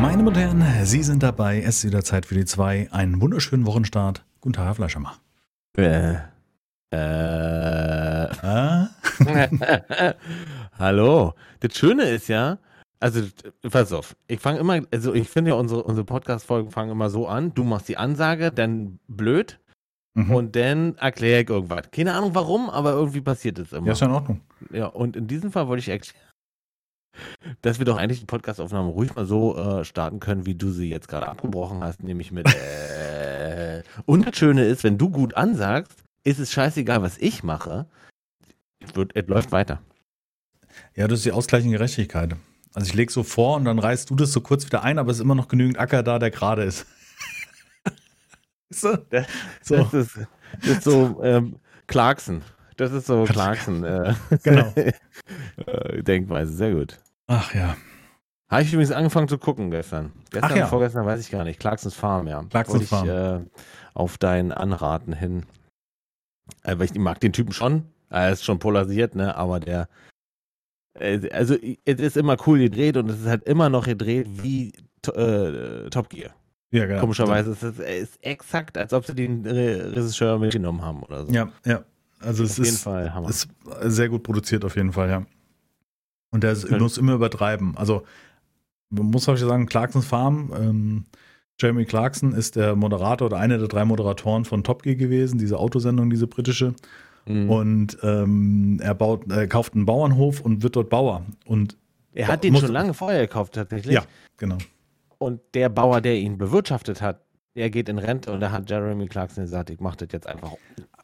[0.00, 1.60] Meine Damen und Herren, Sie sind dabei.
[1.60, 2.88] Es ist wieder Zeit für die zwei.
[2.92, 4.24] Einen wunderschönen Wochenstart.
[4.40, 5.18] Guten Tag, Herr Fleischermacher.
[5.76, 6.14] Äh.
[6.90, 6.96] Äh.
[8.42, 8.88] Ah?
[10.78, 11.34] Hallo.
[11.60, 12.58] Das Schöne ist ja,
[13.00, 13.22] also,
[13.70, 17.26] pass auf, ich fange immer, also ich finde ja, unsere, unsere Podcast-Folgen fangen immer so
[17.26, 17.52] an.
[17.54, 19.58] Du machst die Ansage, dann blöd
[20.14, 20.34] Mhm.
[20.34, 21.90] und dann erkläre ich irgendwas.
[21.92, 23.86] Keine Ahnung warum, aber irgendwie passiert es immer.
[23.86, 24.40] Ja, ist ja in Ordnung.
[24.72, 26.16] Ja, und in diesem Fall wollte ich erklären,
[27.62, 30.88] dass wir doch eigentlich die Podcastaufnahme ruhig mal so äh, starten können, wie du sie
[30.88, 36.04] jetzt gerade abgebrochen hast, nämlich mit äh, Und das Schöne ist, wenn du gut ansagst,
[36.24, 37.86] ist es scheißegal, was ich mache.
[38.80, 38.94] Es,
[39.26, 39.80] läuft weiter.
[40.94, 42.36] Ja, das ist die ausgleichende Gerechtigkeit.
[42.74, 45.10] Also ich lege so vor und dann reißt du das so kurz wieder ein, aber
[45.10, 46.86] es ist immer noch genügend Acker da, der gerade ist.
[48.82, 48.98] Du?
[49.08, 49.26] Das,
[49.62, 49.76] So.
[49.76, 50.18] das, ist,
[50.60, 51.56] das ist so ähm,
[51.86, 52.42] Clarkson.
[52.76, 53.82] Das ist so Clarkson.
[53.82, 54.72] Äh, Genau.
[54.76, 56.98] äh, Denkweise, sehr gut.
[57.28, 57.76] Ach ja.
[58.50, 60.12] Habe ich übrigens angefangen zu gucken gestern.
[60.30, 60.66] Gestern, Ach ja.
[60.66, 61.60] vorgestern weiß ich gar nicht.
[61.60, 62.42] Clarksons Farm, ja.
[62.44, 63.40] Clarksons ich, Äh,
[63.94, 65.44] auf dein Anraten hin.
[66.62, 67.84] Äh, weil ich mag den Typen schon.
[68.08, 69.36] Er ist schon polarisiert, ne?
[69.36, 69.88] Aber der.
[70.98, 74.72] äh, Also, es ist immer cool gedreht und es ist halt immer noch gedreht wie
[75.14, 76.30] äh, Top Gear.
[76.70, 77.00] Ja, genau.
[77.00, 81.26] Komischerweise ist es es ist exakt, als ob sie den Re Regisseur mitgenommen haben oder
[81.26, 81.32] so.
[81.32, 81.82] Ja, ja.
[82.20, 83.28] Also es auf jeden ist, Fall Hammer.
[83.28, 83.48] ist
[83.82, 85.26] sehr gut produziert auf jeden Fall, ja.
[86.30, 87.76] Und der ist, muss immer übertreiben.
[87.76, 88.02] Also
[88.90, 91.04] man muss euch sagen, Clarksons Farm, ähm,
[91.60, 95.58] Jeremy Clarkson ist der Moderator oder einer der drei Moderatoren von Top Gear gewesen, diese
[95.58, 96.74] Autosendung, diese britische.
[97.26, 97.50] Mhm.
[97.50, 101.24] Und ähm, er baut, er kauft einen Bauernhof und wird dort Bauer.
[101.46, 101.76] Und
[102.12, 103.94] er hat den schon lange vorher gekauft, tatsächlich.
[103.94, 104.04] ja,
[104.36, 104.58] genau.
[105.18, 107.22] Und der Bauer, der ihn bewirtschaftet hat,
[107.56, 110.52] der geht in Rente und da hat Jeremy Clarkson gesagt, ich mache das jetzt einfach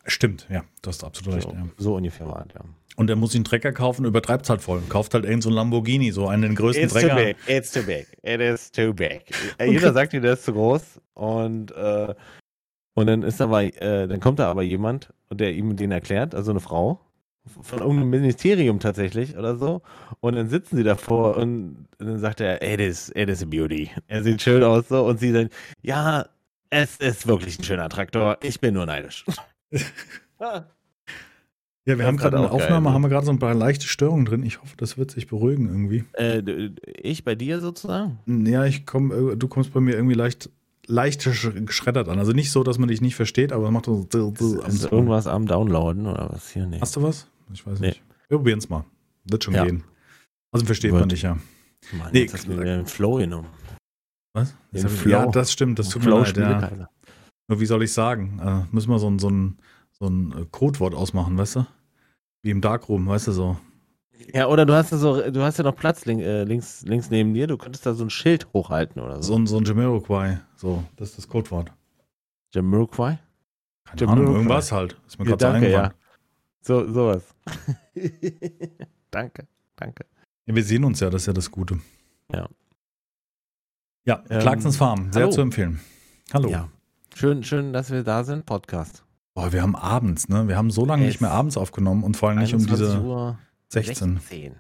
[0.07, 1.49] Stimmt, ja, du hast absolut recht.
[1.49, 1.67] so, Ja.
[1.79, 2.61] so ungefähr war ja.
[2.97, 4.81] Und er muss sich einen Trecker kaufen, übertreibt es halt voll.
[4.89, 7.35] Kauft halt irgend so einen Lamborghini, so einen den größten Trecker.
[7.49, 9.23] it's too big, it is too big.
[9.59, 12.15] Äh, Jeder sagt dir, der ist zu groß und äh,
[12.97, 16.51] und dann ist aber, äh, dann kommt da aber jemand der ihm den erklärt, also
[16.51, 17.01] eine Frau
[17.61, 19.83] von irgendeinem Ministerium tatsächlich oder so
[20.21, 23.91] und dann sitzen sie davor und dann sagt er, it is, it is a beauty.
[24.07, 25.51] Er sieht schön aus so und sie dann,
[25.83, 26.27] ja,
[26.71, 29.25] es ist wirklich ein schöner Traktor, ich bin nur neidisch.
[31.87, 32.95] Ja, wir haben gerade in der auch geil, Aufnahme ne?
[32.95, 34.43] haben wir gerade so ein paar leichte Störungen drin.
[34.43, 36.05] Ich hoffe, das wird sich beruhigen irgendwie.
[36.15, 36.71] Äh,
[37.03, 38.19] ich bei dir sozusagen?
[38.47, 40.49] Ja, ich komm, äh, du kommst bei mir irgendwie leicht,
[40.87, 42.19] leicht sch- geschreddert an.
[42.19, 44.07] Also nicht so, dass man dich nicht versteht, aber macht so.
[44.67, 46.67] Ist irgendwas am Downloaden oder was hier?
[46.67, 46.79] Nee.
[46.81, 47.27] Hast du was?
[47.53, 47.89] Ich weiß Nee.
[47.89, 48.03] nicht.
[48.29, 48.85] Wir probieren es mal.
[49.25, 49.65] Wird schon Ja.
[49.65, 49.85] gehen.
[50.53, 51.01] Also versteht Wird.
[51.01, 51.37] man dich ja.
[51.99, 53.49] Mann, Nee, jetzt hast du mir den Flow genommen.
[54.33, 54.55] Was?
[54.73, 55.11] Den Flow.
[55.13, 55.79] Ja, das stimmt.
[55.79, 56.29] Das tut mir Flow leid.
[56.29, 56.89] spielt Ja.
[57.49, 58.41] Nur wie soll ich sagen?
[58.43, 59.59] Äh, müssen wir so ein, so ein,
[59.99, 61.67] so ein äh, Codewort ausmachen, weißt du?
[62.43, 63.57] Wie im Darkroom, weißt du so.
[64.33, 67.11] Ja, oder du hast ja so, du hast ja noch Platz link, äh, links, links
[67.11, 67.47] neben dir.
[67.47, 69.39] Du könntest da so ein Schild hochhalten oder So so.
[69.39, 70.41] ein, so ein Jamiroquai.
[70.57, 71.73] So, das ist das Codewort.
[72.53, 73.19] Jamiroquai?
[73.85, 74.23] Keine Jamiroquai.
[74.23, 75.01] Ahnung, irgendwas halt.
[75.07, 75.93] Ist mir Ja, gerade so eingefallen.
[76.61, 77.35] So, sowas.
[79.11, 79.47] danke,
[79.77, 80.07] danke.
[80.47, 81.79] Ja, wir sehen uns ja, das ist ja das Gute.
[82.33, 82.49] Ja.
[84.07, 85.33] Ja, Ähm, Clarksons Farm, sehr hallo.
[85.33, 85.81] zu empfehlen.
[86.33, 86.49] Hallo.
[86.49, 86.69] Ja.
[87.15, 88.45] Schön, schön, dass wir da sind.
[88.47, 89.05] Podcast.
[89.35, 90.47] Boah, wir haben abends, ne?
[90.47, 93.03] Wir haben so lange nicht mehr abends aufgenommen und vor allem nicht um 21 diese
[93.03, 94.19] Uhr 16.
[94.19, 94.57] 16.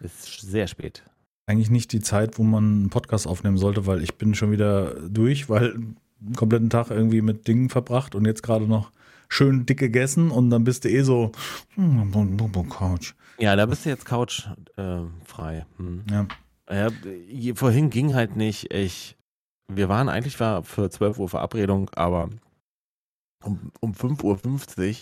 [0.00, 1.04] Ist sehr spät.
[1.46, 4.94] Eigentlich nicht die Zeit, wo man einen Podcast aufnehmen sollte, weil ich bin schon wieder
[5.08, 8.90] durch, weil einen kompletten Tag irgendwie mit Dingen verbracht und jetzt gerade noch
[9.28, 11.30] schön dick gegessen und dann bist du eh so
[11.74, 13.14] hm, Couch.
[13.38, 15.66] Ja, da bist du jetzt Couch äh, frei.
[15.76, 16.04] Hm.
[16.10, 16.26] Ja.
[16.70, 16.88] Ja,
[17.54, 18.72] vorhin ging halt nicht.
[18.72, 19.16] Ich,
[19.68, 22.30] wir waren eigentlich war für 12 Uhr Verabredung, aber
[23.44, 24.96] um, um 5.50 Uhr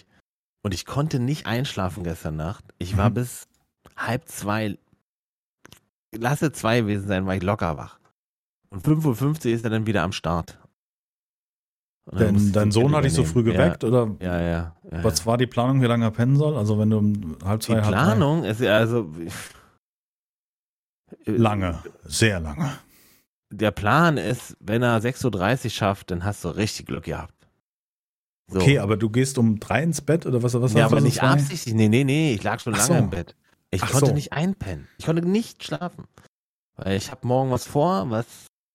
[0.65, 2.65] und ich konnte nicht einschlafen gestern Nacht.
[2.79, 3.15] Ich war Mhm.
[3.15, 3.49] bis
[3.97, 4.79] halb zwei,
[6.15, 7.99] lasse zwei gewesen sein, war ich locker wach.
[8.71, 10.59] Und 5.50 Uhr ist er dann wieder am Start.
[12.11, 14.77] Musste Dein, ich die Sohn Kinder hat dich so früh geweckt oder Ja, ja, ja.
[14.91, 16.57] ja, was war die Planung, wie lange er pennen soll?
[16.57, 19.09] Also wenn du um halb Die zwei, halb drei- Planung ist ja also.
[21.27, 22.79] Lange, sehr lange.
[23.53, 27.42] Der Plan ist, wenn er 6.30 Uhr schafft, dann hast du richtig Glück gehabt.
[28.53, 28.61] So.
[28.61, 30.55] Okay, aber du gehst um drei ins Bett oder was?
[30.55, 31.75] was ja, aber nicht absichtlich.
[31.75, 32.35] Nee, nee, nee.
[32.35, 33.05] Ich lag schon Ach lange so.
[33.05, 33.35] im Bett.
[33.71, 34.13] Ich Ach konnte so.
[34.15, 34.87] nicht einpennen.
[34.99, 36.05] Ich konnte nicht schlafen.
[36.77, 38.27] Weil ich habe morgen was vor, was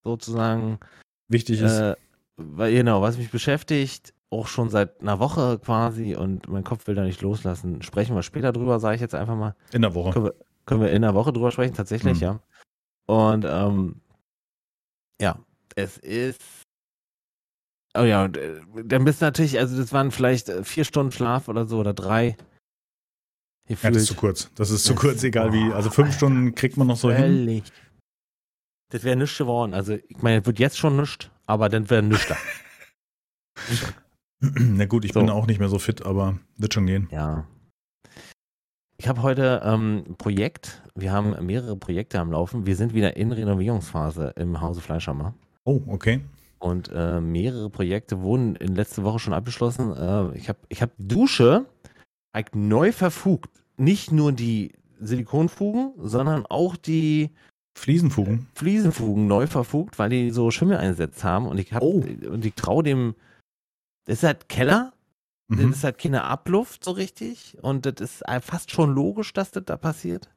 [0.03, 0.79] sozusagen,
[1.27, 1.95] Wichtig ist, äh,
[2.37, 6.95] weil, genau, was mich beschäftigt, auch schon seit einer Woche quasi und mein Kopf will
[6.95, 7.81] da nicht loslassen.
[7.81, 9.55] Sprechen wir später drüber, sage ich jetzt einfach mal.
[9.73, 10.11] in der Woche.
[10.11, 10.33] Können wir,
[10.65, 12.23] können wir in einer Woche drüber sprechen, tatsächlich, Hm.
[12.23, 12.39] ja.
[13.05, 14.01] Und ähm,
[15.21, 15.39] ja,
[15.75, 16.41] es ist.
[17.99, 21.11] Oh ja, und, äh, dann bist du natürlich, also das waren vielleicht äh, vier Stunden
[21.11, 22.35] Schlaf oder so oder drei.
[23.69, 24.49] Ja, das ist zu kurz.
[24.55, 25.73] Das ist zu Das- kurz, egal wie.
[25.73, 26.17] Also fünf Alter.
[26.17, 27.17] Stunden kriegt man noch so hin.
[27.17, 27.63] völlig.
[28.91, 29.73] Das wäre nichts geworden.
[29.73, 32.37] Also, ich meine, es wird jetzt schon nichts, aber dann wäre nichts da.
[34.39, 35.19] Na gut, ich So.
[35.19, 37.07] bin auch nicht mehr so fit, aber wird schon gehen.
[37.11, 37.45] Ja.
[38.99, 40.81] Ich habe heute ähm, ein Projekt.
[40.95, 42.65] Wir haben mehrere Projekte am Laufen.
[42.65, 45.33] Wir sind wieder in Renovierungsphase im Hause Fleischhammer.
[45.65, 46.21] Oh, okay.
[46.59, 49.91] Und äh, mehrere Projekte wurden in letzter Woche schon abgeschlossen.
[49.95, 51.65] Äh, ich habe ich hab Dusche
[52.33, 53.51] eigentlich neu verfugt.
[53.77, 57.29] Nicht nur die Silikonfugen, sondern auch die
[57.77, 58.47] Fliesenfugen.
[58.55, 61.45] Fliesenfugen neu verfugt, weil die so Schimmel eingesetzt haben.
[61.47, 62.03] Und ich habe Oh.
[62.31, 63.13] und ich traue dem.
[64.05, 64.93] Das ist halt Keller.
[65.49, 65.71] Das Mhm.
[65.71, 67.57] ist halt keine Abluft so richtig.
[67.61, 70.29] Und das ist äh, fast schon logisch, dass das da passiert.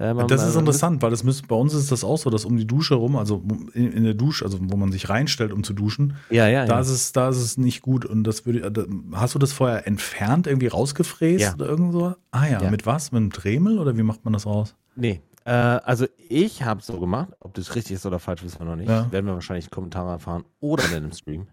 [0.00, 2.44] Äh, man- Das ist interessant, weil das müsst, bei uns ist das auch so, dass
[2.44, 3.42] um die Dusche rum, also
[3.74, 6.74] in, in der Dusche, also wo man sich reinstellt, um zu duschen, Ja, ja, da
[6.74, 6.80] ja.
[6.80, 8.04] ist es, da ist es nicht gut.
[8.04, 8.84] Und das würde, da-
[9.14, 11.54] hast du das vorher entfernt, irgendwie rausgefräst Ja.
[11.54, 12.14] oder irgend so?
[12.30, 12.70] Ah ja, Ja.
[12.70, 13.10] mit was?
[13.10, 14.76] Mit einem Dremel oder wie macht man das raus?
[14.94, 15.20] Nee.
[15.44, 17.30] Äh, also ich habe so gemacht.
[17.40, 18.88] Ob das richtig ist oder falsch, wissen wir noch nicht.
[18.88, 19.10] Ja.
[19.10, 21.48] Werden wir wahrscheinlich in Kommentare erfahren oder dann im Stream.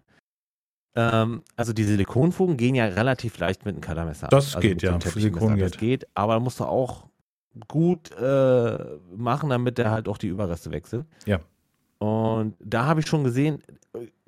[0.94, 4.28] Ähm, also die Silikonfugen gehen ja relativ leicht mit einem Cuttermesser.
[4.28, 4.92] Das also geht, mit so ja.
[4.94, 5.00] einem.
[5.02, 5.80] Silikon Das geht.
[5.80, 7.06] geht, aber da musst du auch
[7.68, 8.78] gut äh,
[9.16, 11.06] machen, damit der halt auch die Überreste wechselt.
[11.24, 11.40] Ja.
[11.98, 13.62] Und da habe ich schon gesehen,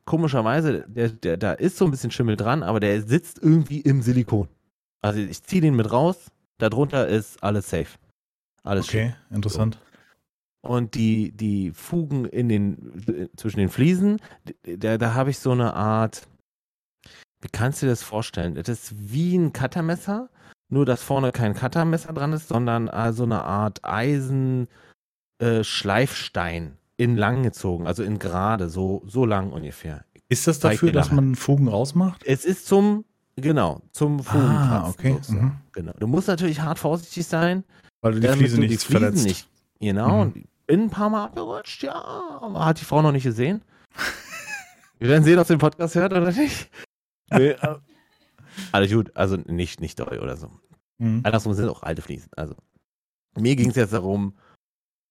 [0.05, 4.01] komischerweise, der, der, da ist so ein bisschen Schimmel dran, aber der sitzt irgendwie im
[4.03, 4.49] Silikon.
[5.01, 7.99] Also ich ziehe den mit raus, darunter ist alles safe.
[8.63, 9.09] Alles schön.
[9.09, 9.79] Okay, interessant.
[10.61, 14.19] Und die, die Fugen in den, zwischen den Fliesen,
[14.65, 16.27] da, da habe ich so eine Art,
[17.41, 18.55] wie kannst du dir das vorstellen?
[18.55, 20.31] Das ist wie ein Cuttermesser,
[20.69, 24.69] nur dass vorne kein Cuttermesser dran ist, sondern also eine Art Eisen
[25.41, 25.63] äh,
[26.97, 30.05] in lang gezogen, also in gerade, so, so lang ungefähr.
[30.29, 32.25] Ist das dafür, dass man Fugen rausmacht?
[32.25, 33.05] Es ist zum,
[33.37, 35.17] genau, zum Fugenkratzen Ah, okay.
[35.29, 35.53] Mhm.
[35.73, 35.93] Genau.
[35.99, 37.65] Du musst natürlich hart vorsichtig sein,
[38.03, 39.25] Weil du die damit Fliese nicht verletzt.
[39.25, 39.49] nicht.
[39.81, 40.09] Genau.
[40.09, 40.21] Mhm.
[40.21, 41.95] Und bin ein paar Mal abgerutscht, ja.
[41.95, 43.63] Aber hat die Frau noch nicht gesehen.
[44.99, 46.69] Wir werden sehen, ob sie den Podcast hört oder nicht.
[47.31, 47.75] Nee, äh,
[48.73, 49.11] alles gut.
[49.15, 50.51] Also nicht, nicht doll oder so.
[50.99, 51.21] Mhm.
[51.25, 52.31] Andersrum sind auch alte Fliesen.
[52.37, 52.55] Also
[53.37, 54.35] mir ging es jetzt darum,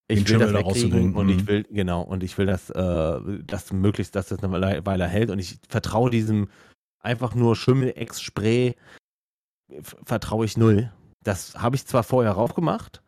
[0.09, 1.15] Den ich will Schimmel das da wegkriegen rauszubringen.
[1.15, 1.31] und Mhm.
[1.33, 5.29] ich will, genau, und ich will das, äh, das möglichst, dass das eine Weile hält
[5.29, 6.49] und ich vertraue diesem
[6.99, 8.75] einfach nur Schimmel-Ex-Spray,
[9.81, 10.91] vertraue ich null.
[11.23, 13.01] Das habe ich zwar vorher raufgemacht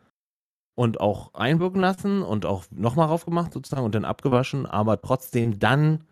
[0.75, 6.03] und auch einwirken lassen und auch nochmal raufgemacht sozusagen und dann abgewaschen, aber trotzdem dann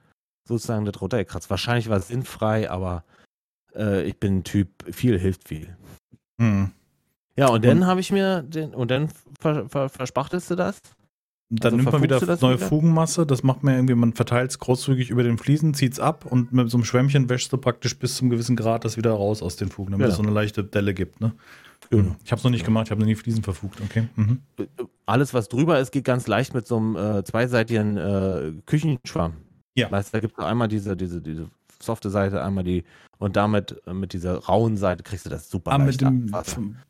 [0.48, 1.50] sozusagen das runtergekratzt.
[1.50, 3.04] Wahrscheinlich war es sinnfrei, aber
[3.78, 5.76] äh, ich bin ein Typ, viel hilft viel.
[6.38, 6.72] Mhm.
[7.36, 9.10] Ja, und dann habe ich mir den, und dann
[9.40, 10.82] ver, ver, verspachtest du das?
[11.50, 12.68] Dann Also nimmt man wieder neue wieder?
[12.68, 16.26] Fugenmasse, das macht man irgendwie, man verteilt es großzügig über den Fliesen, zieht es ab
[16.26, 19.42] und mit so einem Schwämmchen wäschst du praktisch bis zum gewissen Grad das wieder raus
[19.42, 20.12] aus den Fugen, damit Genau.
[20.12, 21.22] es so eine leichte Delle gibt.
[21.22, 21.32] Ne?
[21.90, 22.16] Genau.
[22.26, 23.80] Ich habe es noch nicht gemacht, ich habe noch nie Fliesen verfugt.
[23.82, 24.10] Okay.
[24.16, 24.42] Mhm.
[25.06, 29.34] Alles, was drüber ist, geht ganz leicht mit so einem äh, zweiseitigen äh, Küchenschwamm.
[29.76, 29.90] Ja.
[29.90, 31.48] Weißt du, da gibt es einmal diese, diese, diese
[31.82, 32.84] softe Seite, einmal die,
[33.20, 36.32] und damit äh, mit dieser rauen Seite kriegst du das super Ah, mit dem,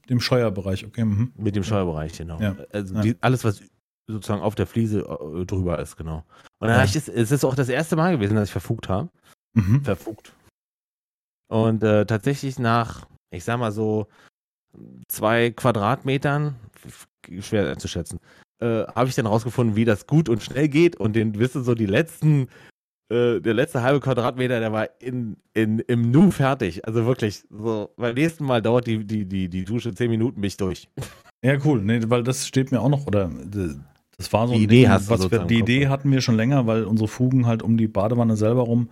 [0.10, 1.06] dem Scheuerbereich, okay.
[1.06, 1.31] Mhm.
[1.36, 2.39] Mit dem Steuerbereich, genau.
[2.39, 2.56] Ja.
[2.72, 3.01] Also Ja.
[3.01, 3.62] Die, alles, was
[4.07, 6.24] sozusagen auf der Fliese äh, drüber ist, genau.
[6.60, 6.84] Und dann Ja.
[6.84, 9.10] ich das, es ist auch das erste Mal gewesen, dass ich verfugt habe.
[9.54, 9.84] Mhm.
[9.84, 10.34] verfugt.
[11.50, 14.08] Und äh, tatsächlich nach, ich sag mal so,
[15.08, 16.56] zwei Quadratmetern,
[17.39, 18.20] schwer einzuschätzen,
[18.60, 20.96] äh, habe ich dann rausgefunden, wie das gut und schnell geht.
[20.98, 22.50] Und den, wisst ihr, so die letzten,
[23.10, 26.86] äh, der letzte halbe Quadratmeter, der war in, in, im Nu fertig.
[26.86, 30.48] Also wirklich, so, beim nächsten Mal dauert die, die, die, die Dusche zehn Minuten, bin
[30.48, 30.90] ich durch.
[31.44, 31.82] Ja, cool.
[31.82, 33.30] Nee, weil das steht mir auch noch, oder
[34.18, 35.60] das war so Die ein Idee Ding, hast du was wir, Die.
[35.60, 38.90] Idee hatten wir schon länger, weil unsere Fugen halt um die Badewanne selber rum,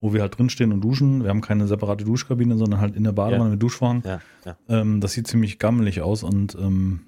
[0.00, 1.22] wo wir halt drinstehen und duschen.
[1.22, 3.50] Wir haben keine separate Duschkabine, sondern halt in der Badewanne Ja.
[3.50, 4.02] mit Duschvorhang.
[4.04, 4.56] Ja, ja.
[4.68, 7.00] Ähm, das sieht ziemlich gammelig aus und ähm,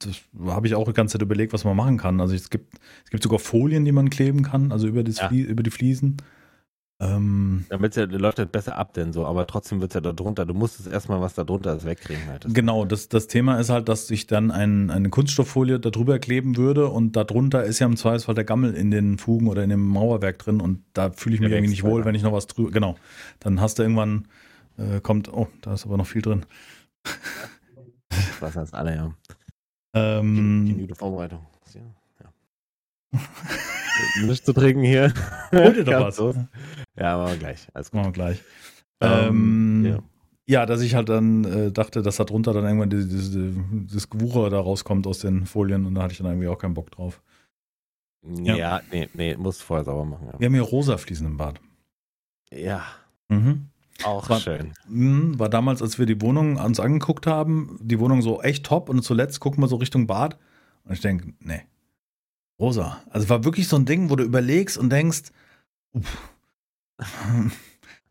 [0.00, 2.20] das habe ich auch die ganze Zeit überlegt, was man machen kann.
[2.20, 2.74] Also es gibt,
[3.04, 5.28] es gibt sogar Folien, die man kleben kann, also über, Ja.
[5.28, 6.16] Flie über die Fliesen.
[7.00, 10.12] Ähm, Damit ja, läuft das besser ab, denn so, aber trotzdem wird es ja da
[10.12, 10.46] drunter.
[10.46, 12.44] Du musst es erstmal, was da drunter ist, wegkriegen halt.
[12.44, 16.56] Das- Genau, das, das Thema ist halt, dass ich dann ein, eine Kunststofffolie darüber kleben
[16.56, 19.84] würde und darunter ist ja im Zweifelsfall der Gammel in den Fugen oder in dem
[19.84, 22.70] Mauerwerk drin und da fühle ich mich irgendwie nicht wohl, wenn ich noch was drüber.
[22.70, 22.94] Genau.
[23.40, 24.28] Dann hast du irgendwann,
[24.78, 26.46] äh, kommt, oh, da ist aber noch viel drin.
[28.40, 29.12] Was heißt alle, ja.
[29.94, 31.40] Die Ähm, gute Vorbereitung.
[31.74, 31.80] Ja.
[33.12, 33.20] ja.
[34.26, 35.12] Nichts zu trinken hier.
[35.52, 36.18] hol dir doch was.
[36.18, 36.36] los.
[36.96, 37.68] Ja, aber gleich.
[37.74, 37.98] Alles gut.
[38.00, 38.42] Machen wir gleich.
[39.00, 40.60] Ähm, Ähm, ja.
[40.60, 40.66] ja.
[40.66, 43.52] dass ich halt dann äh, dachte, dass da drunter dann irgendwann diese, diese,
[43.86, 46.74] dieses Gewucher da rauskommt aus den Folien und da hatte ich dann irgendwie auch keinen
[46.74, 47.22] Bock drauf.
[48.24, 50.28] Ja, nee, nee, musst vorher sauber machen.
[50.38, 51.60] Wir haben hier rosa Fliesen im Bad.
[52.50, 52.82] Ja, ja
[53.28, 53.68] Mhm.
[54.04, 54.72] Auch War- schön.
[54.88, 58.88] Mhm, War damals, als wir die Wohnung uns angeguckt haben, die Wohnung so echt top
[58.88, 60.38] und zuletzt gucken wir so Richtung Bad
[60.84, 61.62] und ich denke, nee,
[62.60, 63.02] Rosa.
[63.10, 65.30] Also war wirklich so ein Ding, wo du überlegst und denkst,
[65.92, 66.30] uff,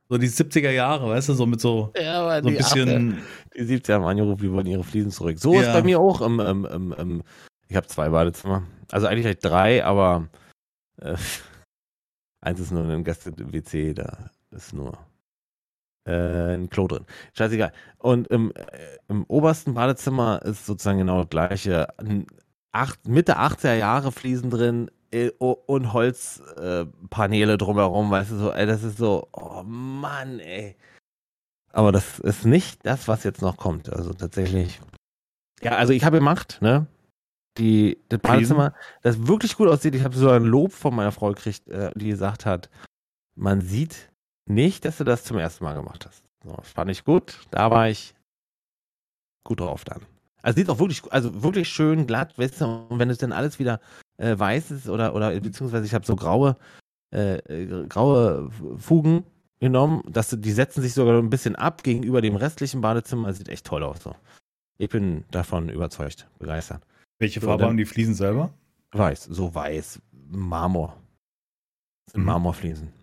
[0.10, 3.18] so die 70er Jahre, weißt du, so mit so, Ja, aber so ein bisschen.
[3.56, 5.38] Die 70er haben angerufen, die wollen ihre Fliesen zurück.
[5.40, 5.74] So ist Ja.
[5.74, 6.22] bei mir auch.
[6.22, 7.24] Im, im, im, im,
[7.68, 8.64] ich habe zwei Badezimmer.
[8.92, 10.28] Also eigentlich halt drei, aber
[10.98, 11.16] äh,
[12.42, 14.98] eins ist nur ein Gast-WC, da ist nur
[16.06, 17.06] äh, ein Klo drin.
[17.34, 17.72] Scheißegal.
[17.98, 18.64] Und im, äh,
[19.08, 21.88] im obersten Badezimmer ist sozusagen genau das gleiche.
[22.72, 28.66] Acht, Mitte 80er Jahre Fliesen drin äh, und Holzpaneele äh, drumherum, weißt du, so, ey,
[28.66, 30.76] das ist so, oh Mann, ey.
[31.74, 33.92] Aber das ist nicht das, was jetzt noch kommt.
[33.92, 34.82] Also tatsächlich.
[35.62, 36.88] Ja, also ich habe gemacht, ne?
[37.58, 39.94] Die, das Badezimmer, das wirklich gut aussieht.
[39.94, 42.70] Ich habe so ein Lob von meiner Frau gekriegt, äh, die gesagt hat,
[43.36, 44.11] man sieht
[44.54, 46.24] nicht, dass du das zum ersten Mal gemacht hast.
[46.44, 47.40] So, das fand ich gut.
[47.52, 48.14] Da war ich
[49.44, 50.02] gut drauf dann.
[50.44, 53.60] Also sieht auch wirklich, also wirklich schön glatt, weißt du, und wenn es dann alles
[53.60, 53.80] wieder
[54.18, 56.58] äh, weiß ist oder, oder beziehungsweise ich habe so graue,
[57.12, 59.24] äh, graue Fugen
[59.60, 63.28] genommen, dass die setzen sich sogar ein bisschen ab gegenüber dem restlichen Badezimmer.
[63.28, 64.02] Das sieht echt toll aus.
[64.02, 64.16] So.
[64.80, 66.82] Ich bin davon überzeugt, begeistert.
[67.20, 68.52] Welche So, Farbe dann- haben die Fliesen selber?
[68.94, 70.98] Weiß, so weiß, Marmor.
[72.08, 72.28] Das sind Mhm.
[72.28, 72.94] Marmorfliesen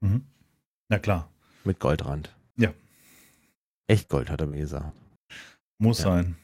[0.00, 0.24] Mhm.
[0.90, 1.28] Na klar,
[1.64, 2.34] mit Goldrand.
[2.56, 2.72] Ja.
[3.86, 4.92] Echt Gold, hat er mir gesagt.
[5.78, 6.04] muss Ja.
[6.16, 6.36] sein.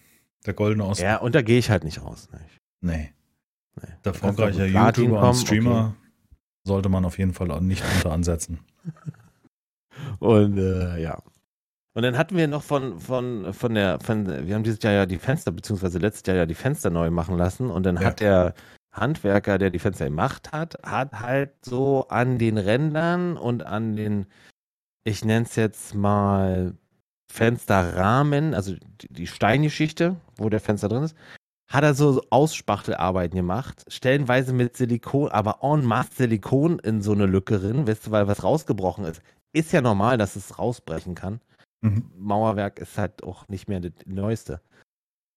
[0.46, 1.04] Der goldene Osten.
[1.04, 2.28] Ja, und da gehe ich halt nicht raus.
[2.32, 2.40] Ne?
[2.80, 3.12] Nee.
[3.82, 3.88] Nee.
[4.04, 5.94] Der erfolgreiche YouTuber und kommen, Streamer
[6.64, 8.60] sollte man auf jeden Fall auch nicht unter ansetzen.
[10.18, 11.18] Und äh, ja.
[11.94, 15.06] Und dann hatten wir noch von, von, von der, von, wir haben dieses Jahr ja
[15.06, 17.70] die Fenster, beziehungsweise letztes Jahr ja die Fenster neu machen lassen.
[17.70, 18.04] Und dann Ja.
[18.04, 18.54] hat der
[18.96, 24.26] Handwerker, der die Fenster gemacht hat, hat halt so an den Rändern und an den,
[25.04, 26.74] ich nenne es jetzt mal
[27.32, 31.16] Fensterrahmen, also die, Steingeschichte, wo der Fenster drin ist,
[31.68, 37.26] hat er so Ausspachtelarbeiten gemacht, stellenweise mit Silikon, aber en masse Silikon in so eine
[37.26, 39.20] Lücke drin, weißt du, weil was rausgebrochen ist.
[39.52, 41.40] Ist ja normal, dass es rausbrechen kann.
[41.80, 42.10] Mhm.
[42.16, 44.60] Mauerwerk ist halt auch nicht mehr das Neueste.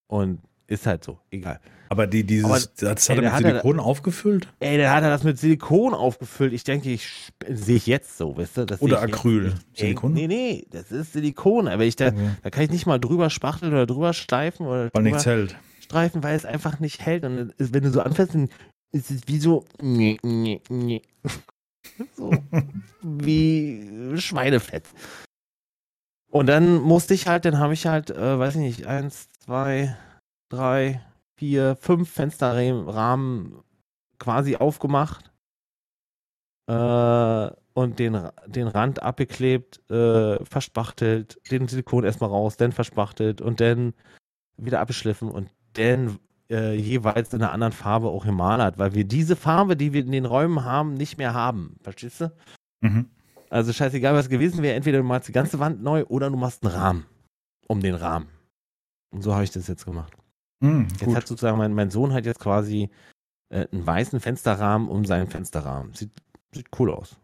[0.07, 1.59] Und ist halt so, egal.
[1.91, 2.59] Aber die, dieses, Aber,
[2.93, 4.47] das ey, hat er der mit Silikon aufgefüllt?
[4.59, 6.53] Ey, dann hat er das mit Silikon aufgefüllt.
[6.53, 8.65] Ich denke, ich sehe ich jetzt so, weißt du?
[8.67, 9.43] Das Oder ich jetzt Acryl?
[9.45, 9.57] nicht.
[9.73, 10.13] Ey, Silikon?
[10.13, 11.67] Nee, nee, das ist Silikon.
[11.67, 12.29] Aber ich da, Okay.
[12.43, 15.55] da kann ich nicht mal drüber spachteln oder drüber schleifen oder Weil drüber nichts hält.
[15.79, 17.23] streifen, weil es einfach nicht hält.
[17.23, 18.49] Und wenn du so anfährst, dann
[18.91, 19.65] ist es wie so.
[19.81, 21.01] Nee, nee, nee.
[22.15, 22.31] so
[23.01, 24.83] wie Schweinefett.
[26.31, 29.97] Und dann musste ich halt, dann habe ich halt, äh, weiß ich nicht, eins, zwei,
[30.49, 31.01] drei,
[31.35, 33.59] vier, fünf Fensterrahmen
[34.17, 35.31] quasi aufgemacht
[36.67, 43.61] äh, und den, den Rand abgeklebt, äh, verspachtelt, den Silikon erstmal raus, dann verspachtelt und
[43.61, 43.93] dann
[44.57, 49.35] wieder abgeschliffen und dann äh, jeweils in einer anderen Farbe auch gemalert, weil wir diese
[49.35, 51.77] Farbe, die wir in den Räumen haben, nicht mehr haben.
[51.81, 52.31] Verstehst du?
[52.81, 53.09] Mhm.
[53.49, 56.63] Also scheißegal, was gewesen wäre, entweder du malst die ganze Wand neu oder du machst
[56.63, 57.05] einen Rahmen
[57.67, 58.27] um den Rahmen.
[59.11, 60.18] Und so habe ich das jetzt gemacht.
[60.59, 61.15] Mhm, Jetzt gut.
[61.15, 62.89] hat sozusagen mein, mein Sohn hat jetzt quasi
[63.49, 65.93] äh, einen weißen Fensterrahmen um seinen Fensterrahmen.
[65.93, 66.11] Sieht,
[66.53, 67.17] sieht cool aus.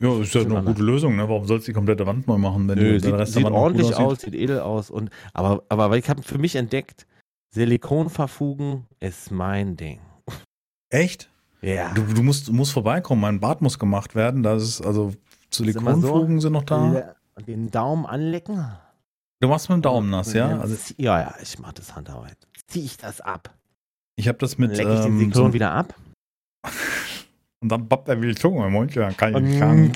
[0.00, 1.28] Ja, ist ja Sieht eine gute Lösung, ne?
[1.28, 3.44] Warum sollst du die komplette Wand neu machen, wenn Nö, der sieht, Rest der sieht
[3.44, 4.90] Wand gut ordentlich aus, sieht edel aus.
[4.90, 7.06] Und, aber, aber ich habe für mich entdeckt,
[7.54, 10.00] Silikonverfugen ist mein Ding.
[10.88, 11.30] Echt?
[11.62, 11.92] Ja.
[11.92, 14.42] Du, du, musst, du musst vorbeikommen, mein Bad muss gemacht werden.
[14.42, 15.12] Das ist, also
[15.50, 17.14] Silikonfugen sind noch da.
[17.46, 18.66] Den Daumen anlecken.
[19.40, 20.58] Du machst mit dem Daumen nass, ja?
[20.58, 22.36] Also ja, ja, ich mache das Handarbeit.
[22.70, 23.54] Zieh ich das ab.
[24.16, 25.94] ich habe das Dann mit lecke ich den ähm, Silikon so, wieder ab.
[27.60, 29.92] und dann pappt er wie die Zunge im Mund, ja, kann ich sagen.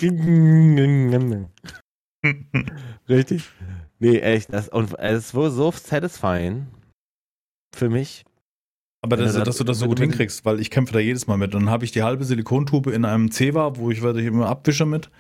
[3.09, 3.49] Richtig?
[3.99, 4.53] Nee, echt.
[4.53, 6.67] Das, und es ist wohl so satisfying
[7.75, 8.25] für mich.
[9.03, 11.53] Aber das, dass du das so gut hinkriegst, weil ich kämpfe da jedes Mal mit.
[11.53, 14.87] Dann habe ich die halbe Silikontube in einem Zewa, wo ich werde ich immer abwische
[14.87, 15.11] mit.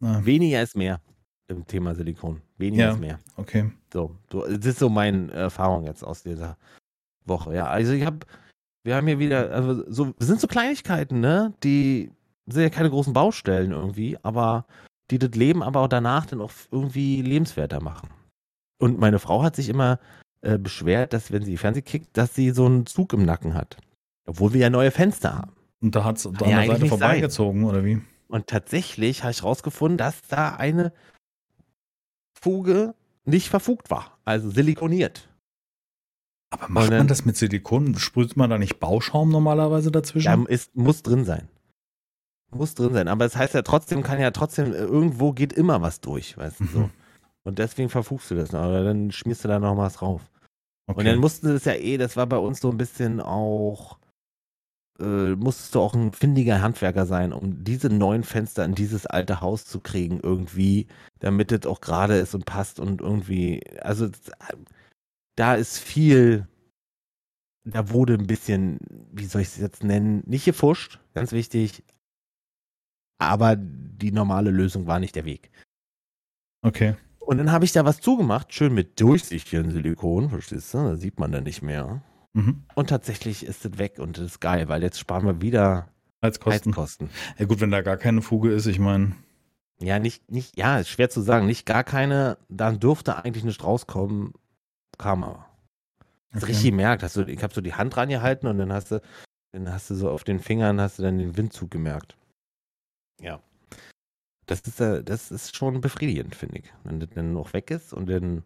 [0.00, 1.00] Na, Weniger ist mehr
[1.48, 2.42] im Thema Silikon.
[2.60, 2.92] Weniger Ja.
[2.92, 3.18] ist mehr.
[3.36, 3.70] okay.
[3.92, 6.56] So, so, das ist so meine Erfahrung jetzt aus dieser
[7.24, 7.54] Woche.
[7.54, 8.18] Ja, also ich habe,
[8.84, 12.10] wir haben hier wieder, also so, es sind so Kleinigkeiten, ne, die
[12.46, 14.66] sind ja keine großen Baustellen irgendwie, aber
[15.10, 18.10] die das Leben aber auch danach dann auch irgendwie lebenswerter machen.
[18.80, 19.98] Und meine Frau hat sich immer
[20.42, 23.76] äh, beschwert, dass wenn sie Fernseh kickt, dass sie so einen Zug im Nacken hat.
[24.26, 25.52] Obwohl wir ja neue Fenster haben.
[25.82, 28.00] Und da hat es an ja der Seite vorbeigezogen, oder wie?
[28.28, 30.92] Und tatsächlich habe ich rausgefunden, dass da eine
[32.40, 32.94] Fuge
[33.24, 35.28] nicht verfugt war, also silikoniert.
[36.50, 37.96] Aber macht man das mit Silikon?
[37.96, 40.26] Sprüht man da nicht Bauschaum normalerweise dazwischen?
[40.26, 41.48] Ja, ist, muss drin sein.
[42.50, 43.06] Muss drin sein.
[43.06, 46.60] Aber es heißt ja trotzdem, kann ja trotzdem, äh, irgendwo geht immer was durch, weißt
[46.60, 46.78] du so.
[46.80, 46.90] Mhm.
[47.44, 48.52] Und deswegen verfugst du das.
[48.52, 48.60] noch.
[48.60, 50.22] Aber dann schmierst du da noch was drauf.
[50.88, 50.98] okay.
[50.98, 53.98] Und dann mussten sie das ja eh, das war bei uns so ein bisschen auch
[55.00, 59.40] äh, musstest du auch ein findiger Handwerker sein, um diese neuen Fenster in dieses alte
[59.40, 60.86] Haus zu kriegen, irgendwie,
[61.18, 64.08] damit es auch gerade ist und passt und irgendwie, also
[65.36, 66.46] da ist viel,
[67.64, 68.78] da wurde ein bisschen,
[69.12, 71.82] wie soll ich es jetzt nennen, nicht gefuscht, ganz wichtig,
[73.18, 75.50] aber die normale Lösung war nicht der Weg.
[76.62, 76.94] Okay.
[77.20, 80.78] Und dann habe ich da was zugemacht, schön mit durchsichtigen Silikon, verstehst du?
[80.78, 82.02] Da sieht man dann nicht mehr.
[82.32, 82.64] Mhm.
[82.74, 85.88] Und tatsächlich ist es weg und das ist geil, weil jetzt sparen wir wieder
[86.22, 86.72] Heizkosten.
[86.72, 87.10] Heizkosten.
[87.38, 89.16] Ja gut, wenn da gar keine Fuge ist, ich meine.
[89.80, 93.64] Ja, nicht, nicht, ja, ist schwer zu sagen, nicht gar keine, dann dürfte eigentlich nicht
[93.64, 94.34] rauskommen,
[94.98, 95.46] kam aber.
[96.32, 96.52] Hast Okay.
[96.52, 99.00] richtig gemerkt, hast du, ich habe so die Hand rangehalten und dann hast du,
[99.52, 102.16] dann hast du so auf den Fingern hast du dann den Windzug gemerkt.
[103.20, 103.40] Ja.
[104.46, 106.72] Das ist, äh, das ist schon befriedigend, finde ich.
[106.84, 108.44] Wenn das dann noch weg ist und dann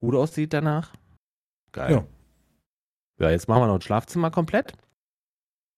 [0.00, 0.92] gut aussieht danach.
[1.72, 1.92] Geil.
[1.92, 2.06] Ja.
[3.18, 4.74] Ja, jetzt machen wir noch ein Schlafzimmer komplett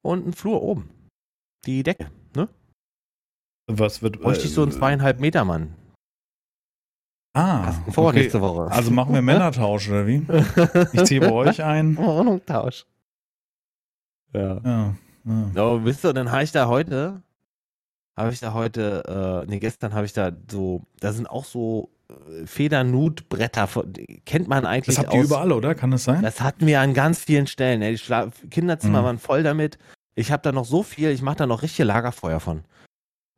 [0.03, 0.91] und einen Flur oben.
[1.67, 2.49] Die Decke, ne?
[3.67, 4.21] Was wird.
[4.21, 5.75] Bräuchte ich so einen zweieinhalb Meter Mann.
[7.35, 7.73] Ah.
[7.91, 8.21] Vor okay.
[8.21, 8.71] nächste Woche.
[8.73, 10.27] Also machen wir Männertausch, oder wie?
[10.93, 11.97] Ich ziehe bei euch ein.
[11.97, 12.87] Wohnungstausch.
[14.33, 14.61] Ja.
[14.65, 14.95] Ja.
[15.25, 15.51] ja.
[15.55, 17.23] So, wisst ihr, dann habe ich da heute,
[18.17, 21.91] habe ich da heute, äh, nee, gestern habe ich da so, da sind auch so
[21.93, 21.98] äh,
[22.47, 23.69] Federnutbretter,
[24.25, 25.75] kennt man eigentlich Das habt ihr aus, überall, oder?
[25.75, 26.23] Kann das sein?
[26.23, 27.83] Das hatten wir an ganz vielen Stellen.
[27.83, 27.93] ey.
[27.93, 29.05] Die Schla Kinderzimmer Mhm.
[29.05, 29.79] waren voll damit.
[30.15, 32.65] Ich habe da noch so viel, ich mache da noch richtige Lagerfeuer von.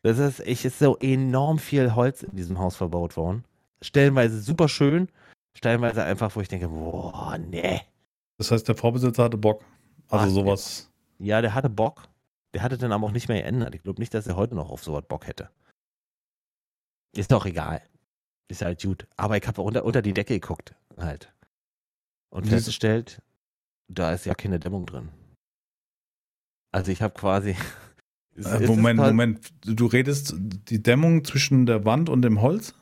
[0.02, 3.44] Das ist, ich ist so enorm viel Holz in diesem Haus verbaut worden.
[3.82, 5.08] Stellenweise super schön,
[5.56, 7.82] stellenweise einfach, wo ich denke, boah, nee.
[8.38, 9.62] Das heißt, der Vorbesitzer hatte Bock.
[10.08, 10.90] Also Ah, sowas.
[11.18, 12.08] Ja, der hatte Bock.
[12.54, 13.74] Der hatte dann aber auch nicht mehr geändert.
[13.74, 15.50] Ich glaube nicht, dass er heute noch auf sowas Bock hätte.
[17.14, 17.82] Ist doch egal.
[18.50, 19.06] Ist halt gut.
[19.16, 21.32] Aber ich habe unter, unter die Decke geguckt, halt.
[22.30, 22.56] Und Wieso?
[22.56, 23.22] festgestellt,
[23.88, 25.08] da ist ja keine Dämmung drin.
[26.72, 27.56] Also ich habe quasi.
[28.36, 29.48] Äh, Moment, quasi- Moment.
[29.64, 32.74] Du redest die Dämmung zwischen der Wand und dem Holz?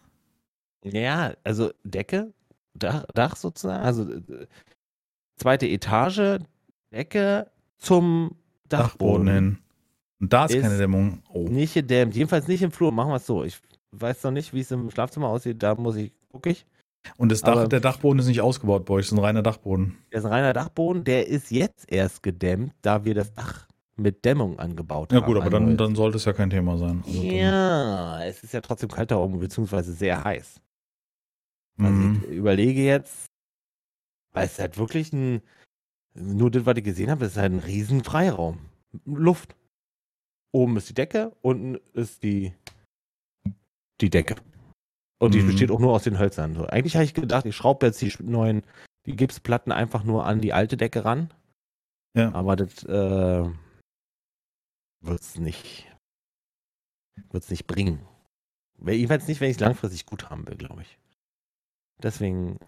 [0.85, 2.33] Ja, also Decke,
[2.74, 4.46] Dach, Dach sozusagen, also äh,
[5.37, 6.38] zweite Etage,
[6.92, 8.37] Decke zum
[8.68, 9.28] Dachboden Dachboden.
[9.28, 9.59] hin.
[10.20, 11.22] Und da ist, Ist- keine Dämmung.
[11.31, 11.48] Oh.
[11.48, 12.92] Nicht gedämmt, jedenfalls nicht im Flur.
[12.92, 13.42] Machen wir es so.
[13.42, 13.59] Ich
[13.92, 15.62] weiß noch nicht, wie es im Schlafzimmer aussieht.
[15.62, 16.66] Da muss ich, gucke ich.
[17.16, 19.42] Und das Dach, aber- der Dachboden ist nicht ausgebaut bei euch, es ist ein reiner
[19.42, 19.96] Dachboden.
[20.12, 21.05] Der ist ein reiner Dachboden.
[21.05, 25.27] Der ist jetzt erst gedämmt, da wir das Dach mit Dämmung angebaut Ja haben.
[25.27, 27.03] gut, aber dann, dann sollte es ja kein Thema sein.
[27.07, 30.61] Also Ja, es ist ja trotzdem kalt da oben, beziehungsweise sehr heiß.
[31.79, 32.24] Also Mhm.
[32.29, 33.27] ich überlege jetzt,
[34.33, 35.40] weil es halt wirklich ein,
[36.14, 38.59] nur das, was ich gesehen habe, ist halt ein riesen Freiraum.
[39.05, 39.55] Luft.
[40.53, 42.53] Oben ist die Decke, unten ist die,
[44.00, 44.37] die Decke.
[45.20, 45.46] Und die Mhm.
[45.48, 46.54] besteht auch nur aus den Hölzern.
[46.54, 48.62] So, eigentlich habe ich gedacht, ich schraube jetzt die neuen,
[49.06, 51.32] die Gipsplatten einfach nur an die alte Decke ran.
[52.16, 52.32] Ja.
[52.34, 53.50] Aber das äh,
[55.00, 55.90] wird es nicht,
[57.30, 58.06] wird's nicht bringen.
[58.87, 60.98] Jedenfalls nicht, wenn ich es langfristig gut haben will, glaube ich.
[62.00, 62.58] Deswegen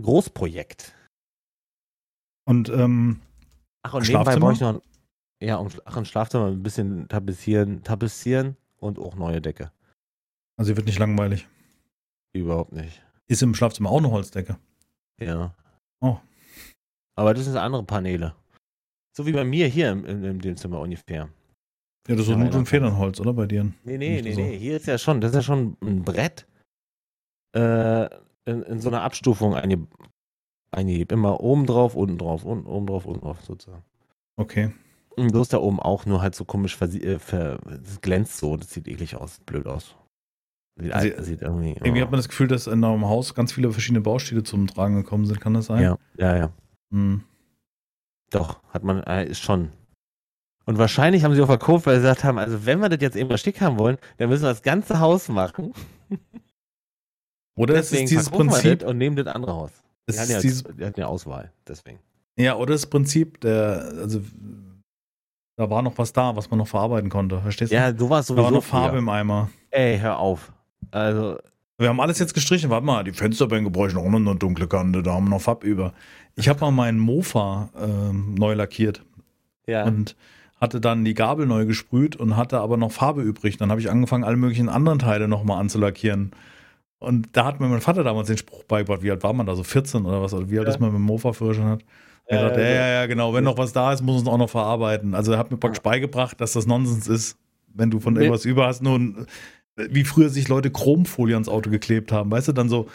[0.00, 0.94] Großprojekt.
[2.48, 3.20] Und ähm,
[3.82, 4.34] Ach, und Schlafzimmer?
[4.34, 8.98] nebenbei brauche ich noch ein, ja, um, ach, ein Schlafzimmer ein bisschen tapezieren, tapezieren und
[8.98, 9.70] auch neue Decke.
[10.56, 11.48] Also hier wird nicht langweilig.
[12.32, 13.02] Überhaupt nicht.
[13.28, 14.58] Ist im Schlafzimmer auch eine Holzdecke?
[15.20, 15.54] Ja.
[16.00, 16.18] Oh.
[17.14, 18.34] Aber das sind andere Paneele.
[19.16, 21.28] So wie bei mir hier im, im, in dem Zimmer ungefähr.
[22.06, 23.64] Ja, das ist so Ja, einer und Federnholz, oder bei dir?
[23.84, 24.40] Nee, nee, nee, so.
[24.40, 24.58] nee.
[24.58, 26.46] Hier ist ja schon, das ist ja schon ein Brett
[27.56, 28.04] äh,
[28.44, 29.86] in, in so einer Abstufung einge,
[30.70, 31.10] eingehebt.
[31.10, 33.82] Immer oben drauf, unten drauf, unten, oben drauf, unten drauf sozusagen.
[34.36, 34.72] Okay.
[35.16, 38.70] Und bloß da oben auch nur halt so komisch äh, ver, das glänzt so, das
[38.70, 39.96] sieht eklig aus, blöd aus.
[40.78, 41.72] Sieht, Also, sieht irgendwie.
[41.72, 44.96] Irgendwie hat man das Gefühl, dass in eurem Haus ganz viele verschiedene Baustile zum Tragen
[44.96, 45.40] gekommen sind.
[45.40, 45.82] Kann das sein?
[45.82, 46.50] ja, ja, ja.
[46.92, 47.22] Hm.
[48.30, 49.70] Doch, hat man, äh, ist schon.
[50.66, 53.16] Und wahrscheinlich haben sie auch verkauft, weil sie gesagt haben, also wenn wir das jetzt
[53.16, 55.72] immer Stick haben wollen, dann müssen wir das ganze Haus machen.
[57.56, 59.70] Oder es Deswegen ist dieses Prinzip, und nehmen das andere Haus.
[60.06, 62.00] es Die hatten ja, dieses, die hatten ja Auswahl, deswegen.
[62.36, 64.20] ja, oder das Prinzip, der, also
[65.56, 67.40] da war noch was da, was man noch verarbeiten konnte.
[67.40, 67.76] Verstehst du?
[67.76, 68.44] Ja, sowas da sowieso.
[68.44, 68.98] war noch Farbe früher.
[68.98, 69.50] im Eimer.
[69.70, 70.52] Ey, hör auf.
[70.90, 71.38] Also,
[71.78, 72.70] Wir haben alles jetzt gestrichen.
[72.70, 75.02] Warte mal, die Fensterbänke bräuchten auch noch eine dunkle Kante.
[75.02, 75.92] Da haben wir noch Farb über.
[76.36, 79.02] Ich habe mal meinen Mofa ähm, neu lackiert
[79.66, 79.84] ja.
[79.84, 80.16] und
[80.60, 83.56] hatte dann die Gabel neu gesprüht und hatte aber noch Farbe übrig.
[83.58, 86.32] Dann habe ich angefangen, alle möglichen anderen Teile nochmal anzulackieren.
[86.98, 89.02] Und da hat mir mein Vater damals den Spruch beigebracht.
[89.02, 89.54] Wie alt war man da?
[89.54, 90.32] So 14 oder was?
[90.32, 90.74] Oder wie alt Ja.
[90.74, 91.84] ist man mit dem Mofa-Führerschein hat?
[92.24, 93.34] Er Ja, sagt, ja, also- ja, ja, genau.
[93.34, 95.14] Wenn noch was da ist, muss es auch noch verarbeiten.
[95.14, 97.36] Also er hat mir praktisch beigebracht, dass das Nonsens ist,
[97.74, 98.82] wenn du von irgendwas über hast.
[98.82, 99.26] Nun,
[99.76, 102.30] wie früher sich Leute Chromfolie ans Auto geklebt haben.
[102.30, 102.88] Weißt du, dann so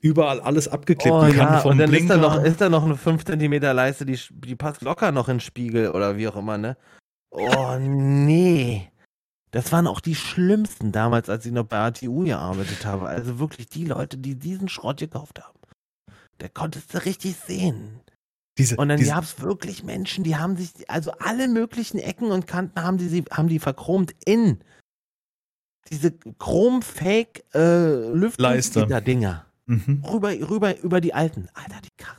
[0.00, 1.14] überall alles abgeklebt.
[1.14, 4.18] Oh, ja, und dann ist da, noch, ist da noch eine 5 cm Leiste, die,
[4.30, 6.76] die passt locker noch in den Spiegel oder wie auch immer, ne?
[7.30, 8.88] Oh, nee.
[9.50, 13.08] Das waren auch die schlimmsten damals, als ich noch bei ATU gearbeitet habe.
[13.08, 15.58] Also wirklich die Leute, die diesen Schrott gekauft haben.
[16.38, 18.00] Da konntest du richtig sehen.
[18.58, 22.46] diese, Und dann gab es wirklich Menschen, die haben sich, also alle möglichen Ecken und
[22.46, 24.58] Kanten haben die, sie- haben die verchromt in
[25.90, 28.12] diese chrom-fake äh.
[28.12, 29.46] Lüftungsgitter-Dinger.
[29.66, 30.04] mhm.
[30.04, 31.48] Rüber, rüber, über die alten.
[31.54, 32.16] Alter, die krass.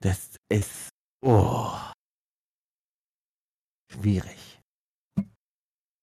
[0.00, 0.90] Das ist,
[1.24, 1.70] oh.
[3.90, 4.60] Schwierig.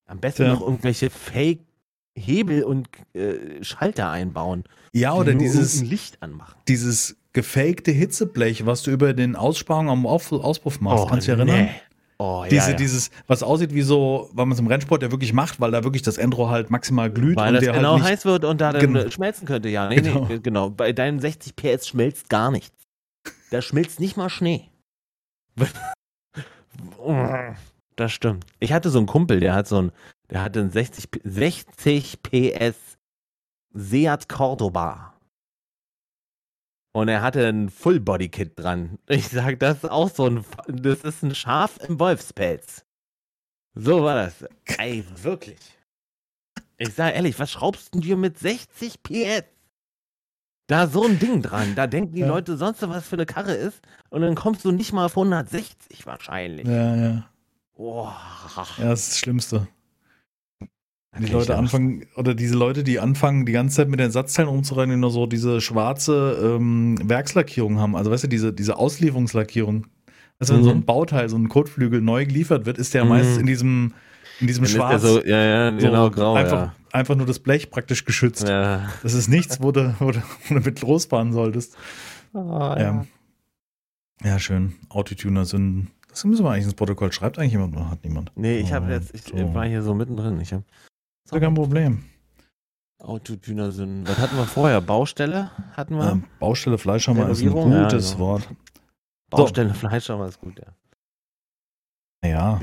[0.08, 0.54] Am besten Tja.
[0.54, 4.64] noch irgendwelche Fake-Hebel und äh, Schalter einbauen.
[4.94, 6.60] Ja, oder die dieses, Licht anmachen.
[6.68, 11.08] dieses gefakte Hitzeblech, was du über den Aussparung am Auspuff machst.
[11.08, 11.66] Kannst du dich erinnern?
[11.66, 11.82] nee.
[12.24, 12.76] Oh, Diese, ja.
[12.78, 15.84] Dieses, was aussieht wie so, weil man es im Rennsport ja wirklich macht, weil da
[15.84, 18.62] wirklich das Endro halt maximal glüht Weil und das der genau halt heiß wird und
[18.62, 19.10] da dann Genau.
[19.10, 19.90] schmelzen könnte, ja.
[19.90, 20.26] Nee, Genau.
[20.30, 20.70] nee, genau.
[20.70, 22.78] Bei deinen 60 PS schmilzt gar nichts.
[23.50, 24.70] Da schmilzt nicht mal Schnee.
[27.96, 28.46] Das stimmt.
[28.60, 29.92] Ich hatte so einen Kumpel, der hat so ein,
[30.30, 32.98] der hatte einen 60, P- 60 PS
[33.74, 35.11] Seat Cordoba.
[36.94, 39.00] Und er hatte ein Full-Body-Kit dran.
[39.08, 42.86] Ich sag, das ist auch so ein, das ist ein Schaf im Wolfspelz.
[43.74, 44.46] So war das.
[44.78, 45.60] Ey, wirklich.
[46.78, 49.44] Ich sag ehrlich, was schraubst du dir mit 60 PS?
[50.68, 51.76] Da so ein Ding dran.
[51.76, 52.28] Da denken die Ja.
[52.28, 53.82] Leute sonst was für eine Karre ist.
[54.10, 56.68] Und dann kommst du nicht mal auf 160 wahrscheinlich.
[56.68, 57.30] Ja, ja.
[57.76, 58.16] Boah.
[58.78, 59.68] Ja, das ist das Schlimmste.
[61.20, 64.48] Die Okay, Leute anfangen, oder diese Leute, die anfangen, die ganze Zeit mit den Satzteilen
[64.50, 67.98] umzurennen, die nur so diese schwarze ähm, Werkslackierung haben.
[67.98, 69.88] Also weißt du, diese, diese Auslieferungslackierung.
[70.40, 70.66] Weißt du, wenn Mhm.
[70.66, 73.10] so ein Bauteil, so ein Kotflügel neu geliefert wird, ist der Mhm.
[73.10, 73.94] meist in diesem,
[74.40, 75.02] in diesem Dann Schwarz.
[75.02, 78.48] so, ja, ja, so genau, grau, einfach, einfach nur das Blech praktisch geschützt.
[78.48, 78.62] ja.
[78.78, 78.90] ja.
[79.04, 81.76] Das ist nichts, wo du, wo, du, wo du mit losfahren solltest.
[82.34, 83.06] Oh, Ja.
[84.24, 84.76] Ja, schön.
[84.90, 85.90] Autotuner-Sünden.
[86.10, 87.12] Das müssen wir eigentlich ins Protokoll.
[87.12, 88.32] Schreibt eigentlich jemand oder hat niemand?
[88.36, 89.54] Nee, ich habe jetzt, ich so.
[89.54, 90.40] war hier so mittendrin.
[90.40, 90.64] Ich habe
[91.26, 92.04] Ist ja kein Problem.
[93.00, 94.08] Autodüner-Sünden.
[94.08, 94.80] Was hatten wir vorher?
[94.82, 96.12] Baustelle hatten wir?
[96.12, 98.20] Ähm, Baustelle Fleischhammer ist ein Renovierung, ja, gutes genau.
[98.26, 98.50] Wort.
[99.30, 100.68] Baustelle Fleischhammer ist gut, ja.
[102.30, 102.60] Ja.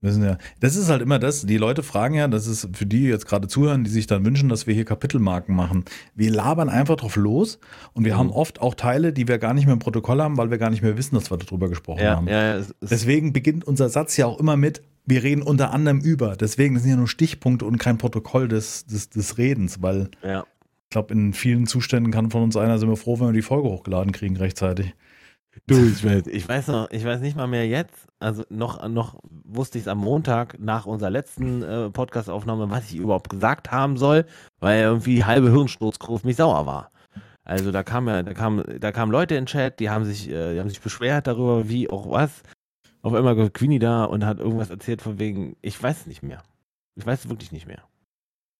[0.00, 3.02] Sind ja, das ist halt immer das, die Leute fragen ja, das ist für die
[3.06, 5.84] jetzt gerade zuhören, die sich dann wünschen, dass wir hier Kapitelmarken machen.
[6.14, 7.58] Wir labern einfach drauf los
[7.94, 8.18] und wir Mhm.
[8.18, 10.70] haben oft auch Teile, die wir gar nicht mehr im Protokoll haben, weil wir gar
[10.70, 12.28] nicht mehr wissen, dass wir darüber gesprochen Ja, haben.
[12.28, 12.54] ja, ja.
[12.58, 16.36] Es, es, Deswegen beginnt unser Satz ja auch immer mit, wir reden unter anderem über.
[16.36, 20.44] Deswegen das sind ja nur Stichpunkte und kein Protokoll des, des, des Redens, weil ja.
[20.84, 23.42] ich glaube, in vielen Zuständen kann von uns einer, sind wir froh, wenn wir die
[23.42, 24.94] Folge hochgeladen kriegen rechtzeitig.
[25.66, 29.18] Du, ich weiß, ich weiß noch, ich weiß nicht mal mehr jetzt, also noch, noch
[29.44, 33.96] wusste ich es am Montag nach unserer letzten äh, Podcast-Aufnahme, was ich überhaupt gesagt haben
[33.96, 34.24] soll,
[34.60, 36.90] weil irgendwie die halbe Hirnsturzkurve auf mich sauer war.
[37.44, 40.28] Also da kam ja, da kam, da kamen Leute in den Chat, die haben sich,
[40.28, 42.42] äh, die haben sich beschwert darüber, wie auch was.
[43.08, 46.42] Auf einmal kommt Queenie da und hat irgendwas erzählt von wegen, ich weiß nicht mehr.
[46.94, 47.82] Ich weiß es wirklich nicht mehr.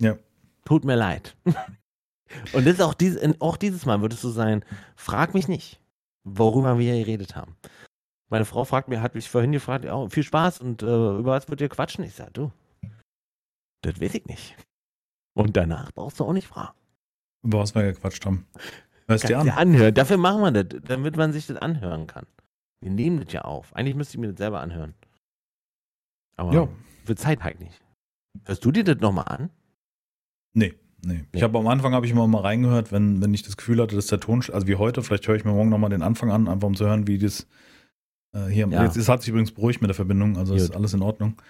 [0.01, 0.17] Ja.
[0.65, 1.37] Tut mir leid.
[2.53, 4.65] und das ist auch, dies, auch dieses Mal wird es so sein,
[4.97, 5.81] frag mich nicht
[6.37, 7.57] worüber wir geredet haben.
[8.29, 11.49] Meine Frau fragt mir, hat mich vorhin gefragt, oh, viel Spaß und äh, über was
[11.49, 12.05] wird ihr quatschen?
[12.05, 12.53] Ich sage, du,
[13.83, 14.57] das weiß ich nicht.
[15.35, 16.77] Und danach brauchst du auch nicht fragen.
[17.43, 18.47] Über was wir gequatscht haben.
[19.07, 19.49] Hörst dir an.
[19.49, 19.95] anhören.
[19.95, 22.27] Dafür machen wir das, damit man sich das anhören kann.
[22.81, 23.75] Wir nehmen das ja auf.
[23.75, 24.95] Eigentlich müsste ich mir das selber anhören.
[26.37, 26.69] Aber Ja.
[27.05, 27.81] für Zeit halt nicht.
[28.45, 29.51] Hörst du dir das nochmal an?
[30.55, 31.25] Nee, nee.
[31.33, 33.97] Ich habe am Anfang habe ich immer mal reingehört, wenn, wenn ich das Gefühl hatte,
[33.97, 36.49] dass der Ton, also wie heute, vielleicht höre ich mir morgen nochmal den Anfang an,
[36.49, 37.47] einfach um zu hören, wie das
[38.35, 38.85] äh, hier, Ja.
[38.85, 40.77] jetzt es hat sich übrigens beruhigt mit der Verbindung, also ist Gut.
[40.77, 41.41] alles in Ordnung.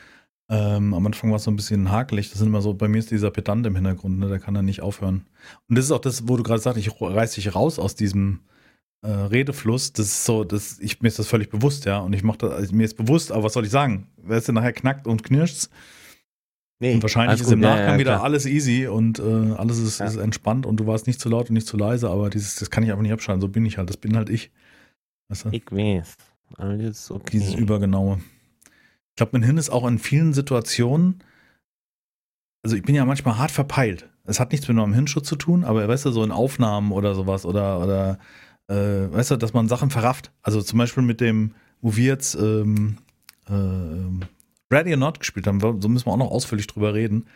[0.51, 2.99] Ähm, am Anfang war es so ein bisschen hakelig, das sind immer so, bei mir
[2.99, 5.27] ist dieser Pedant im Hintergrund, ne, der kann da nicht aufhören.
[5.69, 8.41] Und das ist auch das, wo du gerade sagst, ich reiß dich raus aus diesem
[9.03, 12.23] äh, Redefluss, das ist so, das, ich, mir ist das völlig bewusst, ja, und ich
[12.23, 14.73] mache das, also mir ist bewusst, aber was soll ich sagen, wer ist denn nachher
[14.73, 15.69] knackt und knirscht
[16.81, 16.95] Nee.
[16.95, 18.23] und wahrscheinlich alles ist im Ja, Nachgang ja, wieder klar.
[18.25, 19.23] alles easy und äh,
[19.57, 20.07] alles ist, Ja.
[20.07, 22.71] ist entspannt und du warst nicht zu laut und nicht zu leise, aber dieses, das
[22.71, 23.41] kann ich einfach nicht abschalten.
[23.41, 23.89] So bin ich halt.
[23.91, 24.53] Das bin halt ich.
[25.29, 25.49] Weißt du?
[25.51, 26.17] Ich weiß.
[26.81, 27.31] Ist okay.
[27.33, 28.21] Dieses Übergenaue.
[29.11, 31.23] Ich glaube, mein Hirn ist auch in vielen Situationen,
[32.65, 34.09] also ich bin ja manchmal hart verpeilt.
[34.25, 37.15] Es hat nichts mit meinem Hirnschutz zu tun, aber weißt du, so in Aufnahmen oder
[37.17, 38.19] sowas oder, oder
[38.69, 38.75] äh,
[39.13, 40.31] weißt du, dass man Sachen verrafft.
[40.43, 42.99] Also zum Beispiel mit dem, wo wir jetzt ähm,
[43.49, 44.21] ähm,
[44.73, 47.27] Ready or Not gespielt haben, so müssen wir auch noch ausführlich drüber reden.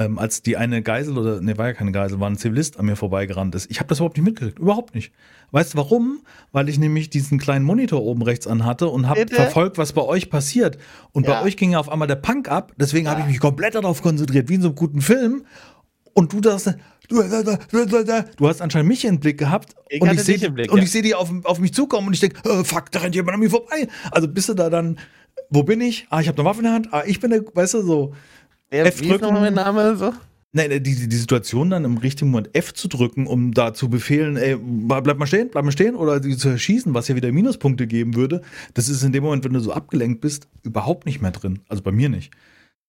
[0.00, 2.86] Ähm, als die eine Geisel oder, ne, war ja keine Geisel, war ein Zivilist an
[2.86, 3.68] mir vorbeigerannt ist.
[3.68, 4.60] Ich habe das überhaupt nicht mitgekriegt.
[4.60, 5.12] Überhaupt nicht.
[5.50, 6.20] Weißt du warum?
[6.52, 10.30] Weil ich nämlich diesen kleinen Monitor oben rechts anhatte und habe verfolgt, was bei euch
[10.30, 10.78] passiert.
[11.10, 11.40] Und Ja.
[11.40, 12.72] bei euch ging ja auf einmal der Punk ab.
[12.76, 15.44] Deswegen habe ich mich komplett darauf konzentriert, wie in so einem guten Film.
[16.18, 16.64] Und du das,
[17.08, 20.72] du, du hast anscheinend mich im Blick gehabt Ich und ich sehe dich im Blick,
[20.72, 23.14] und ich sehe die auf, auf mich zukommen und ich denke, äh, fuck, da rennt
[23.14, 23.86] jemand an mir vorbei.
[24.10, 24.98] Also bist du da dann,
[25.48, 26.08] wo bin ich?
[26.10, 26.88] Ah, ich habe eine Waffe in der Hand.
[26.90, 28.14] Ah, ich bin der, weißt du, so.
[28.72, 29.54] Ja, F wie ist drücken.
[29.54, 29.96] Name?
[29.96, 30.12] So?
[30.50, 34.36] Nein, die, die Situation dann im richtigen Moment F zu drücken, um da zu befehlen,
[34.36, 37.86] ey, bleib mal stehen, bleib mal stehen oder die zu erschießen, was ja wieder Minuspunkte
[37.86, 38.42] geben würde,
[38.74, 41.60] das ist in dem Moment, wenn du so abgelenkt bist, überhaupt nicht mehr drin.
[41.68, 42.32] Also bei mir nicht.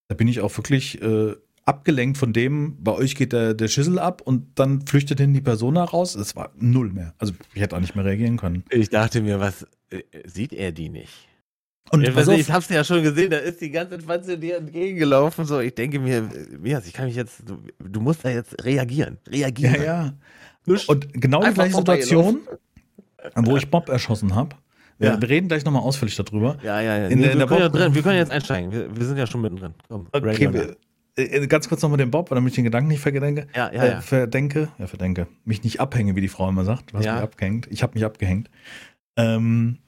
[0.08, 1.36] Da bin ich auch wirklich äh,
[1.70, 5.42] abgelenkt von dem, bei euch geht der, der Schüssel ab und dann flüchtet hin die
[5.42, 6.16] Person da raus.
[6.16, 7.14] Es war null mehr.
[7.20, 8.64] Also ich hätte auch nicht mehr reagieren können.
[8.72, 11.14] Ich dachte mir, was äh, sieht er die nicht?
[11.92, 15.46] Und Ja, also ich hab's ja schon gesehen, da ist die ganze zu dir entgegengelaufen.
[15.46, 16.28] So, ich denke mir,
[16.60, 19.18] Mias, ich kann mich jetzt, du, du musst da jetzt reagieren.
[19.28, 19.76] Reagieren.
[19.76, 19.84] ja,
[20.66, 20.76] ja.
[20.88, 22.40] Und genau die gleiche Situation,
[23.36, 24.56] wo ich Bob erschossen habe.
[25.00, 25.22] Wir, Ja.
[25.22, 26.58] wir reden gleich nochmal ausführlich darüber.
[26.64, 27.08] ja, ja, ja.
[27.08, 28.72] In Nee, in wir, können ja drin, wir können jetzt einsteigen.
[28.72, 29.74] Wir, wir sind ja schon mittendrin.
[29.88, 30.76] Komm, Okay, wir, äh,
[31.48, 33.48] ganz kurz nochmal den Bob, damit ich den Gedanken nicht verdenke.
[33.56, 34.02] Ja, ja, äh, ja.
[34.02, 35.28] Verdenke, ja, verdenke.
[35.45, 36.93] Mich nicht abhänge, wie die Frau immer sagt.
[36.93, 37.15] Was Ja.
[37.15, 37.67] mich abgehängt.
[37.72, 38.50] Ich habe mich abgehängt.
[39.17, 39.80] Ähm,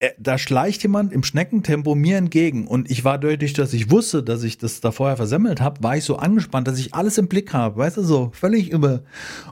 [0.00, 4.22] äh, da schleicht jemand im Schneckentempo mir entgegen und ich war dadurch, dass ich wusste,
[4.22, 7.28] dass ich das da vorher versemmelt habe, war ich so angespannt, dass ich alles im
[7.28, 9.02] Blick habe, weißt du, so völlig über.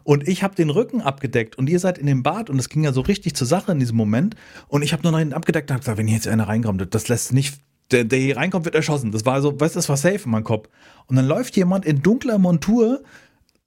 [0.02, 2.84] Und ich habe den Rücken abgedeckt und ihr seid in dem Bad und es ging
[2.84, 4.34] ja so richtig zur Sache in diesem Moment
[4.68, 6.92] und ich habe nur noch hinten abgedeckt und hab gesagt, wenn hier jetzt einer reinkommt,
[6.92, 7.58] das lässt nicht,
[7.92, 9.12] der, der hier reinkommt, wird erschossen.
[9.12, 10.68] Das war so, weißt du, das war safe in meinem Kopf.
[11.06, 13.02] Und dann läuft jemand in dunkler Montur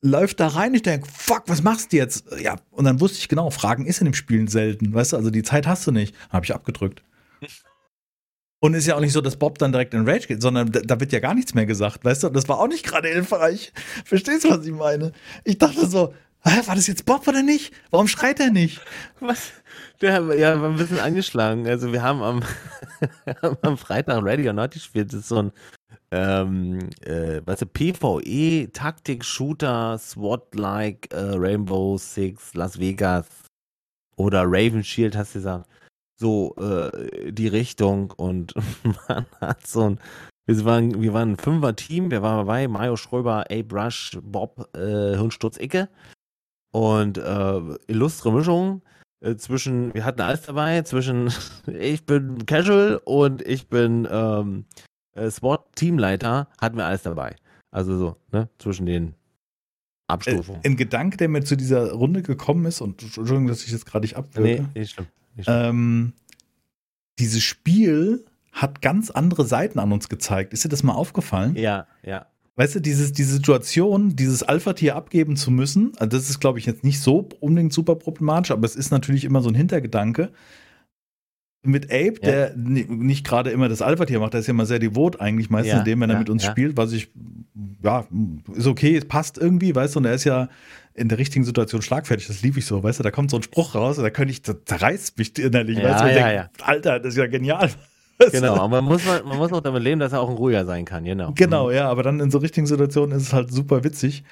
[0.06, 2.26] läuft da rein, ich denke, fuck, was machst du jetzt?
[2.40, 5.32] Ja, und dann wusste ich genau, Fragen ist in dem Spielen selten, weißt du, also
[5.32, 6.16] die Zeit hast du nicht.
[6.30, 7.02] Habe ich abgedrückt.
[8.60, 11.00] Und ist ja auch nicht so, dass Bob dann direkt in Rage geht, sondern da,
[11.00, 12.30] wird ja gar nichts mehr gesagt, weißt du?
[12.30, 13.74] Das war auch nicht gerade hilfreich.
[14.06, 15.12] Verstehst du, was ich meine?
[15.44, 17.74] Ich dachte so, hä, war das jetzt Bob oder nicht?
[17.92, 18.82] Warum schreit er nicht?
[19.20, 19.52] Was?
[20.02, 21.68] Der ja, war ein bisschen angeschlagen.
[21.68, 22.44] Also wir haben am,
[23.62, 25.14] am Freitag Ready or Not gespielt.
[25.14, 25.52] Das ist so ein
[26.12, 33.28] ähm, äh, weißt du, PvE, Taktik, Shooter, SWAT-like, äh, Rainbow Six, Las Vegas
[34.16, 35.70] oder Raven Shield, hast du gesagt.
[36.18, 38.54] So äh, die Richtung und
[39.08, 40.00] man hat so ein
[40.48, 45.18] wir waren, wir waren ein Fünfer-Team, wir waren dabei, Mario Schröber, Abe Rush, Bob, äh,
[45.18, 45.90] Hirnsturz Icke
[46.72, 48.84] und äh, illustre Mischung
[49.26, 51.32] äh, zwischen, wir hatten alles dabei, zwischen
[51.68, 54.66] ich bin Casual und ich bin ähm,
[55.14, 57.36] äh, SWAT-Teamleiter, hatten wir alles dabei.
[57.72, 59.14] Also so, ne, zwischen den Äh,
[60.08, 60.62] Abstufungen.
[60.64, 64.04] ein Gedanke, der mir zu dieser Runde gekommen ist, und Entschuldigung, dass ich jetzt gerade
[64.04, 64.68] nicht abwürge.
[64.74, 65.08] nee, nicht schlimm.
[65.36, 65.58] Nicht schlimm.
[65.66, 66.14] Ähm,
[67.20, 70.54] dieses Spiel hat ganz andere Seiten an uns gezeigt.
[70.54, 71.56] Ist dir das mal aufgefallen?
[71.56, 72.28] ja, ja.
[72.58, 76.66] Weißt du, dieses, diese Situation, dieses Alpha-Tier abgeben zu müssen, also das ist, glaube ich,
[76.66, 80.32] jetzt nicht so unbedingt super problematisch, aber es ist natürlich immer so ein Hintergedanke.
[81.68, 82.32] Mit Abe, Ja.
[82.32, 85.50] der ni- nicht gerade immer das Alpha-Tier macht, der ist ja immer sehr devot eigentlich,
[85.50, 86.52] meistens Ja, in dem, wenn er ja, mit uns ja.
[86.52, 87.10] spielt, was ich,
[87.84, 88.08] ja,
[88.54, 90.48] ist okay, es passt irgendwie, weißt du, und er ist ja
[90.94, 93.44] in der richtigen Situation schlagfertig, das liebe ich so, weißt du, da kommt so ein
[93.44, 97.00] Spruch raus, und da könnte ich, das zerreißt mich innerlich, weißt du, ich denk, Alter,
[97.00, 97.70] das ist ja genial.
[98.32, 100.86] Genau, aber man muss, man, muss auch damit leben, dass er auch ein ruhiger sein
[100.86, 101.34] kann, genau.
[101.36, 104.24] Genau, ja, aber dann in so richtigen Situationen ist es halt super witzig.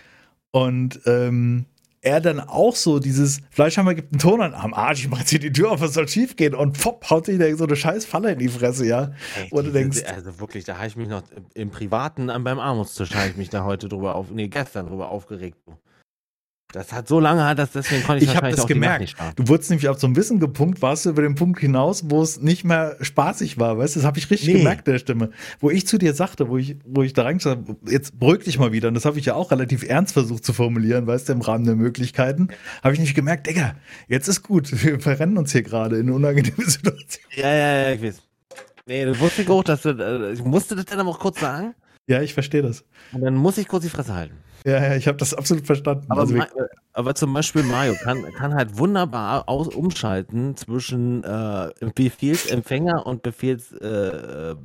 [0.51, 1.65] Und ähm,
[2.03, 5.29] er dann auch so dieses, Fleischhammer gibt einen Ton an, am Arsch, ich mach jetzt
[5.29, 6.53] hier die Tür auf, was soll schief gehen?
[6.53, 9.13] Und pop, haut sich da so eine scheiß Falle in die Fresse, ja.
[9.37, 13.15] Ey, Wo du denkst, also wirklich, da habe ich mich noch im Privaten beim Armutstisch
[13.15, 15.57] habe ich mich da heute drüber auf, nee, gestern drüber aufgeregt.
[16.73, 19.15] Das hat so lange, hat das, deswegen konnte ich, Ich hab wahrscheinlich das auch gemerkt.
[19.35, 22.21] du wurdest nämlich auf so einem Wissen gepunkt, warst du über den Punkt hinaus, wo
[22.23, 24.57] es nicht mehr spaßig war, weißt du, das habe ich richtig Nee.
[24.59, 25.29] gemerkt, der Stimme.
[25.59, 28.57] Wo ich zu dir sagte, wo ich, wo ich da reingesagt habe, jetzt beruhig dich
[28.57, 31.33] mal wieder, und das habe ich ja auch relativ ernst versucht zu formulieren, weißt du,
[31.33, 32.47] im Rahmen der Möglichkeiten,
[32.83, 33.75] habe ich nicht gemerkt, Digga,
[34.07, 37.23] jetzt ist gut, wir verrennen uns hier gerade in eine unangenehme Situation.
[37.35, 38.21] Ja, ja, ja, ich weiß.
[38.87, 41.75] Nee, du wusstest auch, dass du, äh, ich musste das dann aber auch kurz sagen
[42.07, 42.83] Ja, ich verstehe das.
[43.13, 44.37] und dann muss ich kurz die Fresse halten.
[44.65, 46.05] Ja, ja, ich habe das absolut verstanden.
[46.09, 46.35] Aber, also,
[46.93, 54.57] aber zum Beispiel Mario kann, kann halt wunderbar aus, umschalten zwischen äh, Befehlsempfänger und Befehlsgeber,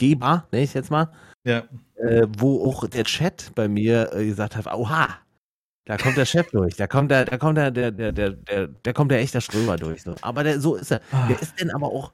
[0.00, 1.12] äh, nenne ich jetzt mal,
[1.44, 1.64] ja.
[1.96, 5.08] äh, wo auch der Chat bei mir äh, gesagt hat, oha,
[5.84, 8.68] da kommt der Chef durch, da kommt der, da kommt der, der, der, der, der,
[8.68, 10.02] der kommt der echte Strömer durch.
[10.02, 10.14] So.
[10.22, 11.00] Aber der, so ist er.
[11.12, 11.26] Ah.
[11.28, 12.12] Der ist denn aber auch,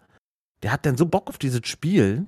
[0.63, 2.27] der hat dann so Bock auf dieses Spiel,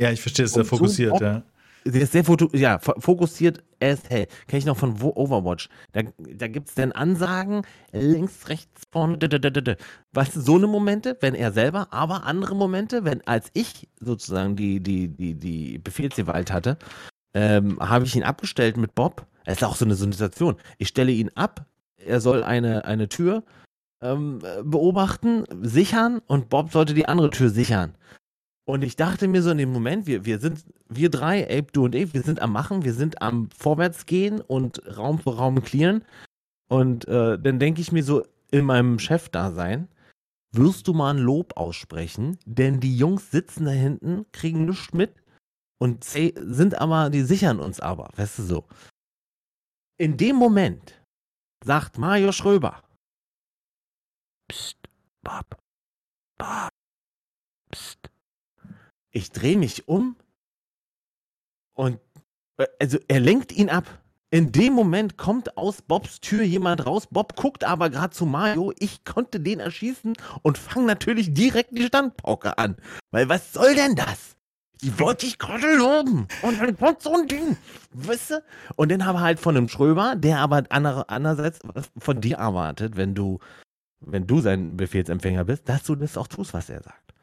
[0.00, 1.42] ja, ich verstehe es sehr Und so fokussiert, oft- ja.
[1.84, 4.26] Der ist sehr ja, fo- fokussiert as hell.
[4.46, 5.68] Kenne ich noch von Overwatch.
[5.92, 7.62] Da, da gibt es dann Ansagen,
[7.92, 9.18] links, rechts, vorne.
[10.12, 14.56] Weißt du, so eine Momente, wenn er selber, aber andere Momente, wenn als ich sozusagen
[14.56, 16.76] die, die, die, die Befehlsgewalt hatte,
[17.34, 19.26] ähm, habe ich ihn abgestellt mit Bob.
[19.44, 20.56] Es ist auch so eine Situation.
[20.78, 21.66] Ich stelle ihn ab,
[21.96, 23.42] er soll eine, eine Tür
[24.02, 27.94] ähm, äh, beobachten, sichern und Bob sollte die andere Tür sichern.
[28.66, 31.86] Und ich dachte mir so in dem Moment, wir, wir sind, wir drei, Abe, du
[31.86, 36.04] und ich, wir sind am Machen, wir sind am Vorwärtsgehen und Raum für Raum clearen.
[36.68, 39.88] Und äh, dann denke ich mir so in meinem Chef-Dasein,
[40.52, 45.14] wirst du mal ein Lob aussprechen, denn die Jungs sitzen da hinten, kriegen nichts mit
[45.78, 48.64] und sind aber, die sichern uns aber, weißt du so.
[49.98, 51.02] In dem Moment
[51.64, 52.82] sagt Mario Schröber,
[54.48, 54.78] Psst,
[55.22, 55.56] Bob,
[56.38, 56.79] Bob.
[59.10, 60.16] Ich drehe mich um
[61.74, 61.98] und
[62.58, 63.86] äh, also er lenkt ihn ab.
[64.32, 67.08] In dem Moment kommt aus Bobs Tür jemand raus.
[67.10, 68.72] Bob guckt aber gerade zu Mario.
[68.78, 72.76] Ich konnte den erschießen und fange natürlich direkt die Standpauke an.
[73.10, 74.36] Weil was soll denn das?
[74.82, 76.28] Die wollte ich gerade loben.
[76.42, 77.56] Und dann kommt so ein Ding.
[77.92, 78.44] Weißt du?
[78.76, 81.58] Und dann habe halt von einem Schröber, der aber andererseits
[81.98, 83.40] von dir erwartet, wenn du,
[83.98, 87.14] wenn du sein Befehlsempfänger bist, dass du das auch tust, was er sagt.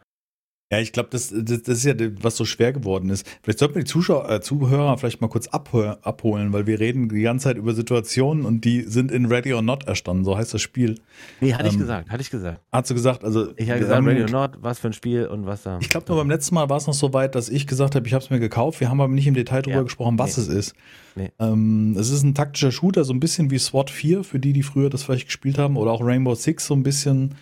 [0.69, 3.25] Ja, ich glaube, das, das, das, ist ja, was so schwer geworden ist.
[3.41, 7.21] Vielleicht sollten wir die Zuschauer, äh, Zuhörer vielleicht mal kurz abholen, weil wir reden die
[7.21, 10.62] ganze Zeit über Situationen und die sind in Ready or Not erstanden, so heißt das
[10.62, 10.95] Spiel.
[11.39, 12.60] Nee, hatte ähm, ich gesagt, hatte ich gesagt.
[12.69, 13.53] Hast du gesagt, also.
[13.56, 15.77] Ich habe gesagt, Ready or Not, was für ein Spiel und was da.
[15.80, 18.06] Ich glaube, nur beim letzten Mal war es noch so weit, dass ich gesagt habe,
[18.06, 18.82] ich habe es mir gekauft.
[18.82, 20.43] Wir haben aber nicht im Detail darüber ja, gesprochen, was nee.
[20.43, 20.75] es ist.
[21.15, 21.32] Nee.
[21.39, 24.63] Ähm, es ist ein taktischer Shooter, so ein bisschen wie SWAT 4, für die, die
[24.63, 27.36] früher das vielleicht gespielt haben, oder auch Rainbow Six, so ein bisschen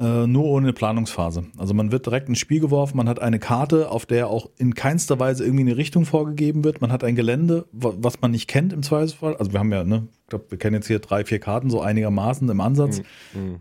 [0.00, 1.44] äh, nur ohne Planungsphase.
[1.58, 4.74] Also man wird direkt ins Spiel geworfen, man hat eine Karte, auf der auch in
[4.74, 6.80] keinster Weise irgendwie eine Richtung vorgegeben wird.
[6.80, 9.36] Man hat ein Gelände, was man nicht kennt im Zweifelsfall.
[9.36, 11.82] Also wir haben ja, ne, ich glaube, wir kennen jetzt hier drei, vier Karten, so
[11.82, 13.02] einigermaßen im Ansatz.
[13.34, 13.60] Mhm.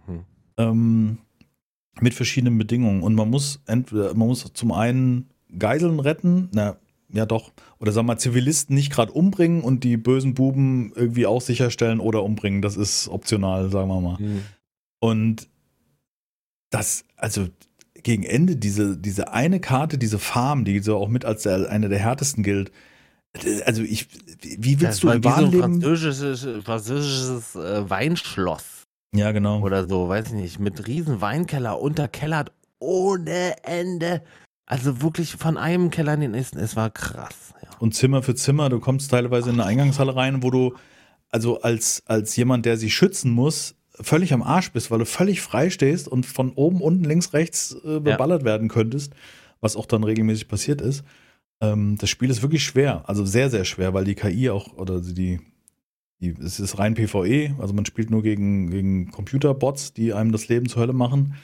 [0.58, 1.18] Ähm,
[2.00, 3.04] mit verschiedenen Bedingungen.
[3.04, 6.78] Und man muss entweder, man muss zum einen Geiseln retten, na,
[7.12, 11.26] ja doch, oder sagen wir mal, Zivilisten nicht gerade umbringen und die bösen Buben irgendwie
[11.26, 12.62] auch sicherstellen oder umbringen.
[12.62, 14.18] Das ist optional, sagen wir mal.
[14.20, 14.42] Mhm.
[15.00, 15.50] Und
[16.70, 17.48] das, also
[17.96, 21.90] gegen Ende, diese, diese eine Karte, diese Farm, die so auch mit als der, eine
[21.90, 22.72] der härtesten gilt,
[23.66, 24.08] also ich,
[24.42, 28.84] wie willst das du im wahren so ein französisches, französisches äh, Weinschloss.
[29.16, 29.62] Ja, genau.
[29.62, 34.24] Oder so, weiß ich nicht, mit riesen Weinkeller, unterkellert ohne Ende.
[34.66, 37.54] Also wirklich von einem Keller in den nächsten, es war krass.
[37.62, 37.70] Ja.
[37.80, 40.76] Und Zimmer für Zimmer, du kommst teilweise in eine Eingangshalle rein, wo du,
[41.30, 45.42] also als, als jemand, der sich schützen muss, völlig am Arsch bist, weil du völlig
[45.42, 48.46] frei stehst und von oben, unten, links, rechts äh, beballert ja.
[48.46, 49.14] werden könntest,
[49.62, 51.04] was auch dann regelmäßig passiert ist.
[51.62, 55.02] Ähm, das Spiel ist wirklich schwer, also sehr, sehr schwer, weil die KI auch, oder
[55.02, 55.40] die,
[56.22, 60.48] die, es ist rein PvE, also man spielt nur gegen, gegen Computerbots, die einem das
[60.48, 61.36] Leben zur Hölle machen.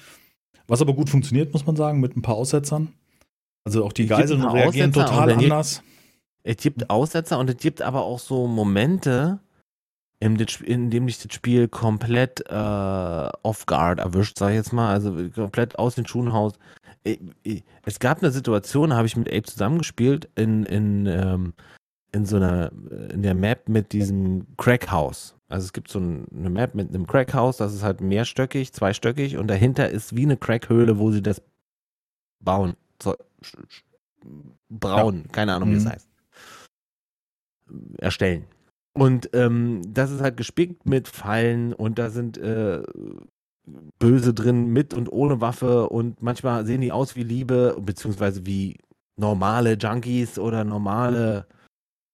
[0.68, 2.90] Was aber gut funktioniert, muss man sagen, mit ein paar Aussetzern.
[3.66, 5.84] Also auch die Geiseln reagieren total anders.
[6.44, 9.40] Es gibt Aussetzer und es gibt aber auch so Momente,
[10.20, 15.14] in, in dem dich das Spiel komplett äh, off-guard erwischt, sag ich jetzt mal, also
[15.30, 16.58] komplett aus den Schuhen haust.
[17.84, 21.54] Es gab eine Situation, da habe ich mit Abe zusammengespielt in, in, ähm,
[22.12, 22.72] in so einer,
[23.12, 25.36] in der Map mit diesem Crackhaus.
[25.48, 29.48] Also es gibt so eine Map mit einem Crackhaus, das ist halt mehrstöckig, zweistöckig und
[29.48, 31.44] dahinter ist wie eine Crackhöhle, wo sie das
[32.40, 32.76] bauen.
[33.02, 33.16] So,
[34.70, 35.90] brauen, keine Ahnung, wie es mhm.
[35.90, 36.10] heißt.
[37.98, 38.46] Erstellen.
[38.98, 42.82] Und ähm, das ist halt gespickt mit Fallen und da sind äh,
[44.00, 48.78] Böse drin mit und ohne Waffe und manchmal sehen die aus wie Liebe, beziehungsweise wie
[49.18, 51.46] normale Junkies oder normale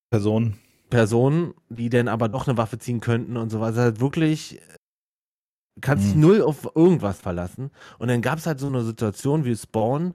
[0.10, 0.58] Personen.
[0.89, 3.67] Personen, die dann aber doch eine Waffe ziehen könnten und so weiter.
[3.67, 4.60] Also halt wirklich,
[5.82, 6.22] kannst dich mhm.
[6.22, 7.72] null auf irgendwas verlassen.
[7.98, 10.13] Und dann gab es halt so eine Situation wie Spawn.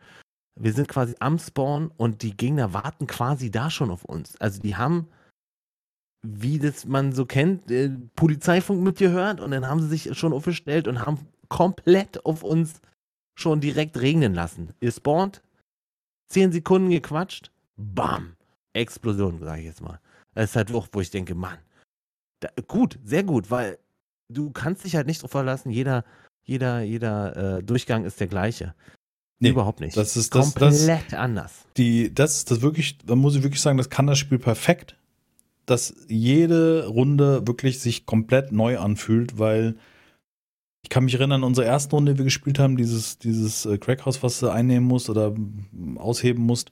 [0.58, 4.36] Wir sind quasi am Spawn und die Gegner warten quasi da schon auf uns.
[4.40, 5.08] Also die haben
[6.26, 10.18] wie das man so kennt, äh, Polizeifunk mit dir hört und dann haben sie sich
[10.18, 12.80] schon aufgestellt und haben komplett auf uns
[13.34, 14.70] schon direkt regnen lassen.
[14.80, 15.42] Ihr spawnt,
[16.28, 18.36] zehn Sekunden gequatscht, bam,
[18.72, 20.00] Explosion, sage ich jetzt mal.
[20.34, 21.58] Das ist halt auch, wo ich denke, Mann,
[22.40, 23.78] da, gut, sehr gut, weil
[24.28, 26.04] du kannst dich halt nicht drauf verlassen, jeder,
[26.44, 28.74] jeder, jeder äh, Durchgang ist der gleiche.
[29.38, 29.96] Nee, Überhaupt nicht.
[29.96, 31.66] Das ist das, komplett das, anders.
[31.76, 34.96] Die, das, das wirklich, da muss ich wirklich sagen, das kann das Spiel perfekt
[35.66, 39.76] dass jede Runde wirklich sich komplett neu anfühlt, weil
[40.82, 44.22] ich kann mich erinnern, unsere erste Runde, die wir gespielt haben, dieses, dieses äh, Crackhaus,
[44.22, 45.34] was du einnehmen musst oder
[45.96, 46.70] ausheben musst,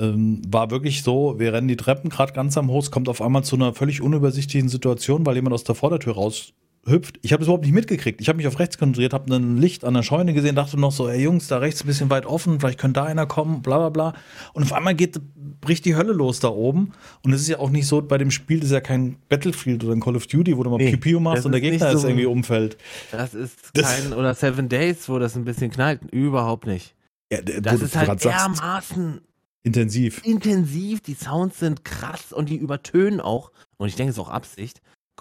[0.00, 3.44] ähm, war wirklich so, wir rennen die Treppen gerade ganz am Host, kommt auf einmal
[3.44, 6.54] zu einer völlig unübersichtlichen Situation, weil jemand aus der Vordertür raus
[6.86, 7.18] hüpft.
[7.22, 8.20] Ich habe das überhaupt nicht mitgekriegt.
[8.20, 10.92] Ich habe mich auf rechts konzentriert, habe ein Licht an der Scheune gesehen, dachte noch
[10.92, 13.78] so, ey Jungs, da rechts ein bisschen weit offen, vielleicht könnte da einer kommen, bla
[13.78, 14.14] bla bla.
[14.52, 15.20] Und auf einmal geht,
[15.60, 16.92] bricht die Hölle los da oben.
[17.22, 19.84] Und es ist ja auch nicht so, bei dem Spiel das ist ja kein Battlefield
[19.84, 21.96] oder ein Call of Duty, wo du mal nee, Piu machst und der Gegner so,
[21.96, 22.76] jetzt irgendwie umfällt.
[23.10, 26.00] Das ist kein, das, oder Seven Days, wo das ein bisschen knallt.
[26.12, 26.94] Überhaupt nicht.
[27.32, 29.20] Ja, Das ist halt dermaßen
[29.62, 30.22] intensiv.
[30.24, 34.28] intensiv, die Sounds sind krass und die übertönen auch, und ich denke, es ist auch
[34.30, 34.80] Absicht,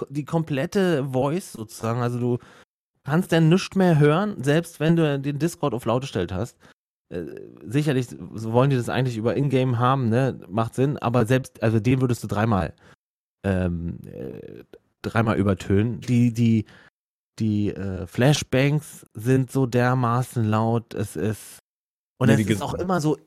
[0.09, 2.37] die komplette Voice sozusagen, also du
[3.03, 6.57] kannst dann nichts mehr hören, selbst wenn du den Discord auf laut gestellt hast.
[7.09, 7.25] Äh,
[7.65, 10.39] sicherlich so wollen die das eigentlich über Ingame haben, ne?
[10.47, 12.73] Macht Sinn, aber selbst, also den würdest du dreimal
[13.43, 14.63] ähm, äh,
[15.01, 15.99] dreimal übertönen.
[16.01, 16.65] Die, die,
[17.39, 21.59] die äh, Flashbangs sind so dermaßen laut, es ist
[22.19, 23.17] und Ja, es ist auch immer so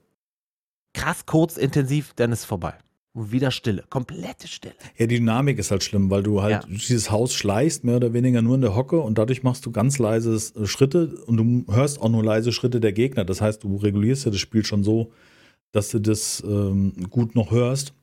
[0.94, 2.78] krass kurz, intensiv, dann ist es vorbei.
[3.18, 4.74] Wieder Stille, komplette Stille.
[4.98, 6.68] Ja, die Dynamik ist halt schlimm, weil du halt Ja.
[6.68, 9.98] dieses Haus schleichst, mehr oder weniger nur in der Hocke und dadurch machst du ganz
[9.98, 13.24] leise äh, Schritte und du hörst auch nur leise Schritte der Gegner.
[13.24, 15.12] Das heißt, du regulierst ja das Spiel schon so,
[15.72, 17.94] dass du das ähm, gut noch hörst.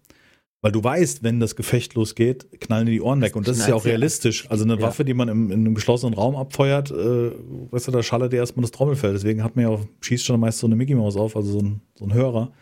[0.62, 3.36] Weil du weißt, wenn das Gefecht losgeht, knallen dir die Ohren weg.
[3.36, 4.50] Und das ist ja auch realistisch.
[4.50, 4.82] Also eine Ja.
[4.82, 7.32] Waffe, die man im, in einem geschlossenen Raum abfeuert, äh,
[7.70, 9.12] weißt du, da schallert dir erstmal das Trommelfell.
[9.12, 11.82] Deswegen hat man ja auf Schießstand meist so eine Mickey Maus auf, also so ein,
[11.96, 12.54] so ein Hörer,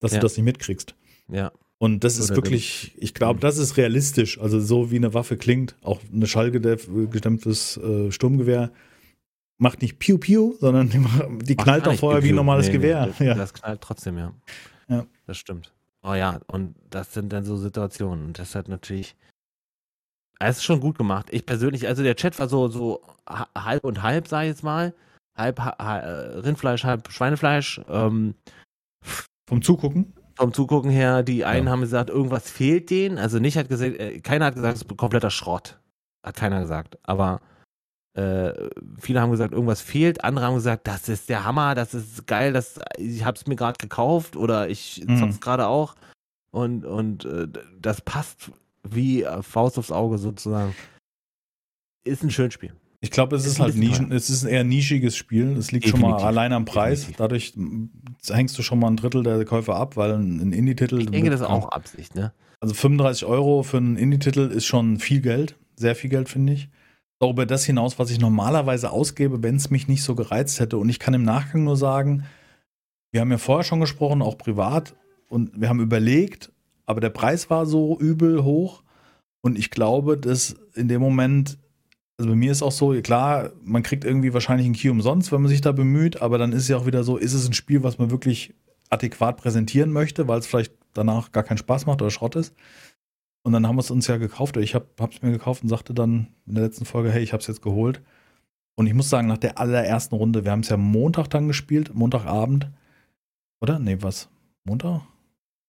[0.00, 0.20] dass Ja.
[0.20, 0.94] du das nicht mitkriegst.
[1.30, 1.52] Ja.
[1.80, 4.40] Und das ist Oder wirklich, ich glaube, das ist realistisch.
[4.40, 8.72] Also so wie eine Waffe klingt, auch eine schallgedämpftes äh, Sturmgewehr
[9.58, 11.04] macht nicht Piu Piu, sondern die,
[11.44, 13.06] die knallt doch vorher wie ein normales Nee, nee, Gewehr.
[13.06, 13.34] Das, ja.
[13.34, 14.32] das knallt trotzdem, ja.
[14.88, 15.06] Ja.
[15.26, 15.72] Das stimmt.
[16.02, 18.26] Oh ja, und das sind dann so Situationen.
[18.26, 19.16] Und das hat natürlich.
[20.40, 21.26] Es ist schon gut gemacht.
[21.32, 24.62] Ich persönlich, also der Chat war so, so ha- halb und halb, sag ich jetzt
[24.62, 24.94] mal.
[25.36, 27.80] Halb ha ha äh, Rindfleisch, halb Schweinefleisch.
[27.88, 28.34] Ähm,
[29.48, 30.12] Vom Zugucken.
[30.38, 31.72] Vom Zugucken her, die einen Ja.
[31.72, 33.18] haben gesagt, irgendwas fehlt denen.
[33.18, 35.78] Also nicht hat gesagt, äh, keiner hat gesagt, es ist kompletter Schrott.
[36.22, 36.98] Hat keiner gesagt.
[37.02, 37.40] Aber
[38.14, 38.52] äh,
[38.98, 40.24] viele haben gesagt, irgendwas fehlt.
[40.24, 43.78] Andere haben gesagt, das ist der Hammer, das ist geil, das, ich hab's mir gerade
[43.78, 45.18] gekauft oder ich Mhm.
[45.18, 45.94] zock's gerade auch.
[46.50, 47.46] Und, und äh,
[47.80, 48.50] das passt
[48.82, 50.74] wie äh, Faust aufs Auge sozusagen.
[52.04, 52.72] Ist ein schönes Spiel.
[53.00, 55.56] Ich glaube, es Ist ist halt Nischen, es ist ein eher nischiges Spiel.
[55.56, 56.26] Es liegt schon mal Definitiv.
[56.26, 57.00] allein am Preis.
[57.00, 57.16] Definitiv.
[57.18, 57.90] Dadurch m,
[58.28, 61.00] hängst du schon mal ein Drittel der Käufer ab, weil ein Indie-Titel.
[61.00, 62.32] Ich denke, das ist auch Absicht, ne?
[62.60, 65.56] Also 35 Euro für einen Indie-Titel ist schon viel Geld.
[65.76, 66.68] Sehr viel Geld, finde ich.
[67.20, 70.76] Darüber das hinaus, was ich normalerweise ausgebe, wenn es mich nicht so gereizt hätte.
[70.76, 72.24] Und ich kann im Nachgang nur sagen,
[73.12, 74.94] wir haben ja vorher schon gesprochen, auch privat,
[75.28, 76.50] und wir haben überlegt,
[76.86, 78.82] aber der Preis war so übel hoch.
[79.40, 81.58] Und ich glaube, dass in dem Moment,
[82.18, 85.40] also bei mir ist auch so, klar, man kriegt irgendwie wahrscheinlich einen Key umsonst, wenn
[85.40, 87.52] man sich da bemüht, aber dann ist es ja auch wieder so, ist es ein
[87.52, 88.54] Spiel, was man wirklich
[88.90, 92.54] adäquat präsentieren möchte, weil es vielleicht danach gar keinen Spaß macht oder Schrott ist.
[93.44, 94.56] Und dann haben wir es uns ja gekauft.
[94.56, 97.32] oder Ich habe es mir gekauft und sagte dann in der letzten Folge, hey, ich
[97.32, 98.02] habe es jetzt geholt.
[98.74, 101.94] Und ich muss sagen, nach der allerersten Runde, wir haben es ja Montag dann gespielt,
[101.94, 102.68] Montagabend.
[103.60, 103.78] Oder?
[103.78, 104.28] Nee, was?
[104.64, 105.02] Montag?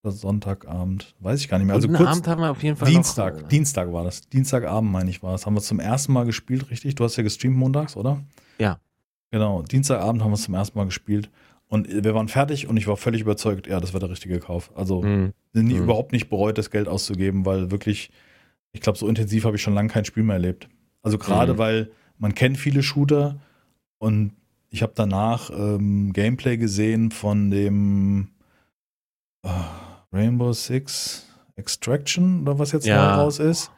[0.04, 1.14] Sonntagabend?
[1.20, 1.76] Weiß ich gar nicht mehr.
[1.76, 3.42] Also kurz Abend haben wir auf jeden Fall Dienstag.
[3.42, 4.22] noch, Dienstag war das.
[4.30, 5.46] Dienstagabend, meine ich, war es.
[5.46, 6.96] Haben wir zum ersten Mal gespielt, richtig?
[6.96, 8.24] Du hast ja gestreamt montags, oder?
[8.60, 8.80] Ja.
[9.32, 9.62] Genau.
[9.64, 11.30] Dienstagabend haben wir es zum ersten Mal gespielt.
[11.68, 14.72] Und wir waren fertig und ich war völlig überzeugt, ja, das war der richtige Kauf.
[14.76, 15.34] Also Mhm.
[15.54, 15.84] nie, Mhm.
[15.84, 18.10] überhaupt nicht bereut, das Geld auszugeben, weil wirklich,
[18.72, 20.68] ich glaube, so intensiv habe ich schon lange kein Spiel mehr erlebt.
[21.04, 21.58] Also gerade Mhm.
[21.60, 23.40] weil man kennt viele Shooter
[24.00, 24.32] und
[24.72, 28.30] ich habe danach ähm, Gameplay gesehen von dem
[29.44, 29.50] äh,
[30.14, 33.16] Rainbow Six Extraction oder was jetzt Ja.
[33.16, 33.72] neu raus ist.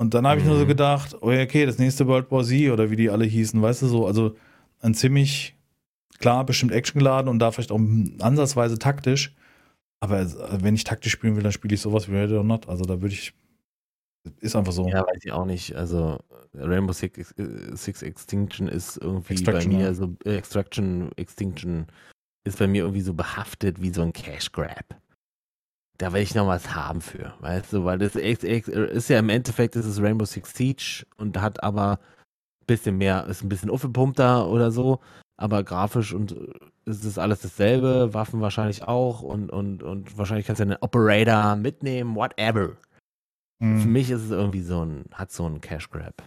[0.00, 0.68] Und dann habe ich nur so Mhm.
[0.68, 3.82] gedacht, oh ja, okay, das nächste World War Z oder wie die alle hießen, weißt
[3.82, 4.36] du so, also
[4.80, 5.56] ein ziemlich
[6.18, 7.80] klar bestimmt Action geladen und da vielleicht auch
[8.20, 9.34] ansatzweise taktisch.
[10.00, 12.68] Aber äh, wenn ich taktisch spielen will, dann spiele ich sowas wie Ready or Not.
[12.68, 13.34] Also da würde ich,
[14.40, 14.88] ist einfach so.
[14.88, 15.74] Ja, weiß ich auch nicht.
[15.74, 16.20] Also
[16.54, 19.94] Rainbow Six, äh, Six Extinction ist irgendwie Extraction, bei mir ja.
[19.94, 21.86] so äh, Extraction, Extinction
[22.48, 24.96] ist bei mir irgendwie so behaftet wie so ein Cash Grab.
[25.98, 29.28] Da will ich noch was haben für, weißt du, weil das ex, ist ja im
[29.30, 31.98] Endeffekt ist es Rainbow Six Siege und hat aber
[32.60, 35.00] ein bisschen mehr, ist ein bisschen aufgepumpter oder so,
[35.36, 36.52] aber grafisch und äh,
[36.84, 41.56] ist es alles dasselbe, Waffen wahrscheinlich auch und, und, und wahrscheinlich kannst du einen Operator
[41.56, 42.76] mitnehmen, whatever.
[43.60, 43.92] Für Mhm.
[43.92, 46.22] mich ist es irgendwie so ein, hat so ein Cash Grab.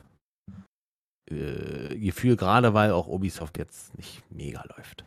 [1.29, 5.05] Äh, Gefühl, gerade weil auch Ubisoft jetzt nicht mega läuft.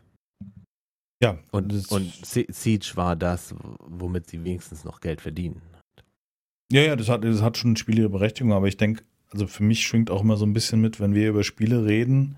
[1.23, 5.63] Ja, Und, und Sie- Siege war das, womit sie wenigstens noch Geld verdienen.
[6.73, 9.63] Ja, ja, das hat, das hat schon Spiele ihre Berechtigung, aber ich denke, also für
[9.63, 12.37] mich schwingt auch immer so ein bisschen mit, wenn wir über Spiele reden,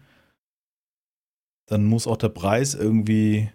[1.67, 3.51] dann muss auch der Preis irgendwie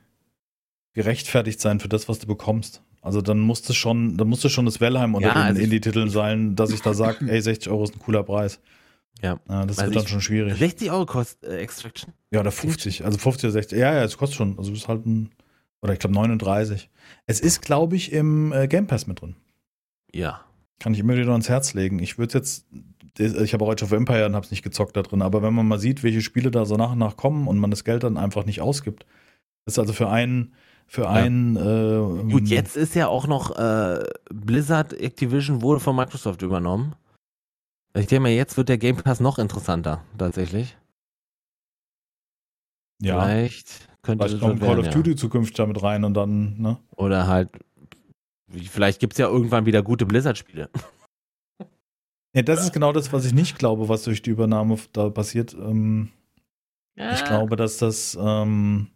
[0.93, 2.81] gerechtfertigt sein für das, was du bekommst.
[3.01, 5.61] Also dann musst du schon, dann musst du schon das Wellheim unter Ja, den also
[5.61, 8.59] Indie-Titeln sein, dass ich da sage, ey, 60 Euro ist ein cooler Preis.
[9.21, 9.39] Ja.
[9.47, 10.57] das Also wird dann schon schwierig.
[10.57, 12.13] 60 Euro kostet äh, Extraction.
[12.31, 13.77] Ja, oder 50, also 50 oder 60.
[13.79, 14.57] Ja, ja, es kostet schon.
[14.57, 15.31] Also es ist halt ein,
[15.81, 16.89] oder ich glaube 39.
[17.27, 19.35] Es ist, glaube ich, im äh, Game Pass mit drin.
[20.13, 20.41] Ja.
[20.79, 21.99] Kann ich immer wieder ans Herz legen.
[21.99, 22.65] Ich würde jetzt
[23.19, 25.53] ich habe auch Age of Empire und habe es nicht gezockt da drin, aber wenn
[25.53, 28.03] man mal sieht, welche Spiele da so nach und nach kommen und man das Geld
[28.03, 29.05] dann einfach nicht ausgibt,
[29.65, 30.53] ist also für einen,
[30.87, 31.09] für Ja.
[31.09, 31.57] einen.
[31.57, 34.03] Äh, Gut, jetzt ist ja auch noch äh,
[34.33, 36.95] Blizzard Activision wurde von Microsoft übernommen.
[37.93, 40.77] Ich denke mal, jetzt wird der Game Pass noch interessanter, tatsächlich.
[43.01, 44.91] Ja, Vielleicht könnte vielleicht das kommt Call of ja.
[44.91, 46.77] Duty zukünftig damit rein und dann, ne?
[46.95, 47.49] Oder halt,
[48.47, 50.69] wie- vielleicht gibt es ja irgendwann wieder gute Blizzard-Spiele.
[52.33, 55.53] Ja, das ist genau das, was ich nicht glaube, was durch die Übernahme da passiert.
[55.53, 56.11] Ähm,
[56.95, 58.17] Ich glaube, dass das.
[58.21, 58.87] Ähm,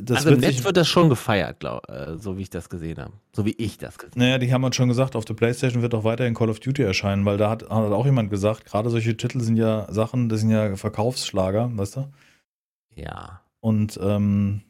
[0.00, 2.50] das also im wird Netz sich, wird das schon gefeiert, glaub, äh, so wie ich
[2.50, 3.12] das gesehen habe.
[3.34, 5.94] So wie ich das gesehen Naja, die haben uns schon gesagt, auf der Playstation wird
[5.94, 9.16] auch weiterhin Call of Duty erscheinen, weil da hat, hat auch jemand gesagt, gerade solche
[9.16, 12.00] Titel sind ja Sachen, das sind ja Verkaufsschlager, weißt du?
[12.00, 12.10] habe.
[12.94, 13.40] Ja.
[13.60, 14.62] Und ähm,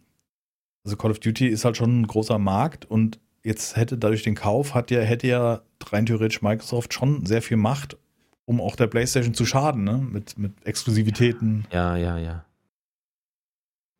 [0.85, 4.35] also Call of Duty ist halt schon ein großer Markt und jetzt hätte dadurch den
[4.35, 7.97] Kauf, hat ja, hätte ja rein theoretisch Microsoft schon sehr viel Macht,
[8.45, 9.99] um auch der Playstation zu schaden, ne?
[9.99, 11.66] Mit, mit Exklusivitäten.
[11.72, 12.45] Ja, ja, ja.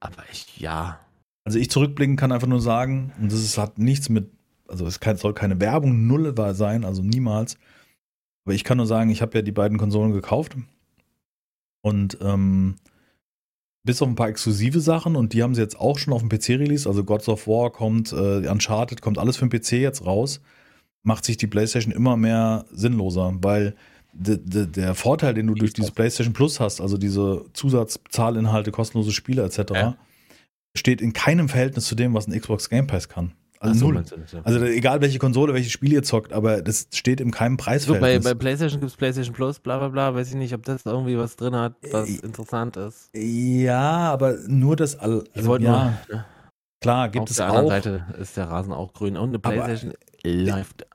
[0.01, 1.01] Aber ich, ja.
[1.49, 4.31] Also ich zurückblicken kann einfach nur sagen, und das ist, hat nichts mit,
[4.69, 7.57] also es kann, soll keine Werbung null sein, also niemals.
[8.45, 10.59] Aber ich kann nur sagen, ich habe ja die beiden Konsolen gekauft
[11.81, 12.75] und ähm,
[13.83, 16.29] bis auf ein paar exklusive Sachen und die haben sie jetzt auch schon auf dem
[16.29, 20.05] PC release, also Gods of War kommt, äh, Uncharted kommt alles für den PC jetzt
[20.05, 20.43] raus,
[21.03, 23.75] macht sich die PlayStation immer mehr sinnloser, weil
[24.13, 29.13] de, de, der Vorteil, den du durch dieses PlayStation Plus hast, also diese Zusatzzahlinhalte, kostenlose
[29.13, 29.97] Spiele etc., Ja.
[30.79, 33.33] Steht in keinem Verhältnis zu dem, was ein Xbox Game Pass kann.
[33.61, 34.05] Also so, null.
[34.09, 34.41] das, ja.
[34.45, 37.65] Also egal welche Konsole, welches Spiel ihr zockt, aber das steht in keinem So, bei,
[37.65, 38.25] Preisverhältnis.
[38.25, 40.15] bei PlayStation gibt es PlayStation Plus, bla bla bla.
[40.15, 43.11] Weiß ich nicht, ob das irgendwie was drin hat, was Äh, interessant ist.
[43.17, 43.81] ja,
[44.13, 46.25] aber nur das all, Ich also, ja, nur, ne?
[46.81, 47.71] klar, gibt auf es der anderen auch.
[47.71, 49.93] Seite ist der Rasen auch grün und eine Aber- PlayStation
[50.25, 50.87] läuft.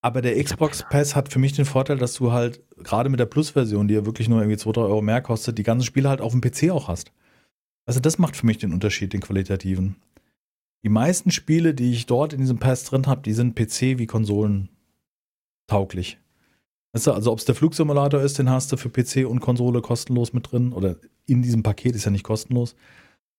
[0.00, 3.24] Aber der Xbox Pass hat für mich den Vorteil, dass du halt gerade mit der
[3.26, 6.20] Plus-Version, die ja wirklich nur irgendwie 2, 3 Euro mehr kostet, die ganzen Spiele halt
[6.20, 7.10] auf dem PC auch hast.
[7.86, 9.96] Also das macht für mich den Unterschied, den qualitativen.
[10.84, 14.06] Die meisten Spiele, die ich dort in diesem Pass drin habe, die sind PC wie
[14.06, 14.68] Konsolen
[15.66, 16.18] tauglich.
[16.92, 19.80] Weißt du, also ob es der Flugsimulator ist, den hast du für PC und Konsole
[19.80, 22.76] kostenlos mit drin oder in diesem Paket ist ja nicht kostenlos.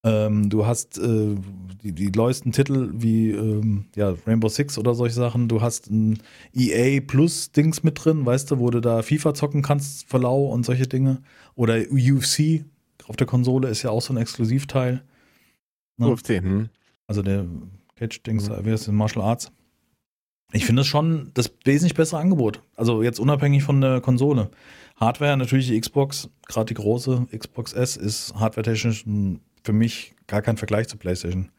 [0.04, 1.36] Ähm, du hast äh,
[1.82, 5.48] die, die neuesten Titel wie ähm, ja, Rainbow Six oder solche Sachen.
[5.48, 6.20] Du hast ein
[6.54, 10.46] EA Plus Dings mit drin, weißt du, wo du da FIFA zocken kannst für lau
[10.46, 11.22] und solche Dinge.
[11.56, 12.66] Oder UFC
[13.08, 15.04] auf der Konsole ist ja auch so ein Exklusivteil.
[15.98, 16.08] Ne?
[16.08, 16.70] UFC, hm?
[17.08, 17.46] Also der
[17.96, 18.66] Catch-Dings, Mhm.
[18.66, 19.52] wie heißt das, Martial Arts.
[20.52, 22.62] Ich finde das schon das wesentlich bessere Angebot.
[22.76, 24.52] Also jetzt unabhängig von der Konsole.
[24.96, 30.42] Hardware, natürlich die Xbox, gerade die große Xbox S, ist hardwaretechnisch ein- für mich gar
[30.42, 31.50] kein Vergleich zur PlayStation.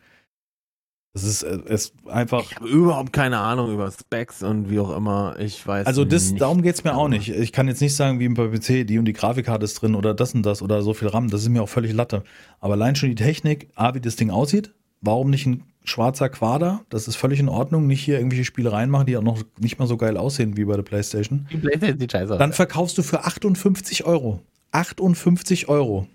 [1.16, 2.42] Das ist, äh, ist einfach.
[2.42, 5.36] Ich habe überhaupt keine Ahnung über Specs und wie auch immer.
[5.38, 6.42] Ich weiß Also das, nicht.
[6.42, 7.30] darum geht's mir auch nicht.
[7.30, 10.12] Ich kann jetzt nicht sagen, wie bei PC, die und die Grafikkarte ist drin oder
[10.12, 11.30] das und das oder so viel RAM.
[11.30, 12.22] Das ist mir auch völlig Latte.
[12.60, 16.82] Aber allein schon die Technik, A, wie das Ding aussieht, warum nicht ein schwarzer Quader?
[16.90, 17.86] Das ist völlig in Ordnung.
[17.86, 20.76] Nicht hier irgendwelche Spiele reinmachen, die auch noch nicht mal so geil aussehen wie bei
[20.76, 21.46] der Playstation.
[21.50, 22.38] Die PlayStation sieht scheiße aus.
[22.38, 24.40] Dann verkaufst du für 58 Euro.
[24.72, 26.06] 58 Euro.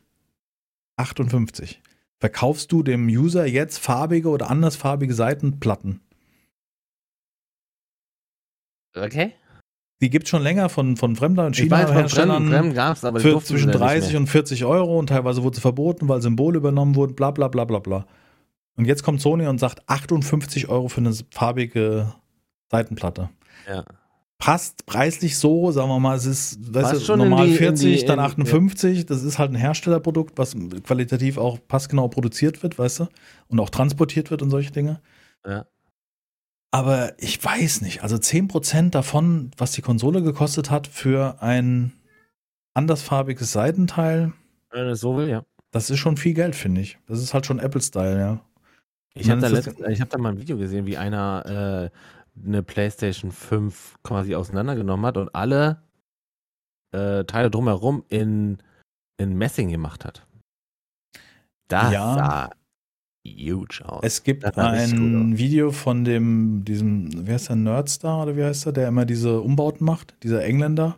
[0.97, 1.81] 58.
[2.21, 6.01] Verkaufst du dem User jetzt farbige oder andersfarbige Seitenplatten.
[8.95, 9.33] okay.
[10.01, 12.35] Die gibt es schon länger von, von Fremder und Ich weiß, von China-Herstellern.
[12.37, 14.21] Fremden, Fremden gab es, aber die für durften zwischen sie ja nicht 30 mehr.
[14.21, 17.65] und 40 Euro und teilweise wurde sie verboten, weil Symbole übernommen wurden, bla bla bla
[17.65, 18.05] bla bla.
[18.77, 22.13] Und jetzt kommt Sony und sagt 58 Euro für eine farbige
[22.69, 23.29] Seitenplatte.
[23.67, 23.83] Ja.
[24.43, 28.05] Passt preislich so, sagen wir mal, es ist weißt du, normal die- in 40, die-
[28.07, 29.05] dann in- 58.
[29.05, 33.07] Das ist halt ein Herstellerprodukt, was qualitativ auch passgenau produziert wird, weißt du?
[33.49, 34.99] Und auch transportiert wird und solche Dinge.
[35.47, 35.65] Ja.
[36.71, 41.93] Aber ich weiß nicht, also 10% davon, was die Konsole gekostet hat für ein
[42.73, 44.33] andersfarbiges Seitenteil,
[44.71, 45.43] Wenn so will, ja.
[45.71, 46.97] das ist schon viel Geld, finde ich.
[47.07, 48.41] Das ist halt schon Apple-Style, ja.
[49.13, 51.97] Ich habe da, letzt- ich hab da mal ein Video gesehen, wie einer äh,
[52.43, 55.81] eine PlayStation 5 quasi auseinandergenommen hat und alle
[56.93, 58.57] äh, Teile drumherum in,
[59.17, 60.25] in Messing gemacht hat.
[61.67, 62.13] Das Ja.
[62.13, 62.49] sah
[63.25, 64.01] huge aus.
[64.03, 68.73] Es gibt ein Video von dem, diesem, wie heißt der, Nerdstar oder wie heißt der,
[68.73, 70.97] der immer diese Umbauten macht, dieser Engländer.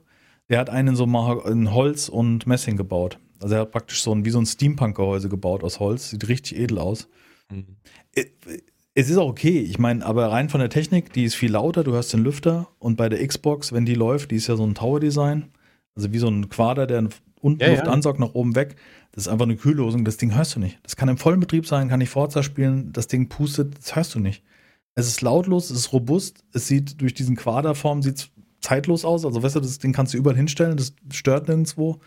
[0.50, 3.20] Der hat einen so Maha- in Holz und Messing gebaut.
[3.42, 6.10] Also er hat praktisch so ein, wie so ein Steampunk-Gehäuse gebaut aus Holz.
[6.12, 7.08] Sieht richtig edel aus.
[7.52, 7.76] Mhm.
[8.96, 9.60] Es ist auch okay.
[9.60, 11.84] Ich meine, aber rein von der Technik, die ist viel lauter.
[11.84, 14.66] Du hörst den Lüfter und bei der Xbox, wenn die läuft, die ist ja so
[14.66, 15.50] ein Tower-Design.
[15.96, 17.08] Also wie so ein Quader, der
[17.41, 17.91] unten Ja, Luft ja.
[17.91, 18.76] ansaugt, nach oben weg.
[19.12, 20.06] Das ist einfach eine Kühllosung.
[20.06, 20.80] Das Ding hörst du nicht.
[20.84, 22.91] Das kann im vollen Betrieb sein, kann ich Forza spielen.
[22.94, 24.44] Das Ding pustet, das hörst du nicht.
[24.96, 26.44] Es ist lautlos, es ist robust.
[26.54, 28.30] Es sieht durch diesen Quaderform sieht's
[28.62, 29.26] zeitlos aus.
[29.26, 32.00] Also weißt du, das Ding kannst du überall hinstellen, das stört nirgendwo.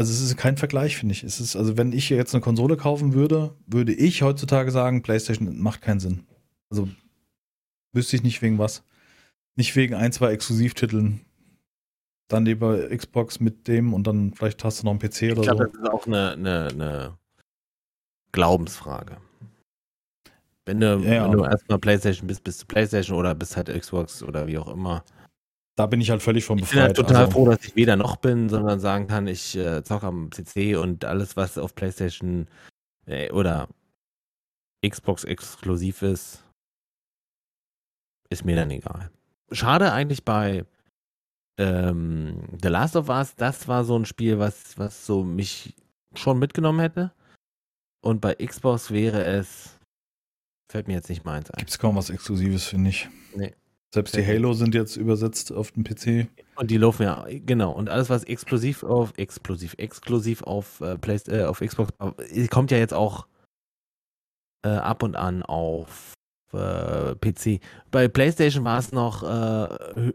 [0.00, 1.24] Also es ist kein Vergleich, finde ich.
[1.24, 5.58] Es ist, also wenn ich jetzt eine Konsole kaufen würde, würde ich heutzutage sagen, PlayStation
[5.58, 6.24] macht keinen Sinn.
[6.70, 6.88] Also
[7.92, 8.82] wüsste ich nicht wegen was.
[9.56, 11.20] Nicht wegen ein, zwei Exklusivtiteln.
[12.28, 15.42] Dann lieber Xbox mit dem und dann vielleicht hast du noch einen PC Ich oder
[15.42, 15.70] glaube, so.
[15.70, 17.18] das ist auch eine, eine, eine
[18.32, 19.18] Glaubensfrage.
[20.64, 24.22] Wenn du, Ja, wenn du erstmal PlayStation bist, bist du PlayStation oder bist halt Xbox
[24.22, 25.04] oder wie auch immer.
[25.80, 27.08] Da bin ich halt völlig von Ich bin halt befreit.
[27.08, 30.28] total also, froh, dass ich weder noch bin, sondern sagen kann, ich äh, zocke am
[30.28, 32.48] PC und alles, was auf PlayStation
[33.06, 33.66] äh, oder
[34.86, 36.44] Xbox exklusiv ist,
[38.28, 39.10] ist mir dann egal.
[39.52, 40.66] Schade eigentlich bei
[41.58, 45.74] ähm, The Last of Us, das war so ein Spiel, was, was so mich
[46.14, 47.10] schon mitgenommen hätte.
[48.02, 49.78] Und bei Xbox wäre es,
[50.70, 51.56] fällt mir jetzt nicht mal eins ein.
[51.56, 53.08] Gibt es kaum was Exklusives, finde ich.
[53.34, 53.54] Nee.
[53.92, 56.28] Selbst die Halo sind jetzt übersetzt auf dem PC.
[56.54, 57.72] Und die laufen ja, genau.
[57.72, 62.70] Und alles, was exklusiv auf, exklusiv, exklusiv auf, äh, Play, äh, auf Xbox, äh, kommt
[62.70, 63.26] ja jetzt auch
[64.64, 66.12] äh, ab und an auf
[66.52, 67.60] äh, PC.
[67.90, 70.12] Bei PlayStation war es noch äh,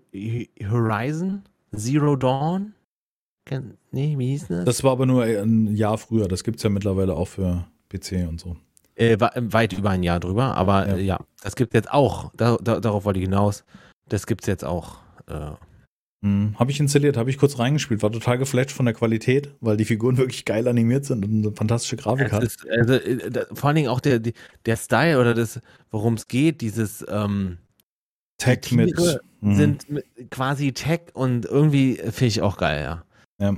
[0.70, 1.44] Horizon
[1.76, 2.76] Zero Dawn.
[3.92, 4.66] Nee, wie hieß das?
[4.66, 6.28] Das war aber nur ein Jahr früher.
[6.28, 8.56] Das gibt es ja mittlerweile auch für PC und so.
[8.96, 10.96] Äh, weit über ein Jahr drüber, aber Ja.
[10.96, 12.32] ja, ja das gibt jetzt auch.
[12.36, 13.64] Da, da, darauf wollte ich hinaus.
[14.08, 14.98] Das gibt es jetzt auch.
[15.28, 15.52] Äh,
[16.26, 19.78] Hm, habe ich installiert, habe ich kurz reingespielt, war total geflasht von der Qualität, weil
[19.78, 22.44] die Figuren wirklich geil animiert sind und eine fantastische Grafik Es hat.
[22.44, 26.28] ist, also, äh, da, vor allen Dingen auch der, der Style oder das, worum es
[26.28, 27.60] geht, dieses ähm,
[28.40, 28.98] Tech mit.
[29.42, 33.06] Hm, sind mit, quasi Tech und irgendwie finde ich auch geil, ja.
[33.40, 33.56] ja,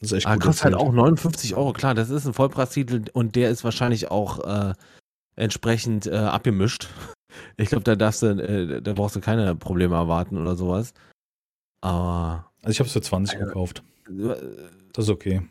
[0.00, 0.44] das ist echt Aber gut.
[0.44, 4.38] kostet halt auch 59 Euro, klar, das ist ein Vollpreistitel und der ist wahrscheinlich auch
[4.44, 4.74] äh,
[5.36, 6.88] entsprechend äh, abgemischt.
[7.58, 10.94] Ich glaube, da darfst du, äh, da brauchst du keine Probleme erwarten oder sowas.
[11.82, 13.44] Aber Also ich habe es für 20 Ja.
[13.46, 13.82] gekauft.
[14.08, 14.34] äh,
[14.92, 15.42] Das ist okay.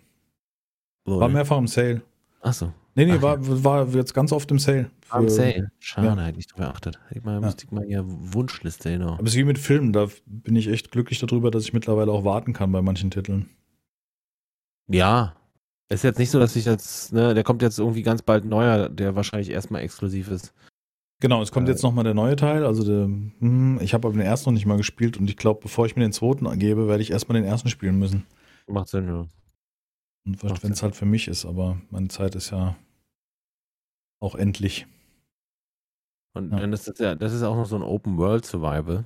[1.06, 2.02] so, War mehrfach im Sale.
[2.42, 4.90] Achso, Nee, nee, Ach war, war jetzt ganz oft im Sale.
[5.10, 5.72] am Für- Sale.
[5.80, 6.18] Schade, ja.
[6.26, 7.00] hätte ich drauf geachtet.
[7.12, 7.46] Ich meine, Ja.
[7.46, 9.14] müsste ich mal hier Wunschliste genau.
[9.14, 12.12] Aber es ist wie mit Filmen, da bin ich echt glücklich darüber, dass ich mittlerweile
[12.12, 13.50] auch warten kann bei manchen Titeln.
[14.90, 15.36] Ja.
[15.90, 18.90] Ist jetzt nicht so, dass ich jetzt, ne, der kommt jetzt irgendwie ganz bald neuer,
[18.90, 20.54] der wahrscheinlich erstmal exklusiv ist.
[21.22, 22.66] Genau, es kommt Äh, jetzt nochmal der neue Teil.
[22.66, 25.62] Also der, hm, ich habe aber den ersten noch nicht mal gespielt und ich glaube,
[25.64, 28.26] bevor ich mir den zweiten gebe, werde ich erstmal den ersten spielen müssen.
[28.68, 29.26] Macht Sinn, ja.
[30.26, 32.76] Und wenn es halt für mich ist, aber meine Zeit ist ja
[34.22, 34.86] auch endlich.
[36.36, 36.60] Und Ja.
[36.60, 39.06] dann ist das ja, das ist auch noch so ein Open World Survival.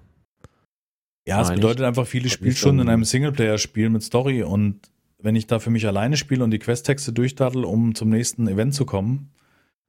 [1.28, 4.92] Ja, es bedeutet einfach viele Spielstunden in ein- einem Singleplayer-Spiel mit Story und
[5.24, 8.74] wenn ich da für mich alleine spiele und die Questtexte durchdaddel, um zum nächsten Event
[8.74, 9.32] zu kommen,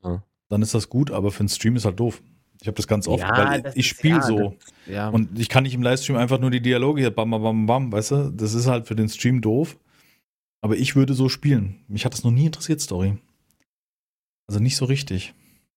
[0.04, 0.22] Ja.
[0.48, 2.22] dann ist das gut, aber für einen Stream ist halt doof.
[2.60, 4.56] Ich habe das ganz oft, Ja, weil das ich spiele ja, so.
[4.86, 5.08] Ja.
[5.08, 7.92] Und ich kann nicht im Livestream einfach nur die Dialoge hier bam, bam, bam, bam,
[7.92, 8.30] weißt du?
[8.32, 9.76] Das ist halt für den Stream doof.
[10.60, 11.84] Aber ich würde so spielen.
[11.88, 13.18] Mich hat das noch nie interessiert, Story.
[14.46, 15.34] Also nicht so richtig.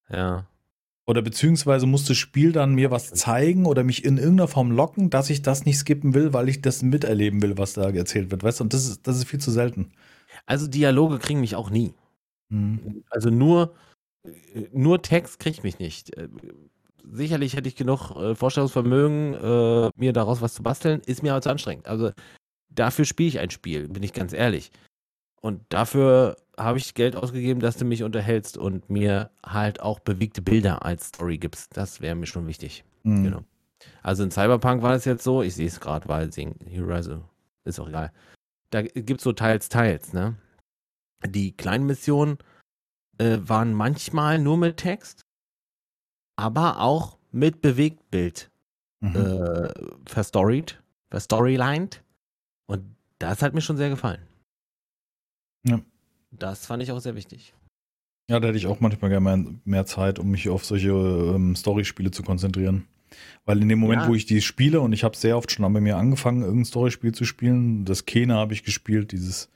[0.09, 0.45] ja.
[1.07, 5.09] Oder beziehungsweise muss das Spiel dann mir was zeigen oder mich in irgendeiner Form locken,
[5.11, 8.43] dass ich das nicht skippen will, weil ich das miterleben will, was da erzählt wird,
[8.43, 8.63] weißt du?
[8.63, 9.91] Und das ist, das ist viel zu selten.
[10.47, 11.93] Also Dialoge kriegen mich auch nie.
[12.49, 13.03] Mhm.
[13.11, 13.75] Also nur,
[14.73, 16.15] nur Text kriegt mich nicht.
[16.17, 16.27] Äh,
[17.11, 21.41] Sicherlich hätte ich genug äh, Vorstellungsvermögen, äh, mir daraus was zu basteln, ist mir aber
[21.41, 21.87] zu anstrengend.
[21.87, 22.11] Also
[22.69, 24.71] dafür spiele ich ein Spiel, bin ich ganz ehrlich.
[25.41, 30.41] Und dafür habe ich Geld ausgegeben, dass du mich unterhältst und mir halt auch bewegte
[30.41, 31.75] Bilder als Story gibst.
[31.77, 32.83] Das wäre mir schon wichtig.
[33.03, 33.23] Mhm.
[33.23, 33.43] Genau.
[34.01, 37.23] Also in Cyberpunk war es jetzt so, ich sehe es gerade, weil Horizon
[37.65, 38.11] ist auch egal.
[38.71, 40.35] Da gibt es so teils, teils, ne?
[41.25, 42.37] Die kleinen Missionen
[43.17, 45.21] äh, waren manchmal nur mit Text,
[46.35, 48.49] aber auch mit Bewegtbild
[49.01, 49.15] Mhm.
[49.15, 49.69] äh,
[50.07, 50.81] verstoried,
[51.11, 52.01] verstorylined.
[52.65, 54.21] Und das hat mir schon sehr gefallen.
[55.65, 55.81] Ja.
[56.31, 57.53] Das fand ich auch sehr wichtig.
[58.29, 61.55] Ja, da hätte ich auch manchmal gerne mehr, mehr Zeit, um mich auf solche ähm,
[61.55, 62.85] Story-Spiele zu konzentrieren.
[63.45, 64.07] Weil in dem Moment, Ja.
[64.07, 67.13] wo ich die spiele, und ich habe sehr oft schon bei mir angefangen, irgendein Story-Spiel
[67.13, 69.49] zu spielen, das Kena habe ich gespielt, dieses,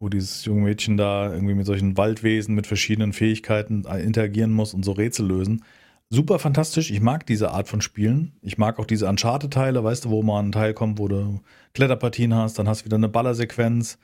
[0.00, 4.74] wo dieses junge Mädchen da irgendwie mit solchen Waldwesen mit verschiedenen Fähigkeiten äh, interagieren muss
[4.74, 5.64] und so Rätsel lösen.
[6.08, 6.90] Super fantastisch.
[6.92, 8.32] Ich mag diese Art von Spielen.
[8.42, 11.40] Ich mag auch diese Uncharted-Teile, weißt du, wo mal ein Teil kommt, wo du
[11.72, 13.98] Kletterpartien hast, dann hast du wieder eine Ballersequenz.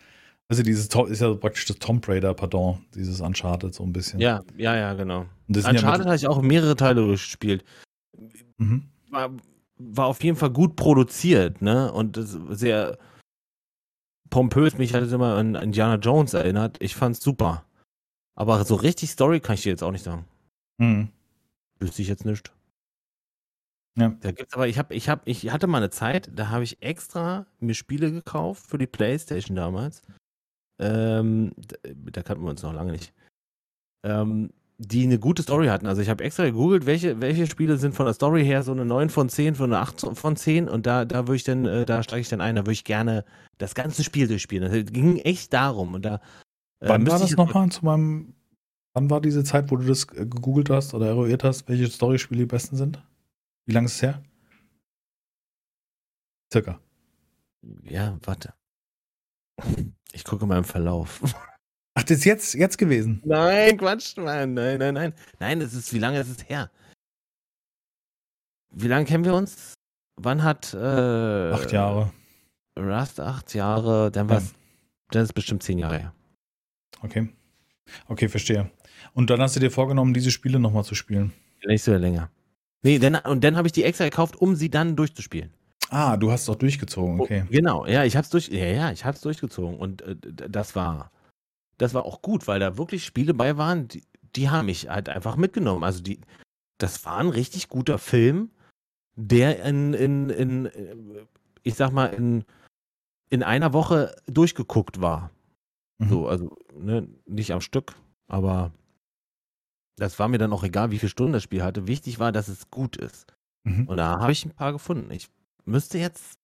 [0.50, 4.18] Also dieses ist ja praktisch das Tomb Raider, pardon, dieses Uncharted so ein bisschen.
[4.18, 5.26] Ja, ja, ja, genau.
[5.46, 7.64] Sind ja Uncharted habe ich auch mehrere Teile durchgespielt.
[8.58, 8.82] Mhm.
[9.10, 9.30] war,
[9.78, 11.92] war auf jeden Fall gut produziert, ne?
[11.92, 12.98] Und sehr
[14.28, 14.76] pompös.
[14.76, 16.78] Mich hat es immer an Indiana Jones erinnert.
[16.80, 17.64] Ich fand's super.
[18.34, 20.24] Aber so richtig Story kann ich dir jetzt auch nicht sagen.
[20.78, 21.10] Mhm.
[21.78, 22.52] Wüsste ich jetzt nicht.
[23.96, 24.16] Ja.
[24.20, 26.82] Da gibt's aber, ich habe, ich habe, ich hatte mal eine Zeit, da habe ich
[26.82, 30.02] extra mir Spiele gekauft für die Playstation damals.
[30.80, 31.52] Ähm,
[31.82, 33.12] da, kannten wir uns noch lange nicht.
[34.02, 35.86] Ähm, die eine gute Story hatten.
[35.86, 38.86] Also ich habe extra gegoogelt, welche, welche Spiele sind von der Story her so eine
[38.86, 41.84] 9 von 10, von eine 8 von 10 und da, da würde ich dann, äh,
[41.84, 43.26] da steige ich dann ein, da würde ich gerne
[43.58, 44.72] das ganze Spiel durchspielen.
[44.72, 45.92] Das ging echt darum.
[45.92, 46.14] Und da,
[46.80, 48.32] äh, Wann war das nochmal zu meinem,
[48.94, 52.40] wann war diese Zeit, wo du das äh, gegoogelt hast oder eruiert hast, welche Storyspiele
[52.40, 53.04] die besten sind?
[53.66, 54.22] Wie lange ist es her?
[56.50, 56.80] Circa.
[57.82, 58.54] Ja, warte.
[60.12, 61.20] Ich gucke mal im Verlauf.
[61.94, 63.20] Ach, das ist jetzt, jetzt gewesen?
[63.24, 64.54] Nein, Quatsch, Mann.
[64.54, 65.14] Nein, nein, nein.
[65.38, 66.70] Nein, es ist, wie lange ist es her?
[68.70, 69.74] Wie lange kennen wir uns?
[70.16, 70.72] Wann hat.
[70.74, 72.12] Äh, acht Jahre.
[72.78, 74.54] Rust acht Jahre, dann war es.
[75.10, 76.14] Dann ist es bestimmt zehn Jahre her.
[77.02, 77.28] Okay.
[78.06, 78.70] Okay, verstehe.
[79.12, 81.32] Und dann hast du dir vorgenommen, diese Spiele nochmal zu spielen?
[81.64, 82.30] Nicht so länger.
[82.82, 85.52] Nee, dann, und dann habe ich die extra gekauft, um sie dann durchzuspielen.
[85.90, 87.42] Ah, du hast es auch durchgezogen, okay.
[87.44, 91.10] Oh, genau, ja, ich hab's durch, ja, ja, ich hab's durchgezogen und äh, das war,
[91.78, 94.04] das war auch gut, weil da wirklich Spiele bei waren, die,
[94.36, 95.82] die haben mich halt einfach mitgenommen.
[95.82, 96.20] Also die,
[96.78, 98.50] das war ein richtig guter Film,
[99.16, 100.70] der in, in, in,
[101.64, 102.44] ich sag mal, in,
[103.28, 105.30] in einer Woche durchgeguckt war.
[105.98, 106.08] Mhm.
[106.08, 107.96] So, also ne, nicht am Stück,
[108.28, 108.72] aber
[109.96, 111.88] das war mir dann auch egal, wie viele Stunden das Spiel hatte.
[111.88, 113.34] Wichtig war, dass es gut ist.
[113.64, 113.88] Mhm.
[113.88, 115.10] Und da habe ich ein paar gefunden.
[115.10, 115.28] Ich
[115.64, 116.38] müsste jetzt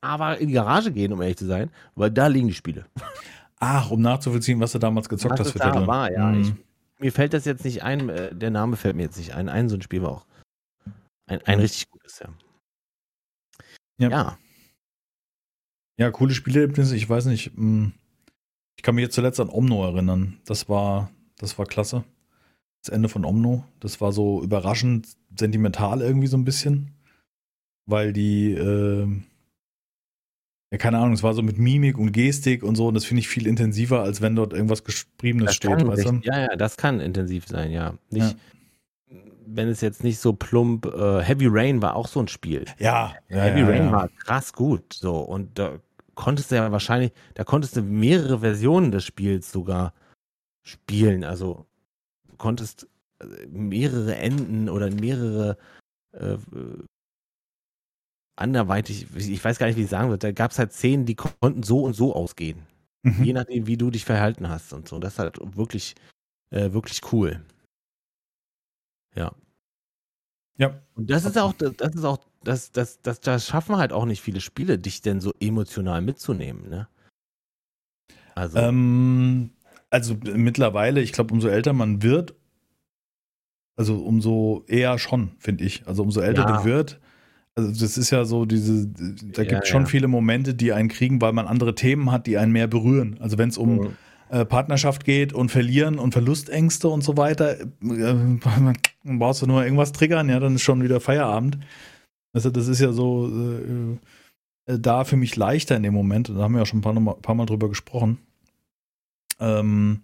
[0.00, 2.86] aber in die Garage gehen, um ehrlich zu sein, weil da liegen die Spiele.
[3.60, 5.86] Ach, um nachzuvollziehen, was du damals gezockt was hast für Titel.
[5.86, 6.26] war, ja.
[6.26, 6.40] Mhm.
[6.40, 6.52] Ich,
[7.00, 9.48] mir fällt das jetzt nicht ein, äh, der Name fällt mir jetzt nicht ein.
[9.48, 10.26] Ein so ein Spiel war auch
[11.26, 12.28] ein, ein richtig gutes, ja.
[13.98, 14.08] ja.
[14.08, 14.38] Ja.
[15.96, 16.94] Ja, coole Spielerlebnisse.
[16.94, 17.92] Ich weiß nicht, hm,
[18.76, 20.40] ich kann mich jetzt zuletzt an Omno erinnern.
[20.44, 22.04] Das war, das war klasse
[22.82, 23.64] das Ende von Omno.
[23.80, 26.94] Das war so überraschend sentimental irgendwie so ein bisschen.
[27.88, 29.08] Weil die, äh,
[30.70, 33.20] ja, keine Ahnung, es war so mit Mimik und Gestik und so und das finde
[33.20, 36.20] ich viel intensiver, als wenn dort irgendwas Geschriebenes das steht, weißt du?
[36.22, 37.94] Ja, ja, das kann intensiv sein, ja.
[38.10, 38.36] Nicht,
[39.08, 39.16] ja.
[39.46, 42.66] wenn es jetzt nicht so plump, äh, Heavy Rain war auch so ein Spiel.
[42.78, 45.78] Ja, ja Heavy Rain war krass gut, so und da
[46.14, 49.94] konntest du ja wahrscheinlich, da konntest du mehrere Versionen des Spiels sogar
[50.62, 51.64] spielen, also
[52.36, 52.86] konntest
[53.20, 55.56] äh, mehrere Enden oder mehrere
[56.12, 56.36] äh,
[58.38, 61.14] anderweitig, ich weiß gar nicht, wie ich sagen würde, da gab es halt Szenen, die
[61.14, 62.62] konnten so und so ausgehen.
[63.02, 63.24] Mhm.
[63.24, 64.98] Je nachdem, wie du dich verhalten hast und so.
[64.98, 65.94] Das ist halt wirklich,
[66.50, 67.40] äh, wirklich cool.
[69.14, 69.32] Ja.
[70.56, 70.80] Ja.
[70.94, 74.20] Und das ist auch, das ist auch, das, das, das, das schaffen halt auch nicht
[74.20, 76.88] viele Spiele, dich denn so emotional mitzunehmen, ne?
[78.34, 78.58] Also.
[78.58, 79.50] Ähm,
[79.90, 82.34] also mittlerweile, ich glaube, umso älter man wird,
[83.76, 85.86] also umso eher schon, finde ich.
[85.86, 86.58] Also umso älter ja.
[86.58, 87.00] du wird,
[87.58, 89.88] also das ist ja so diese, da gibt es schon ja.
[89.88, 93.16] viele Momente, die einen kriegen, weil man andere Themen hat, die einen mehr berühren.
[93.18, 93.96] Also wenn es um
[94.28, 98.14] äh, Partnerschaft geht und Verlieren und Verlustängste und so weiter, äh,
[99.04, 101.58] brauchst du nur irgendwas triggern, ja, dann ist schon wieder Feierabend.
[102.32, 106.28] Also das ist ja so äh, äh da für mich leichter in dem Moment.
[106.28, 108.18] Da haben wir ja schon ein paar, paar Mal drüber gesprochen.
[109.40, 110.02] Ähm,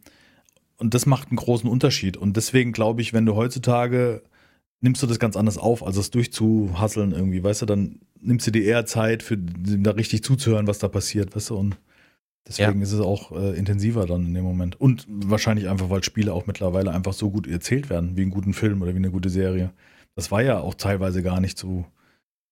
[0.79, 2.17] und das macht einen großen Unterschied.
[2.17, 4.23] Und deswegen glaube ich, wenn du heutzutage
[4.85, 8.51] nimmst du das ganz anders auf, als es durchzuhasseln irgendwie, weißt du, dann nimmst du
[8.51, 11.79] dir eher Zeit, für da richtig zuzuhören, was da passiert, weißt du, und
[12.47, 12.83] deswegen ja.
[12.83, 14.79] ist es auch äh, intensiver dann in dem Moment.
[14.79, 18.53] Und wahrscheinlich einfach, weil Spiele auch mittlerweile einfach so gut erzählt werden, wie einen guten
[18.53, 19.71] Film oder wie eine gute Serie.
[20.17, 21.87] Das war ja auch teilweise gar nicht so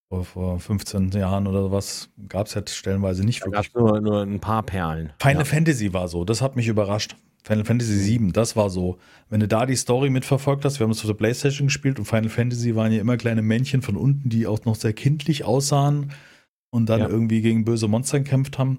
[0.08, 3.74] vor, vor 15 Jahren oder was, gab es ja stellenweise nicht da wirklich.
[3.74, 5.12] Nur, nur ein paar Perlen.
[5.18, 5.44] Final ja.
[5.44, 7.14] Fantasy war so, das hat mich überrascht.
[7.42, 8.98] Final Fantasy VII, das war so.
[9.28, 12.04] Wenn du da die Story mitverfolgt hast, wir haben das auf der Playstation gespielt und
[12.04, 16.12] Final Fantasy waren ja immer kleine Männchen von unten, die auch noch sehr kindlich aussahen
[16.70, 17.08] und dann ja.
[17.08, 18.78] irgendwie gegen böse Monster gekämpft haben.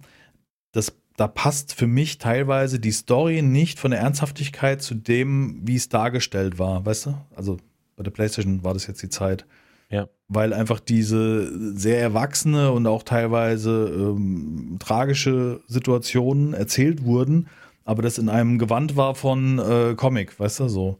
[0.72, 5.76] Das, da passt für mich teilweise die Story nicht von der Ernsthaftigkeit zu dem, wie
[5.76, 7.18] es dargestellt war, weißt du?
[7.36, 7.58] Also
[7.98, 9.46] bei der Playstation war das jetzt die Zeit.
[9.90, 10.08] Ja.
[10.30, 17.48] Weil einfach diese sehr erwachsene und auch teilweise ähm, tragische Situationen erzählt wurden
[17.86, 21.00] aber das in einem Gewand war von äh, Comic, weißt du, so.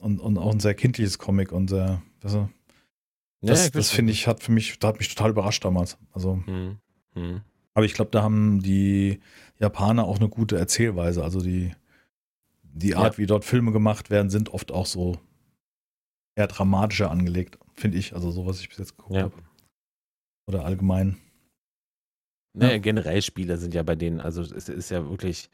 [0.00, 2.48] Und, und auch ein sehr kindliches Comic und sehr, weißt du.
[3.42, 5.96] Das, ja, das finde ich, hat für mich, da hat mich total überrascht damals.
[6.12, 6.36] Also.
[6.46, 6.78] Mhm.
[7.14, 7.40] Mhm.
[7.72, 9.20] Aber ich glaube, da haben die
[9.58, 11.22] Japaner auch eine gute Erzählweise.
[11.22, 11.72] Also die,
[12.62, 13.18] die Art, ja.
[13.18, 15.18] wie dort Filme gemacht werden, sind oft auch so
[16.36, 18.14] eher dramatischer angelegt, finde ich.
[18.14, 19.22] Also so, was ich bis jetzt geguckt ja.
[19.22, 19.34] habe.
[20.46, 21.16] Oder allgemein.
[22.52, 22.78] Naja, ja.
[22.78, 25.48] generell Spieler sind ja bei denen, also es ist ja wirklich,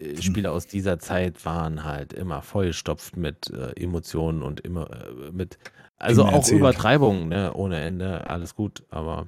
[0.00, 5.30] äh, Spiele aus dieser Zeit waren halt immer vollstopft mit äh, Emotionen und immer äh,
[5.32, 5.58] mit,
[5.96, 6.58] also auch erzählt.
[6.60, 9.26] Übertreibungen, ne, ohne Ende, alles gut, aber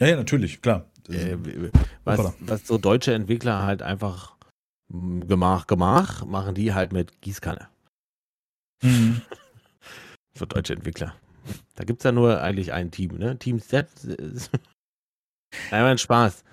[0.00, 0.86] Ja, ja, natürlich, klar.
[1.08, 1.36] äh,
[2.04, 4.36] was, was so deutsche Entwickler halt einfach
[4.88, 7.68] mm, gemach, gemach, machen die halt mit Gießkanne.
[8.82, 9.22] Mhm.
[10.34, 11.14] Für deutsche Entwickler.
[11.74, 13.38] Da gibt es ja nur eigentlich ein Team, ne?
[13.38, 13.88] Team Z.
[15.70, 16.44] Nein, mein Spaß.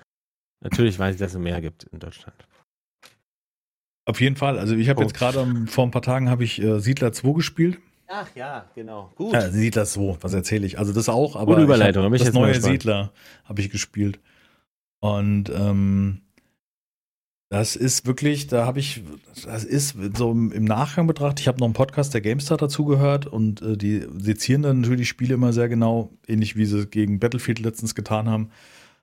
[0.62, 2.36] Natürlich weiß ich, dass es mehr gibt in Deutschland.
[4.10, 4.58] Auf jeden Fall.
[4.58, 5.02] Also ich habe Oh.
[5.02, 7.78] jetzt gerade am- vor ein paar Tagen habe ich äh, Siedler 2 gespielt.
[8.08, 9.10] Ach ja, genau.
[9.14, 9.32] Gut.
[9.32, 10.78] Ja, Siedler 2, was erzähle ich?
[10.78, 12.60] Also das auch, aber Gute Überleitung, ich ich hab das jetzt mal neue.
[12.60, 13.12] Siedler
[13.44, 14.18] habe ich gespielt.
[15.00, 16.20] Und ähm,
[17.52, 19.02] das ist wirklich, da habe ich,
[19.44, 22.84] das ist so im im Nachgang betrachtet, ich habe noch einen Podcast der GameStar dazu
[22.84, 27.18] gehört und äh, die sezieren dann natürlich Spiele immer sehr genau, ähnlich wie sie gegen
[27.18, 28.50] Battlefield letztens getan haben,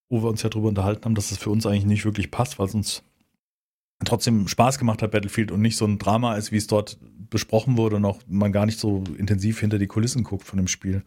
[0.09, 2.57] wo wir uns ja drüber unterhalten haben, dass das für uns eigentlich nicht wirklich passt,
[2.59, 3.03] weil es uns
[4.05, 6.97] trotzdem Spaß gemacht hat, Battlefield, und nicht so ein Drama ist, wie es dort
[7.29, 10.67] besprochen wurde und auch man gar nicht so intensiv hinter die Kulissen guckt von dem
[10.67, 11.03] Spiel.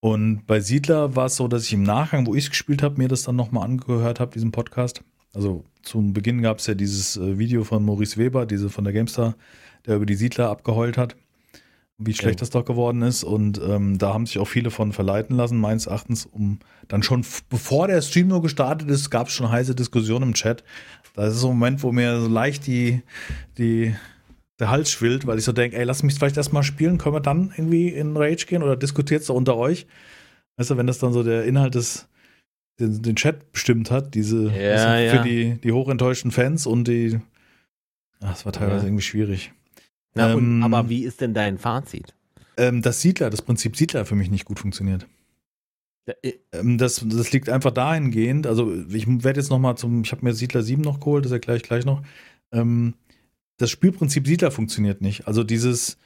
[0.00, 2.96] Und bei Siedler war es so, dass ich im Nachgang, wo ich es gespielt habe,
[2.98, 5.02] mir das dann nochmal angehört habe, diesen Podcast.
[5.34, 8.92] Also zum Beginn gab es ja dieses äh, Video von Maurice Weber, diese von der
[8.92, 9.36] GameStar,
[9.86, 11.16] der über die Siedler abgeheult hat,
[11.98, 12.40] wie schlecht Ja.
[12.40, 13.24] das doch geworden ist.
[13.24, 17.24] Und ähm, da haben sich auch viele von verleiten lassen, meines Erachtens, um dann schon,
[17.50, 20.64] bevor der Stream nur gestartet ist, gab es schon heiße Diskussionen im Chat.
[21.14, 23.02] Da ist so ein Moment, wo mir so leicht die,
[23.58, 23.94] die,
[24.58, 27.20] der Hals schwillt, weil ich so denke, ey, lass mich vielleicht erstmal spielen, können wir
[27.20, 29.86] dann irgendwie in Rage gehen oder diskutiert so unter euch?
[30.56, 32.08] Weißt du, wenn das dann so der Inhalt des,
[32.78, 35.10] den, den Chat bestimmt hat, diese Ja, ja.
[35.10, 37.20] für die, die hochenttäuschten Fans und die.
[38.20, 38.84] Ach, das war teilweise Ja.
[38.84, 39.52] irgendwie schwierig.
[40.14, 42.14] Na, und, Ähm, aber wie ist denn dein Fazit?
[42.56, 45.06] Ähm, das Siedler, das Prinzip Siedler für mich nicht gut funktioniert.
[46.06, 50.12] Äh, Ähm, das, das liegt einfach dahingehend, also ich werde jetzt noch mal zum, ich
[50.12, 52.02] habe mir Siedler 7 noch geholt, das erkläre ich gleich noch.
[52.52, 52.94] Ähm,
[53.58, 55.26] das Spielprinzip Siedler funktioniert nicht.
[55.26, 55.98] Also dieses,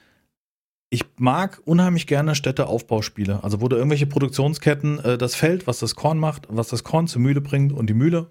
[0.91, 3.43] ich mag unheimlich gerne Städteaufbauspiele.
[3.43, 7.07] Also wo du irgendwelche Produktionsketten, äh, das Feld, was das Korn macht, was das Korn
[7.07, 8.31] zur Mühle bringt und die Mühle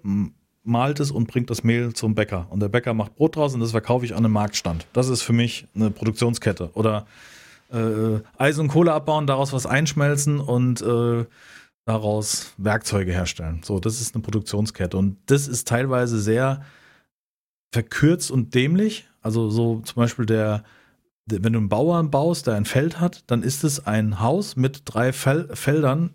[0.66, 2.48] malt es und bringt das Mehl zum Bäcker.
[2.50, 4.88] Und der Bäcker macht Brot draus und das verkaufe ich an einem Marktstand.
[4.94, 6.70] Das ist für mich eine Produktionskette.
[6.74, 7.06] Oder
[7.74, 11.26] äh, Eisen und Kohle abbauen, daraus was einschmelzen und äh,
[11.86, 13.62] daraus Werkzeuge herstellen.
[13.64, 14.98] So, das ist eine Produktionskette.
[14.98, 16.62] Und das ist teilweise sehr
[17.74, 19.08] verkürzt und dämlich.
[19.22, 20.64] Also so zum Beispiel der,
[21.26, 24.56] der wenn du einen Bauern baust, der ein Feld hat, dann ist es ein Haus
[24.56, 26.12] mit drei Fel Feldern.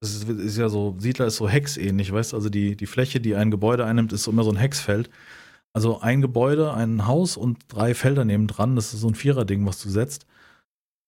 [0.00, 2.36] Das ist, ist ja so, Siedler ist so hexähnlich, weißt du?
[2.36, 5.08] Also die, die Fläche, die ein Gebäude einnimmt, ist immer so ein Hexfeld.
[5.72, 9.82] Also ein Gebäude, ein Haus und drei Felder nebendran, das ist so ein Vierer-Ding, was
[9.82, 10.26] du setzt.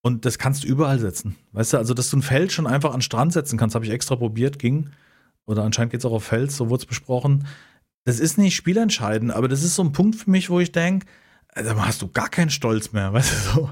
[0.06, 1.34] Und das kannst du überall setzen.
[1.50, 3.84] Weißt du, also dass du ein Feld schon einfach an den Strand setzen kannst, habe
[3.84, 4.90] ich extra probiert, ging.
[5.46, 7.44] Oder anscheinend geht es auch auf Fels, so wurde es besprochen.
[8.04, 11.06] Das ist nicht spielentscheidend, aber das ist so ein Punkt für mich, wo ich denke,
[11.56, 13.70] da hast du gar keinen Stolz mehr, weißt du so.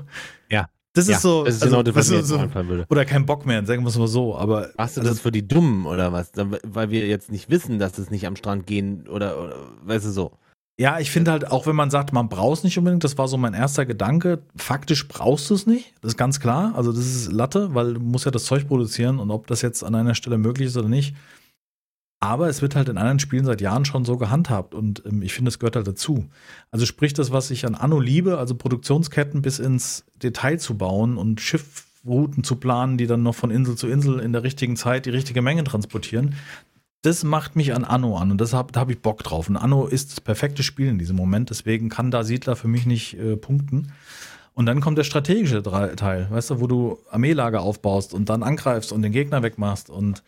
[0.50, 0.68] Ja.
[0.92, 1.44] Das ist ja, so.
[1.44, 2.86] Das ist also, genau das, was jetzt so, einfallen würde.
[2.88, 4.36] oder keinen Bock mehr, sagen wir es mal so.
[4.36, 6.32] Aber Machst du also, das für die Dummen oder was?
[6.34, 9.54] Weil wir jetzt nicht wissen, dass es nicht am Strand gehen oder, oder
[9.84, 10.32] weißt du so.
[10.76, 13.28] Ja, ich finde halt, auch wenn man sagt, man braucht es nicht unbedingt, das war
[13.28, 14.42] so mein erster Gedanke.
[14.56, 16.74] Faktisch brauchst du es nicht, das ist ganz klar.
[16.74, 19.84] Also, das ist Latte, weil du musst ja das Zeug produzieren und ob das jetzt
[19.84, 21.14] an einer Stelle möglich ist oder nicht.
[22.24, 25.34] Aber es wird halt in anderen Spielen seit Jahren schon so gehandhabt und ähm, ich
[25.34, 26.24] finde, es gehört halt dazu.
[26.70, 31.18] Also sprich das, was ich an Anno liebe, also Produktionsketten bis ins Detail zu bauen
[31.18, 35.04] und Schiffrouten zu planen, die dann noch von Insel zu Insel in der richtigen Zeit
[35.06, 36.34] die richtige Menge transportieren.
[37.04, 39.50] Das macht mich an Anno an und das da habe ich Bock drauf.
[39.50, 42.86] Und Anno ist das perfekte Spiel in diesem Moment, deswegen kann da Siedler für mich
[42.86, 43.92] nicht äh, punkten.
[44.54, 48.90] Und dann kommt der strategische Teil, weißt du, wo du Armeelager aufbaust und dann angreifst
[48.90, 50.22] und den Gegner wegmachst und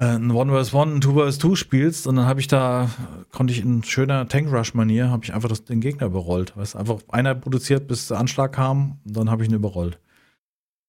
[0.00, 2.90] äh, ein One vs One, ein Two vs Two spielst und dann habe ich da,
[3.30, 6.56] konnte ich in schöner Tank-Rush-Manier, habe ich einfach das, den Gegner überrollt.
[6.56, 10.00] Weißt einfach einer produziert, bis der Anschlag kam und dann habe ich ihn überrollt.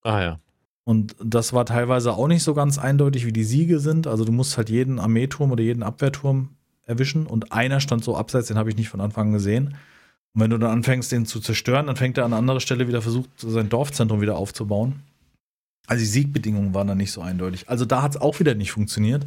[0.01, 0.39] Ah ja.
[0.85, 4.05] Und das war teilweise auch nicht so ganz eindeutig, wie die Siege sind.
[4.07, 6.49] Also du musst halt jeden Armeeturm oder jeden Abwehrturm
[6.85, 9.75] erwischen und einer stand so abseits, den habe ich nicht von Anfang an gesehen.
[10.33, 13.01] Und wenn du dann anfängst, den zu zerstören, dann fängt er an anderer Stelle wieder
[13.01, 15.01] versucht, sein Dorfzentrum wieder aufzubauen.
[15.87, 17.69] Also die Siegbedingungen waren dann nicht so eindeutig.
[17.69, 19.25] Also da hat es auch wieder nicht funktioniert.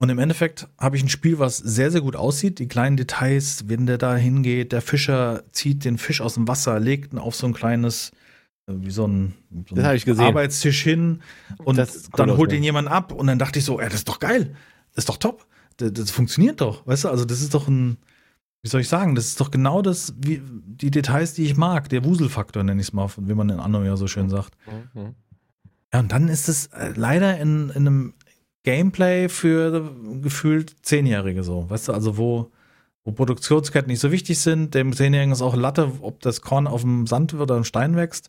[0.00, 2.60] Und im Endeffekt habe ich ein Spiel, was sehr, sehr gut aussieht.
[2.60, 6.78] Die kleinen Details, wenn der da hingeht, der Fischer zieht den Fisch aus dem Wasser,
[6.78, 8.12] legt ihn auf so ein kleines,
[8.68, 9.34] wie so ein,
[9.68, 10.24] so Das ein habe ich gesehen.
[10.24, 11.20] Arbeitstisch hin
[11.64, 14.08] und cool dann holt ihn jemand ab und dann dachte ich so, ey, das ist
[14.08, 14.54] doch geil.
[14.94, 15.46] Das ist doch top.
[15.78, 16.86] Das, das funktioniert doch.
[16.86, 17.96] Weißt du, also das ist doch ein,
[18.62, 21.88] wie soll ich sagen, das ist doch genau das, wie die Details, die ich mag.
[21.88, 24.54] Der Wuselfaktor nenne ich es mal, wie man in Anno ja so schön sagt.
[24.94, 25.14] Mhm.
[25.92, 28.14] Ja, und dann ist es äh, leider in, in einem
[28.64, 32.50] Gameplay für gefühlt Zehnjährige so, weißt du, also wo,
[33.04, 34.74] wo Produktionsketten nicht so wichtig sind.
[34.74, 38.28] Dem Zehnjährigen ist auch Latte, ob das Korn auf dem Sand oder im Stein wächst.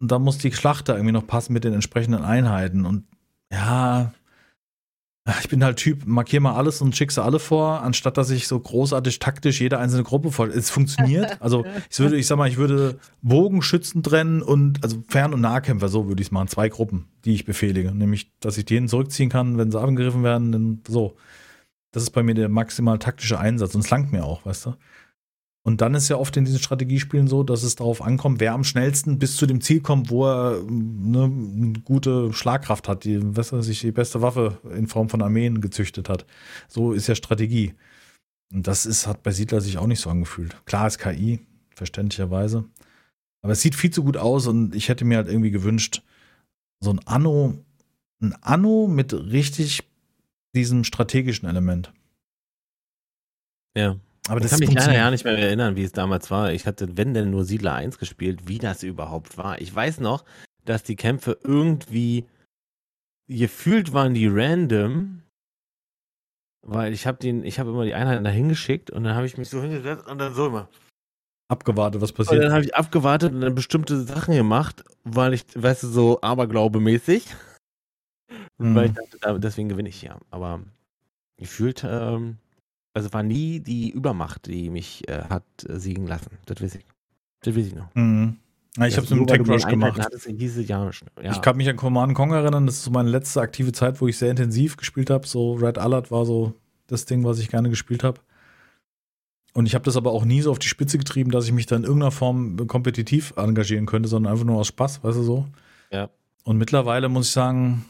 [0.00, 2.84] Und da muss die Schlachter irgendwie noch passen mit den entsprechenden Einheiten.
[2.84, 3.04] Und
[3.52, 4.12] ja,
[5.40, 8.46] ich bin halt Typ, markier mal alles und schick sie alle vor, anstatt dass ich
[8.46, 10.50] so großartig taktisch jede einzelne Gruppe voll.
[10.50, 11.40] Es funktioniert.
[11.40, 15.88] Also ich würde, ich sag mal, ich würde Bogenschützen trennen und also Fern- und Nahkämpfer,
[15.88, 16.48] so würde ich es machen.
[16.48, 17.92] Zwei Gruppen, die ich befehlige.
[17.92, 21.16] Nämlich, dass ich denen zurückziehen kann, wenn sie angegriffen werden, so.
[21.92, 24.74] Das ist bei mir der maximal taktische Einsatz und es langt mir auch, weißt du.
[25.66, 28.62] Und dann ist ja oft in diesen Strategiespielen so, dass es darauf ankommt, wer am
[28.62, 33.50] schnellsten bis zu dem Ziel kommt, wo er ne, eine gute Schlagkraft hat, die, was
[33.50, 36.24] er sich die beste Waffe in Form von Armeen gezüchtet hat.
[36.68, 37.74] So ist ja Strategie.
[38.54, 40.56] Und das ist, hat bei Siedler sich auch nicht so angefühlt.
[40.66, 41.40] Klar ist KI,
[41.74, 42.64] verständlicherweise.
[43.42, 46.00] Aber es sieht viel zu gut aus und ich hätte mir halt irgendwie gewünscht,
[46.78, 47.58] so ein Anno,
[48.22, 49.82] ein Anno mit richtig
[50.54, 51.92] diesem strategischen Element.
[53.76, 53.96] Ja.
[54.28, 56.52] Aber das ich kann mich leider ja nicht mehr erinnern, wie es damals war.
[56.52, 59.60] Ich hatte, wenn denn nur Siedler 1 gespielt, wie das überhaupt war.
[59.60, 60.24] Ich weiß noch,
[60.64, 62.26] dass die Kämpfe irgendwie
[63.28, 65.22] gefühlt waren die random,
[66.66, 69.38] weil ich habe den, ich habe immer die Einheiten dahin geschickt und dann habe ich
[69.38, 70.68] mich so hingesetzt und dann so immer
[71.48, 72.38] abgewartet, was passiert.
[72.38, 76.20] Und dann habe ich abgewartet und dann bestimmte Sachen gemacht, weil ich, weißt du, so
[76.20, 77.24] Aberglaube-mäßig.
[78.58, 78.74] Mhm.
[78.74, 80.18] Weil ich dachte, deswegen gewinne ich ja.
[80.30, 80.60] Aber
[81.36, 82.38] gefühlt ähm,
[82.96, 86.30] also war nie die Übermacht, die mich äh, hat äh, siegen lassen.
[86.46, 86.86] Das weiß ich.
[87.42, 87.94] Das weiß ich noch.
[87.94, 88.38] Mhm.
[88.78, 90.00] Ja, ich habe so einen Tech Rush gemacht.
[90.26, 90.90] Diese Jahr,
[91.22, 91.32] ja.
[91.32, 92.64] Ich kann mich an Command Kong erinnern.
[92.64, 95.26] Das ist so meine letzte aktive Zeit, wo ich sehr intensiv gespielt habe.
[95.26, 96.54] So Red Alert war so
[96.86, 98.20] das Ding, was ich gerne gespielt habe.
[99.52, 101.66] Und ich habe das aber auch nie so auf die Spitze getrieben, dass ich mich
[101.66, 105.46] da in irgendeiner Form kompetitiv engagieren könnte, sondern einfach nur aus Spaß, weißt du so.
[105.90, 106.08] Ja.
[106.44, 107.84] Und mittlerweile muss ich sagen,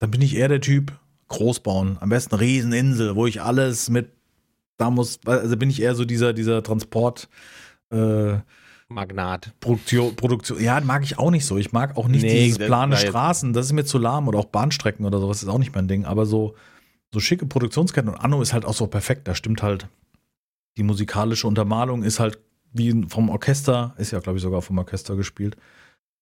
[0.00, 0.92] dann bin ich eher der Typ,
[1.32, 1.98] groß bauen.
[2.00, 4.10] Am besten eine Rieseninsel, wo ich alles mit,
[4.76, 7.28] da muss, also bin ich eher so dieser, dieser Transport,
[7.90, 8.38] äh,
[8.88, 9.52] Magnat.
[9.60, 11.56] Produktion, Produktion, ja, mag ich auch nicht so.
[11.56, 14.46] Ich mag auch nicht nee, dieses plane Straßen, das ist mir zu lahm oder auch
[14.46, 16.04] Bahnstrecken oder sowas ist auch nicht mein Ding.
[16.04, 16.54] Aber so,
[17.12, 19.26] so schicke Produktionsketten und Anno ist halt auch so perfekt.
[19.28, 19.88] Da stimmt halt,
[20.76, 22.38] die musikalische Untermalung ist halt
[22.72, 25.56] wie vom Orchester, ist ja, glaube ich, sogar vom Orchester gespielt.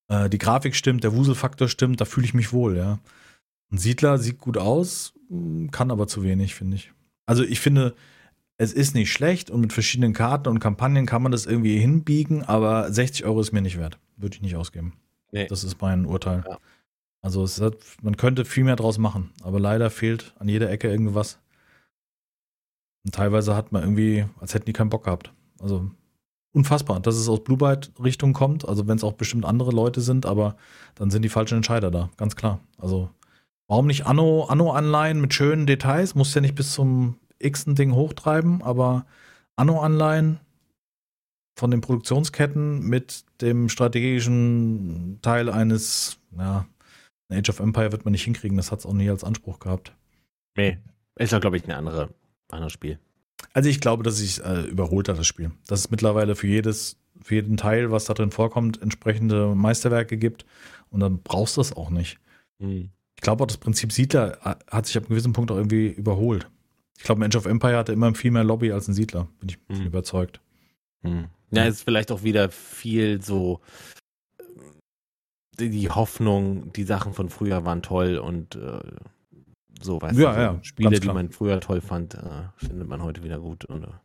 [0.09, 2.99] Äh, die Grafik stimmt, der Wuselfaktor stimmt, da fühle ich mich wohl, ja.
[3.71, 5.13] Ein Siedler sieht gut aus,
[5.71, 6.91] kann aber zu wenig, finde ich.
[7.25, 7.95] Also ich finde,
[8.57, 12.43] es ist nicht schlecht und mit verschiedenen Karten und Kampagnen kann man das irgendwie hinbiegen,
[12.43, 13.97] aber 60 Euro ist mir nicht wert.
[14.17, 14.93] Würde ich nicht ausgeben.
[15.31, 15.47] Nee.
[15.47, 16.43] Das ist mein Urteil.
[16.47, 16.57] Ja.
[17.21, 21.39] Also hat, man könnte viel mehr draus machen, aber leider fehlt an jeder Ecke irgendwas.
[23.05, 25.31] Und teilweise hat man irgendwie, als hätten die keinen Bock gehabt.
[25.59, 25.89] Also
[26.51, 30.01] unfassbar, dass es aus Blue Byte Richtung kommt, also wenn es auch bestimmt andere Leute
[30.01, 30.57] sind, aber
[30.95, 32.59] dann sind die falschen Entscheider da, ganz klar.
[32.77, 33.09] Also
[33.71, 36.13] Warum nicht Anno, Anno-Anleihen mit schönen Details?
[36.13, 39.05] Muss ja nicht bis zum x-ten Ding hochtreiben, aber
[39.55, 40.41] Anno-Anleihen
[41.57, 46.65] von den Produktionsketten mit dem strategischen Teil eines, ja,
[47.31, 49.95] Age of Empire wird man nicht hinkriegen, das hat es auch nie als Anspruch gehabt.
[50.57, 50.77] Nee,
[51.15, 52.09] ist ja, glaube ich, ein andere,
[52.49, 52.99] anderes Spiel.
[53.53, 55.51] Also ich glaube, dass sich äh, überholt hat, das Spiel.
[55.67, 60.45] Dass es mittlerweile für jedes, für jeden Teil, was da drin vorkommt, entsprechende Meisterwerke gibt
[60.89, 62.19] und dann brauchst du das auch nicht.
[62.59, 62.89] Mhm.
[63.21, 66.49] Ich glaube auch, das Prinzip Siedler hat sich ab einem gewissen Punkt auch irgendwie überholt.
[66.97, 69.59] Ich glaube, Age of Empire hatte immer viel mehr Lobby als ein Siedler, bin ich
[69.69, 69.85] hm.
[69.85, 70.41] überzeugt.
[71.03, 71.27] Hm.
[71.51, 73.61] Ja, es ist vielleicht auch wieder viel so
[75.59, 78.79] die Hoffnung, die Sachen von früher waren toll und äh,
[79.79, 83.03] so, weißt ja, du, so ja, Spiele, die man früher toll fand, äh, findet man
[83.03, 84.01] heute wieder gut oder,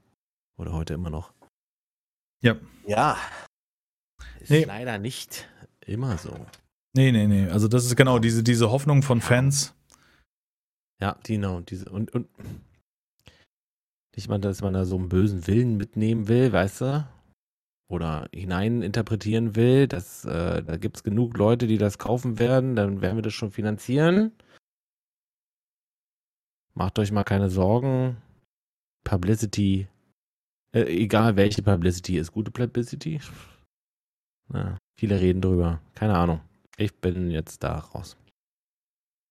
[0.58, 1.32] oder heute immer noch.
[2.42, 2.56] Ja.
[2.86, 3.16] Ja.
[4.40, 4.64] Ist nee.
[4.64, 5.48] leider nicht
[5.86, 6.36] immer so.
[6.96, 7.46] Nee, nee, nee.
[7.50, 9.74] Also das ist genau diese, diese Hoffnung von Fans.
[10.98, 11.60] Ja, genau.
[11.60, 12.26] Diese, und, und
[14.16, 17.08] nicht mal, dass man da so einen bösen Willen mitnehmen will, weißt du?
[17.88, 23.02] Oder hineininterpretieren will, dass äh, da gibt es genug Leute, die das kaufen werden, dann
[23.02, 24.32] werden wir das schon finanzieren.
[26.72, 28.16] Macht euch mal keine Sorgen.
[29.04, 29.86] Publicity,
[30.72, 33.20] äh, egal welche Publicity, ist gute Publicity.
[34.52, 35.82] Ja, viele reden drüber.
[35.94, 36.40] Keine Ahnung.
[36.76, 38.16] Ich bin jetzt da raus.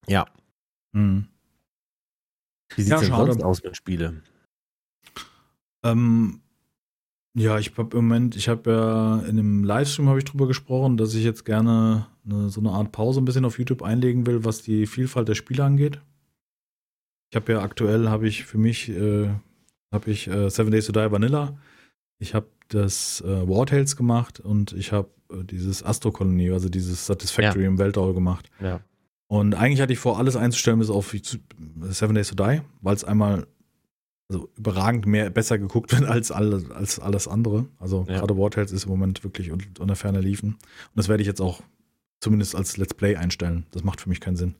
[0.07, 0.25] Ja.
[0.93, 1.27] Mhm.
[2.75, 4.21] Wie sieht es ja, denn sonst aus mit Spiele?
[5.83, 6.41] Ähm,
[7.37, 10.97] ja, ich habe im Moment, ich habe ja in einem Livestream habe ich drüber gesprochen,
[10.97, 14.45] dass ich jetzt gerne eine, so eine Art Pause ein bisschen auf YouTube einlegen will,
[14.45, 16.01] was die Vielfalt der Spiele angeht.
[17.29, 19.29] Ich habe ja aktuell habe ich für mich äh,
[19.91, 21.57] habe ich äh, Seven Days to Die Vanilla.
[22.19, 27.05] Ich habe das äh, War Tales gemacht und ich habe äh, dieses Astro-Kolonie, also dieses
[27.05, 27.67] Satisfactory ja.
[27.67, 28.49] im Weltall gemacht.
[28.61, 28.81] Ja.
[29.27, 31.15] Und eigentlich hatte ich vor, alles einzustellen bis auf
[31.89, 33.47] Seven Days to Die, weil es einmal
[34.27, 37.67] also überragend mehr besser geguckt wird als alles, als alles andere.
[37.79, 38.19] Also Ja.
[38.19, 40.53] gerade War Tales ist im Moment wirklich un- unter ferner liefen.
[40.53, 40.59] Und
[40.95, 41.61] das werde ich jetzt auch
[42.21, 43.65] zumindest als Let's Play einstellen.
[43.71, 44.55] Das macht für mich keinen Sinn.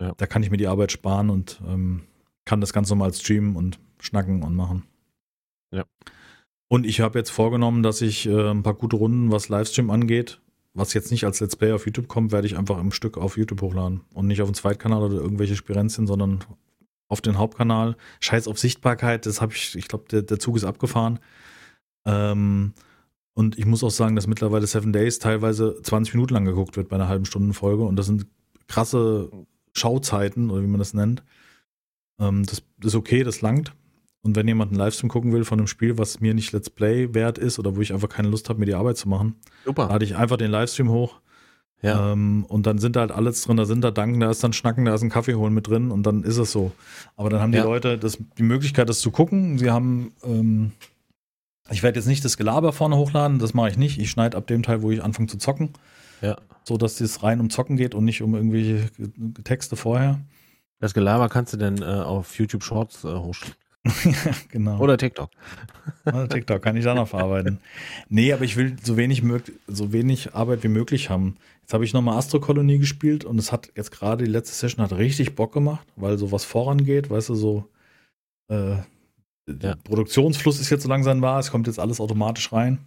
[0.00, 0.12] Ja.
[0.16, 2.02] Da kann ich mir die Arbeit sparen und ähm,
[2.44, 4.84] kann das ganz normal streamen und schnacken und machen.
[5.72, 5.84] Ja.
[6.68, 10.40] Und ich habe jetzt vorgenommen, dass ich äh, ein paar gute Runden, was Livestream angeht,
[10.74, 13.36] was jetzt nicht als Let's Play auf YouTube kommt, werde ich einfach im Stück auf
[13.36, 14.02] YouTube hochladen.
[14.14, 16.40] Und nicht auf den Zweitkanal oder irgendwelche Spirenzien, sondern
[17.08, 17.96] auf den Hauptkanal.
[18.20, 21.20] Scheiß auf Sichtbarkeit, das habe ich, ich glaube, der, der Zug ist abgefahren.
[22.04, 22.72] Ähm,
[23.34, 26.88] und ich muss auch sagen, dass mittlerweile Seven Days teilweise 20 Minuten lang geguckt wird
[26.88, 27.84] bei einer halben Stunden Folge.
[27.84, 28.26] Und das sind
[28.66, 29.30] krasse
[29.72, 31.22] Schauzeiten, oder wie man das nennt.
[32.18, 33.72] Ähm, das, das ist okay, das langt.
[34.26, 37.14] Und wenn jemand einen Livestream gucken will von einem Spiel, was mir nicht Let's Play
[37.14, 39.86] wert ist oder wo ich einfach keine Lust habe, mir die Arbeit zu machen, Super.
[39.88, 41.20] lade ich einfach den Livestream hoch.
[41.82, 42.12] Ja.
[42.12, 44.52] Ähm, und dann sind da halt alles drin, da sind da Danken, da ist dann
[44.52, 46.72] Schnacken, da ist ein Kaffee holen mit drin und dann ist es so.
[47.16, 47.64] Aber dann haben die Ja.
[47.64, 49.58] Leute das, die Möglichkeit, das zu gucken.
[49.58, 50.72] Sie haben, ähm,
[51.70, 53.98] ich werde jetzt nicht das Gelaber vorne hochladen, das mache ich nicht.
[53.98, 55.70] Ich schneide ab dem Teil, wo ich anfange zu zocken,
[56.22, 56.36] ja.
[56.64, 58.90] so dass es rein um Zocken geht und nicht um irgendwelche
[59.44, 60.18] Texte vorher.
[60.80, 63.54] Das Gelaber kannst du dann äh, auf YouTube Shorts äh, hochstellen.
[64.04, 64.78] ja, genau.
[64.78, 65.30] Oder TikTok.
[66.04, 67.58] Oder TikTok kann ich da noch verarbeiten.
[68.08, 69.22] Nee, aber ich will so wenig,
[69.66, 71.36] so wenig Arbeit wie möglich haben.
[71.62, 74.92] Jetzt habe ich nochmal Astro-Kolonie gespielt und es hat jetzt gerade die letzte Session hat
[74.92, 77.68] richtig Bock gemacht, weil sowas vorangeht, weißt du, so
[78.48, 78.76] äh,
[79.48, 79.76] der.
[79.76, 82.78] Produktionsfluss ist jetzt so langsam wahr, es kommt jetzt alles automatisch rein.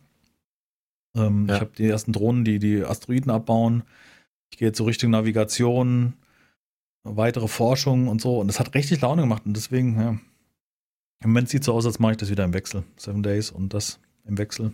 [1.16, 1.56] Ähm, Ja.
[1.56, 3.84] Ich habe die ersten Drohnen, die die Asteroiden abbauen.
[4.52, 6.14] Ich gehe jetzt so Richtung Navigation,
[7.04, 8.40] weitere Forschung und so.
[8.40, 10.20] Und das hat richtig Laune gemacht und deswegen, ja,
[11.22, 12.84] im Moment sieht es so aus, als mache ich das wieder im Wechsel.
[12.98, 14.74] Seven Days und das im Wechsel.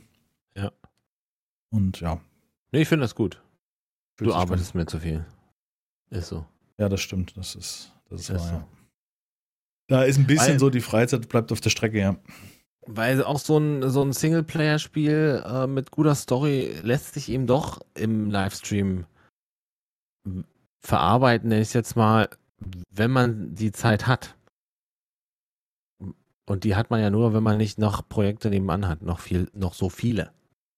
[0.55, 0.71] Ja.
[1.71, 2.21] Und ja.
[2.71, 3.41] Nee, ich finde das gut.
[4.17, 5.25] fühlt Du arbeitest mir zu viel.
[6.09, 6.45] Ist so.
[6.77, 7.35] Ja, das stimmt.
[7.37, 8.53] Das ist, das ist Ist wahr, so.
[8.55, 8.67] ja.
[9.87, 12.17] Da ist ein bisschen Weil- so, die Freizeit bleibt auf der Strecke, ja.
[12.87, 17.81] Weil auch so ein, so ein Singleplayer-Spiel äh, mit guter Story lässt sich eben doch
[17.95, 19.05] im Livestream
[20.81, 22.29] verarbeiten, nenne ich es jetzt mal,
[22.91, 24.35] wenn man die Zeit hat.
[26.45, 29.49] Und die hat man ja nur, wenn man nicht noch Projekte nebenan hat, noch viel,
[29.53, 30.31] noch so viele.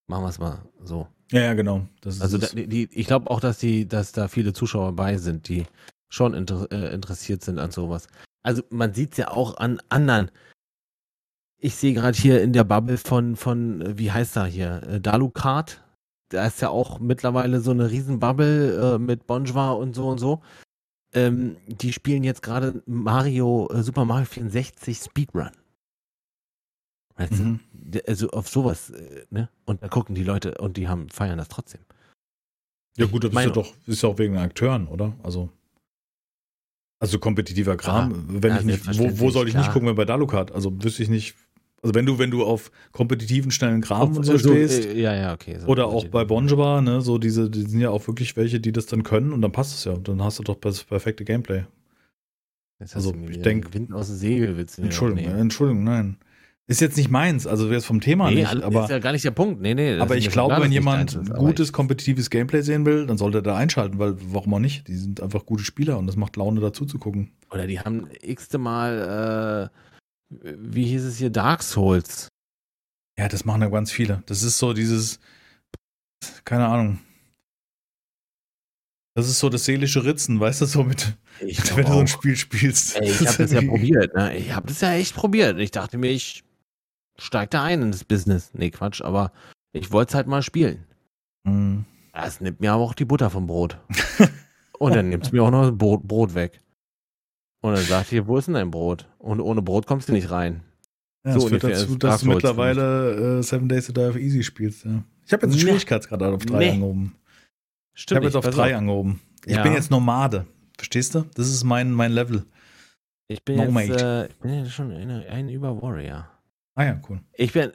[0.08, 1.08] Machen wir es mal so.
[1.32, 1.86] Ja, ja, genau.
[2.02, 5.18] Das ist Also da, die, ich glaube auch, dass die, dass da viele Zuschauer bei
[5.18, 5.66] sind, die
[6.10, 8.08] schon inter, äh, interessiert sind an sowas.
[8.44, 10.32] Also man sieht es ja auch an anderen.
[11.60, 15.84] Ich sehe gerade hier in der Bubble von, von, wie heißt er hier, äh, Dalukat.
[16.30, 20.42] Da ist ja auch mittlerweile so eine Riesenbubble äh, mit Bonjwa und so und so.
[21.18, 25.50] Ähm, die spielen jetzt gerade Mario, äh, Super Mario 64 Speedrun.
[27.16, 27.44] Weißt du?
[27.44, 27.60] Mhm.
[27.72, 29.50] Der- Also auf sowas, äh, ne?
[29.66, 31.82] Und da gucken die Leute und die haben, feiern das trotzdem.
[32.98, 35.16] Ja, gut, das ist ja doch, ist ja auch wegen den Akteuren, oder?
[35.24, 35.50] Also.
[37.00, 39.74] Also kompetitiver Kram, wenn ja, ich nicht, wo, wo soll ich nicht klar.
[39.74, 40.52] gucken, wenn bei Dalukat?
[40.52, 41.36] Also wüsste ich nicht.
[41.84, 45.14] Also wenn du, wenn du auf kompetitiven, schnellen Kram und so Also, stehst, äh, ja,
[45.16, 45.60] ja, okay.
[45.60, 48.72] so oder auch bei Bonjour, ne, so diese, die sind ja auch wirklich welche, die
[48.72, 49.96] das dann können und dann passt es ja.
[49.96, 51.66] Dann hast du doch das perfekte Gameplay.
[52.80, 55.34] Jetzt hast also, ich wieder denk- Wind aus dem Segel willst du Entschuldigung.
[55.36, 56.18] Entschuldigung, nein.
[56.70, 59.14] Ist jetzt nicht meins, also wäre es vom Thema Nee, nicht, aber ist ja gar
[59.14, 59.62] nicht der Punkt.
[59.62, 59.98] Nee, nee.
[60.00, 63.56] Aber ich glaube, wenn jemand ist, gutes, kompetitives Gameplay sehen will, dann sollte er da
[63.56, 64.86] einschalten, weil warum auch nicht?
[64.90, 67.32] Die sind einfach gute Spieler und das macht Laune dazu zu gucken.
[67.52, 69.97] Oder die haben x-te Mal, äh,
[70.30, 72.28] wie hieß es hier, Dark Souls.
[73.18, 74.24] Ja, das machen ja ganz viele.
[74.28, 75.20] Das ist so dieses,
[76.46, 77.00] keine Ahnung.
[79.16, 82.08] Das ist so das seelische Ritzen, weißt du, so mit, Ich wenn du so ein.
[82.08, 82.96] Spiel spielst.
[82.98, 84.14] Ey, ich habe das ja probiert.
[84.14, 84.38] Ne?
[84.38, 85.58] Ich habe das ja echt probiert.
[85.58, 86.44] Ich dachte mir, ich
[87.18, 88.52] steig da ein in das Business.
[88.54, 89.32] Nee, Quatsch, aber
[89.72, 90.86] ich wollte es halt mal spielen.
[91.46, 91.86] Mhm.
[92.14, 93.80] Das nimmt mir aber auch die Butter vom Brot.
[94.80, 96.62] Und dann nimmt es mir auch noch das Brot, Brot weg.
[97.62, 99.08] Und dann sagt ihr, wo ist denn dein Brot?
[99.18, 100.64] Und ohne Brot kommst du nicht rein.
[101.26, 104.44] Ja, So das führt dazu, dass du mittlerweile äh, Seven Days to Die auf Easy
[104.44, 104.86] spielst.
[104.86, 105.04] Ja.
[105.26, 105.62] Ich habe jetzt einen.
[105.62, 106.70] Schwierigkeitsgrad auf drei Nee.
[106.72, 107.16] angehoben.
[107.96, 108.18] Ich Stimmt.
[108.18, 109.20] habe jetzt auf drei angehoben.
[109.46, 109.64] Ich Ja.
[109.64, 110.46] bin jetzt Nomade.
[110.78, 111.26] Verstehst du?
[111.34, 112.46] Das ist mein, mein Level.
[113.28, 116.30] Ich bin No jetzt äh, ich bin jetzt schon ein, über Warrior.
[116.76, 117.20] Ah ja, cool.
[117.34, 117.72] Ich bin.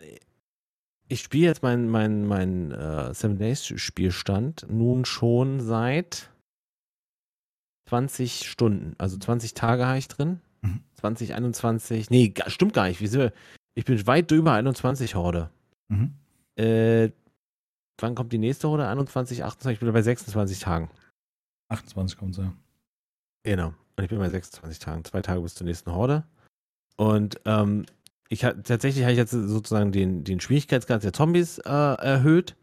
[1.08, 6.30] Ich spiele jetzt meinen mein, mein, äh, Seven Days Spielstand nun schon seit
[7.92, 8.94] 20 Stunden.
[8.96, 10.40] Also 20 Tage habe ich drin.
[10.62, 10.80] Mhm.
[10.94, 12.08] 20, 21.
[12.08, 13.02] Nee, stimmt gar nicht.
[13.02, 13.32] Wie sind wir?
[13.74, 15.50] Ich bin weit drüber 21 Horde.
[15.88, 16.14] Mhm.
[16.56, 17.10] Äh,
[18.00, 18.88] wann kommt die nächste Horde?
[18.88, 19.74] 21, 28.
[19.74, 20.90] Ich bin bei 26 Tagen.
[21.68, 22.54] 28 kommt ja.
[23.42, 23.74] Genau.
[23.96, 25.04] Und ich bin bei 26 Tagen.
[25.04, 26.24] Zwei Tage bis zur nächsten Horde.
[26.96, 27.84] Und ähm,
[28.30, 32.56] ich tatsächlich habe ich jetzt sozusagen den, den Schwierigkeitsgrad der Zombies äh, erhöht.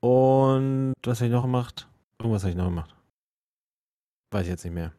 [0.00, 1.88] Und was habe ich noch gemacht?
[2.18, 2.95] Irgendwas habe ich noch gemacht.
[4.36, 4.92] Weiß ich jetzt nicht mehr.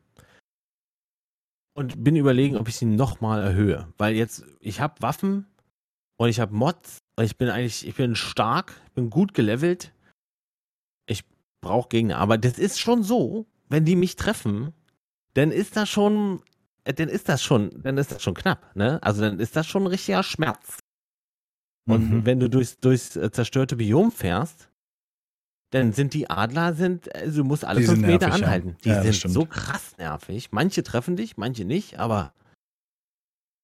[1.76, 3.88] und bin überlegen, ob ich sie nochmal erhöhe.
[4.00, 5.46] Weil jetzt, ich habe Waffen
[6.20, 9.94] und ich habe Mods und ich bin eigentlich, ich bin stark, bin gut gelevelt.
[11.08, 11.24] Ich
[11.62, 12.18] brauche Gegner.
[12.18, 14.74] Aber das ist schon so, wenn die mich treffen,
[15.36, 16.42] dann ist das schon,
[16.84, 18.98] äh, dann ist das schon, dann ist das schon knapp, ne?
[19.04, 20.80] Also dann ist das schon ein richtiger Schmerz.
[21.88, 22.26] Und Mhm.
[22.26, 24.72] wenn du durchs, durchs äh, zerstörte Biom fährst,
[25.72, 28.76] dann sind die Adler, sind, also du musst alle Die fünf Meter nervig, anhalten.
[28.84, 30.50] Die Ja, sind so krass nervig.
[30.52, 32.34] Manche treffen dich, manche nicht, aber.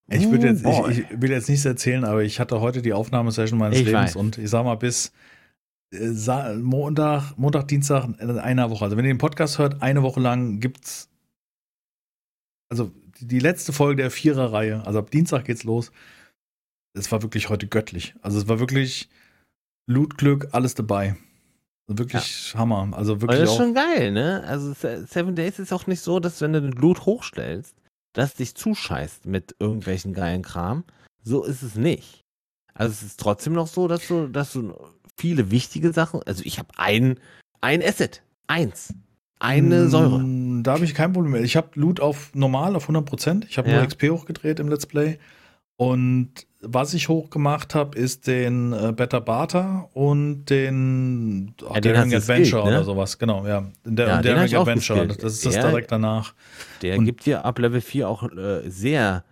[0.08, 0.92] Ich, würde jetzt, boy.
[0.92, 4.02] ich, ich will jetzt nichts erzählen, aber ich hatte heute die Aufnahmesession meines Ich Lebens
[4.10, 4.16] weiß.
[4.16, 5.12] und ich sag mal, bis
[5.94, 8.84] äh, Montag, Montag, Dienstag in einer Woche.
[8.84, 11.08] Also wenn ihr den Podcast hört, eine Woche lang gibt's
[12.70, 15.90] also die, die letzte Folge der Vierer-Reihe, also ab Dienstag geht's los.
[16.92, 18.14] Es war wirklich heute göttlich.
[18.20, 19.08] Also es war wirklich
[19.86, 21.16] Lootglück, alles dabei.
[21.86, 22.88] Wirklich Hammer.
[22.92, 24.42] Also Aber wirklich das ist schon geil, ne?
[24.46, 27.74] Also Se- Seven Days ist auch nicht so, dass wenn du den Loot hochstellst,
[28.14, 30.84] dass dich zuscheißt mit irgendwelchen geilen Kram.
[31.22, 32.22] So ist es nicht.
[32.74, 34.72] Also es ist trotzdem noch so, dass du, dass du
[35.16, 37.18] viele wichtige Sachen, also ich habe ein,
[37.60, 38.94] ein Asset, eins,
[39.38, 40.24] eine Mm, Säure.
[40.62, 41.42] Da habe ich kein Problem mehr.
[41.42, 43.44] Ich habe Loot auf normal, auf 100%.
[43.48, 43.76] Ich habe Ja.
[43.76, 45.18] nur XP hochgedreht im Let's Play.
[45.76, 46.30] Und
[46.60, 52.10] was ich hochgemacht habe, ist den äh, Beta Bata und den oh, Ja, den Daring
[52.10, 52.70] du Adventure skillt, ne?
[52.78, 53.18] oder sowas.
[53.18, 53.66] Genau, ja.
[53.84, 55.06] Der, Ja, den hab Daring auch Adventure.
[55.08, 56.32] Das ist das Der- direkt danach.
[56.82, 59.24] Der und- gibt dir ab Level 4 auch äh, sehr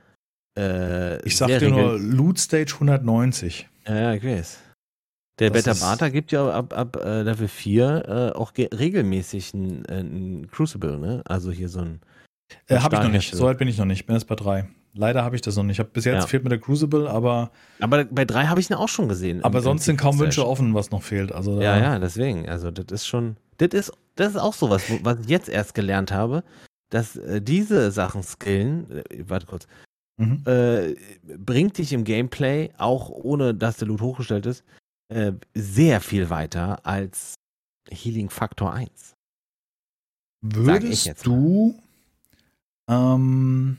[0.59, 3.69] äh, Ich sag sehr dir nur Loot Stage 190.
[3.87, 4.59] Ja, ja, ich weiß.
[5.39, 9.55] Der Das ist- Bata gibt ja ab, ab äh, Level 4 äh, auch ge- regelmäßig
[9.55, 11.23] ein, äh, ein Crucible, ne?
[11.25, 12.01] Also hier so ein.
[12.67, 13.35] Äh, habe ich noch nicht.
[13.35, 14.01] So weit bin ich noch nicht.
[14.01, 14.67] Ich bin jetzt bei drei.
[14.95, 15.77] Leider habe ich das noch nicht.
[15.77, 16.27] Ich hab, bis jetzt Ja.
[16.27, 17.51] fehlt mir der Crucible, aber,
[17.81, 19.43] Aber bei 3 habe ich ihn auch schon gesehen.
[19.43, 21.33] aber sonst sind kaum Wünsche offen, was noch fehlt.
[21.33, 22.49] Also Ja, ja, deswegen.
[22.49, 23.37] Also, das ist schon.
[23.59, 26.45] Das ist, das ist auch sowas, was ich jetzt erst gelernt habe,
[26.91, 28.91] dass äh, diese Sachen skillen.
[28.91, 29.67] Äh, warte kurz.
[30.19, 30.43] Mhm.
[30.47, 30.95] Äh,
[31.39, 34.63] bringt dich im Gameplay, auch ohne dass der Loot hochgestellt ist,
[35.09, 37.35] äh, sehr viel weiter als
[37.91, 38.91] Healing Faktor 1.
[40.45, 41.81] ich Würdest jetzt du
[42.89, 43.79] ähm,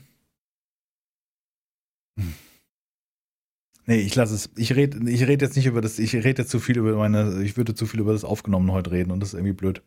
[3.86, 4.50] Nee, ich lasse es.
[4.56, 7.42] Ich rede ich red jetzt nicht über das, ich rede jetzt zu viel über meine,
[7.42, 9.82] ich würde zu viel über das Aufgenommene heute reden und das ist irgendwie blöd.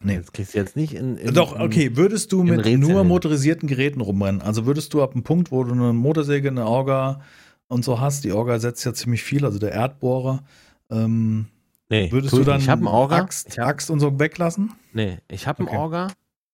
[0.00, 0.18] Nee.
[0.18, 1.16] Das kriegst du jetzt nicht in.
[1.16, 4.42] in Doch, okay, würdest du mit Rätseln nur motorisierten Geräten rumrennen?
[4.42, 7.22] Also würdest du ab dem Punkt, wo du eine Motorsäge, eine Orga
[7.68, 10.44] und so hast, die Orga setzt ja ziemlich viel, also der Erdbohrer,
[10.90, 11.46] ähm,
[11.88, 12.60] Nee, würdest du dann.
[12.60, 13.16] Ich habe einen Orga.
[13.18, 14.72] Axt, ich hab, Axt und so weglassen?
[14.92, 15.76] nee, ich habe einen Okay.
[15.78, 16.08] Orga.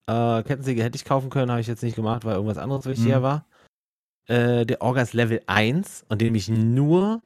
[0.06, 3.18] Äh, Kettensäge hätte ich kaufen können, habe ich jetzt nicht gemacht, weil irgendwas anderes wichtiger
[3.20, 3.22] Mhm.
[3.22, 3.46] war.
[4.28, 7.22] Äh, der Orga ist Level 1 und den nehme ich nur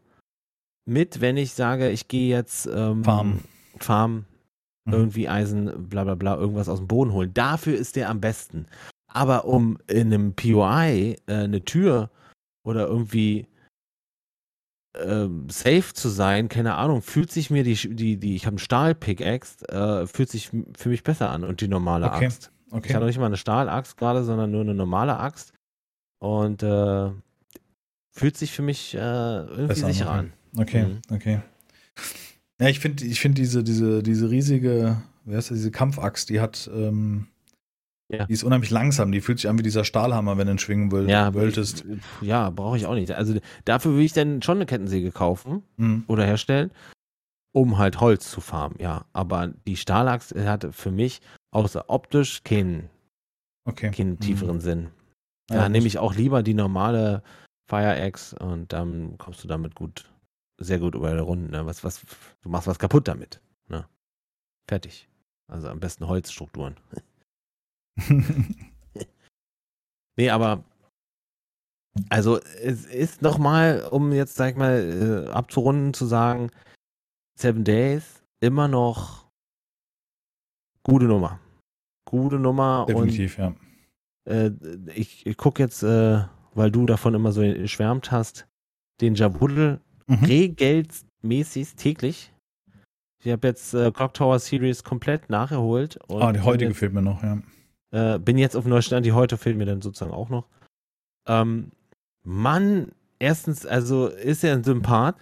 [0.89, 3.45] mit, wenn ich sage, ich gehe jetzt ähm, Farmen.
[3.79, 4.25] Farm,
[4.87, 4.93] Mhm.
[4.93, 7.35] irgendwie Eisen, bla bla bla, irgendwas aus dem Boden holen.
[7.35, 8.67] Dafür ist der am besten.
[9.13, 12.09] Aber um in einem POI äh, eine Tür
[12.65, 13.49] oder irgendwie
[14.97, 18.59] ähm, safe zu sein, keine Ahnung, fühlt sich mir die, die, die ich habe einen
[18.59, 22.53] Stahl-Pickaxe, äh, fühlt sich für mich besser an und die normale Okay, Axt.
[22.69, 22.95] Ich Okay.
[22.95, 25.53] habe noch nicht mal eine Stahlaxt gerade, sondern nur eine normale Axt.
[26.19, 27.11] Und äh,
[28.13, 30.03] fühlt sich für mich äh, irgendwie Besser okay.
[30.03, 30.33] an.
[30.59, 31.03] Okay, Mhm.
[31.11, 31.41] okay.
[32.61, 36.41] Ja, ich finde ich find diese, diese, diese riesige, wer ist das, diese Kampfaxt, die
[36.41, 37.27] hat, ähm,
[38.11, 38.25] Ja.
[38.25, 40.91] die ist unheimlich langsam, die fühlt sich an wie dieser Stahlhammer, wenn du ihn schwingen
[40.93, 41.85] will, Ja, wolltest.
[41.85, 43.11] ich- ja, brauche ich auch nicht.
[43.13, 46.05] Also dafür würde ich dann schon eine Kettensäge kaufen Mhm.
[46.07, 46.71] oder herstellen,
[47.53, 49.05] um halt Holz zu farmen, ja.
[49.13, 51.21] Aber die Stahlaxt hat für mich
[51.51, 52.89] außer optisch keinen,
[53.67, 53.91] Okay.
[53.91, 54.21] keinen Mhm.
[54.21, 54.89] tieferen Sinn.
[55.51, 57.23] Ja, Da nehme ich auch lieber die normale
[57.69, 60.11] Fire Axe und dann kommst du damit gut,
[60.59, 61.51] sehr gut über die Runden.
[61.51, 61.67] Ne?
[61.67, 62.03] Was, was,
[62.43, 63.41] du machst was kaputt damit.
[63.69, 63.87] Ne?
[64.69, 65.09] Fertig.
[65.49, 66.77] Also am besten Holzstrukturen.
[70.17, 70.65] Nee, aber
[72.09, 76.51] also es ist nochmal, um jetzt, sag ich mal, äh, abzurunden, zu sagen,
[77.39, 79.27] Seven Days immer noch
[80.83, 81.39] gute Nummer.
[82.07, 83.55] Gute Nummer Definitiv, ja.
[84.27, 84.51] Äh,
[84.95, 86.25] ich, ich gucke jetzt, äh,
[86.55, 88.47] weil du davon immer so geschwärmt hast,
[89.01, 90.25] den Jabudel Mhm.
[90.25, 92.33] regelmäßig täglich.
[93.25, 95.99] Ich habe jetzt äh, Clock Tower Series komplett nachgeholt.
[96.09, 97.43] Ah, die heutige bin fehlt mir noch, ja.
[97.91, 100.47] äh, bin jetzt auf Neustand, die heute fehlt mir dann sozusagen auch noch.
[101.27, 101.73] Ähm,
[102.23, 105.17] Mann, erstens, also ist er ein Sympath.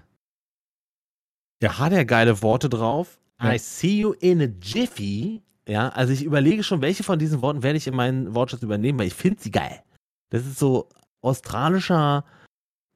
[1.62, 1.78] Ja.
[1.78, 3.18] Hat er geile Worte drauf.
[3.40, 3.54] Ja.
[3.54, 5.42] I see you in a jiffy.
[5.68, 8.98] Ja, also ich überlege schon, welche von diesen Worten werde ich in meinen Wortschatz übernehmen,
[8.98, 9.82] weil ich finde sie geil.
[10.30, 10.88] Das ist so
[11.22, 12.24] australischer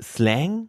[0.03, 0.69] Slang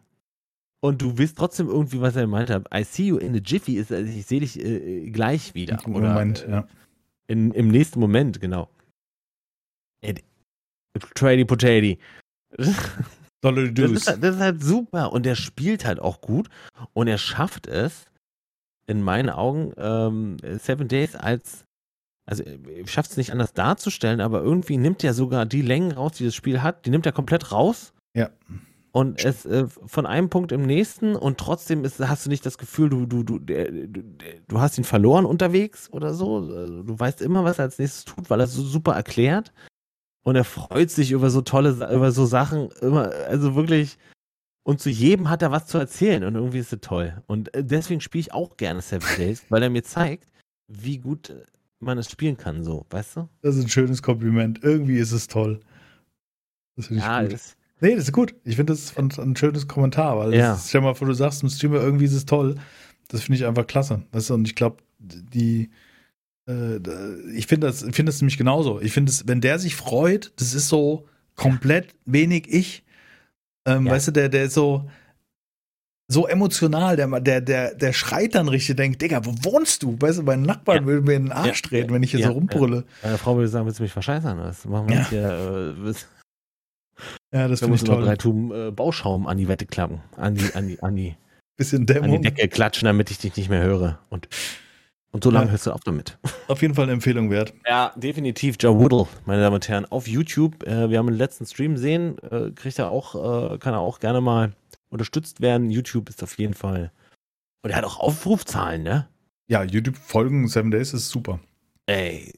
[0.80, 2.66] und du weißt trotzdem irgendwie, was er gemeint hat.
[2.74, 5.78] I see you in a jiffy ist, also ich sehe dich äh, gleich wieder.
[5.84, 6.68] Im Oder, Moment, äh, ja.
[7.26, 8.68] in, Im nächsten Moment, genau.
[11.14, 11.96] Trady Potato.
[13.42, 16.48] Dolle Das ist, das ist halt super und der spielt halt auch gut
[16.92, 18.06] und er schafft es,
[18.86, 21.64] in meinen Augen, ähm, Seven Days als,
[22.30, 26.12] also er schafft es nicht anders darzustellen, aber irgendwie nimmt er sogar die Längen raus,
[26.12, 27.92] die das Spiel hat, die nimmt er komplett raus.
[28.14, 28.30] Ja.
[28.92, 32.58] Und es äh, von einem Punkt im nächsten und trotzdem ist, hast du nicht das
[32.58, 34.02] Gefühl, du, du, du, der, du,
[34.48, 36.38] du hast ihn verloren unterwegs oder so.
[36.38, 39.52] Also du weißt immer, was er als nächstes tut, weil er es so super erklärt.
[40.22, 43.96] Und er freut sich über so tolle, über so Sachen, immer, also wirklich.
[44.64, 47.22] Und zu jedem hat er was zu erzählen und irgendwie ist es toll.
[47.26, 50.28] Und äh, deswegen spiele ich auch gerne Seven Days, weil er mir zeigt,
[50.68, 51.42] wie gut äh,
[51.80, 53.28] man es spielen kann, so, weißt du?
[53.42, 54.60] Das ist ein schönes Kompliment.
[54.62, 55.60] Irgendwie ist es toll.
[56.76, 57.32] Das finde ich Ja, gut.
[57.32, 58.34] das, Nee, das ist gut.
[58.44, 60.54] Ich finde, das ist ein, ein schönes Kommentar, weil Ja.
[60.54, 62.56] ist, stell mal vor, du sagst, im Streamer irgendwie ist es toll.
[63.08, 64.02] Das finde ich einfach klasse.
[64.12, 65.70] Weißt du, und ich glaube, die,
[66.46, 66.76] äh,
[67.34, 68.80] ich finde das, ich finde das nämlich genauso.
[68.82, 72.84] Ich finde es, wenn der sich freut, das ist so komplett wenig ich.
[73.64, 73.92] Ähm, Ja.
[73.92, 74.90] Weißt du, der, der ist so,
[76.12, 79.96] so emotional, der, der, der, der schreit dann richtig, denkt, Digga, wo wohnst du?
[80.00, 80.86] Weißt du, mein Nachbar Ja.
[80.86, 81.68] will mir in den Arsch Ja.
[81.68, 82.26] treten, wenn ich hier Ja.
[82.28, 82.84] so rumbrülle.
[83.02, 84.38] meine Frau würde sagen, willst du mich verscheißern?
[84.38, 85.08] Was machen wir Ja.
[85.08, 85.74] hier?
[85.86, 85.94] Äh,
[87.32, 90.34] Ja, das da muss ich noch drei Tuben äh, Bauschaum an die Wette klappen, an
[90.34, 91.16] die, an die, an die,
[91.56, 92.20] Bisschen an die.
[92.20, 93.98] Decke klatschen, damit ich dich nicht mehr höre.
[94.10, 94.28] Und,
[95.12, 95.52] und so lange Ja.
[95.52, 96.18] hörst du auf damit.
[96.48, 97.54] Auf jeden Fall eine Empfehlung wert.
[97.66, 98.56] Ja, definitiv.
[98.58, 100.66] Joe Woodle, meine Damen und Herren, auf YouTube.
[100.66, 102.18] Äh, wir haben den letzten Stream gesehen.
[102.30, 104.52] Äh, kriegt er auch, äh, kann er auch gerne mal
[104.90, 105.70] unterstützt werden.
[105.70, 106.92] YouTube ist auf jeden Fall.
[107.62, 109.08] Und er hat auch Aufrufzahlen, ne?
[109.48, 111.40] Ja, YouTube-Folgen Seven Days ist super.
[111.86, 112.32] Ey,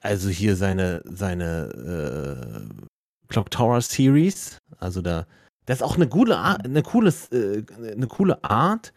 [0.00, 4.58] also hier seine, seine äh, Clock Tower Series.
[4.78, 5.26] Also da,
[5.66, 8.92] das ist auch eine coole Art, eine coole, äh, eine coole Art,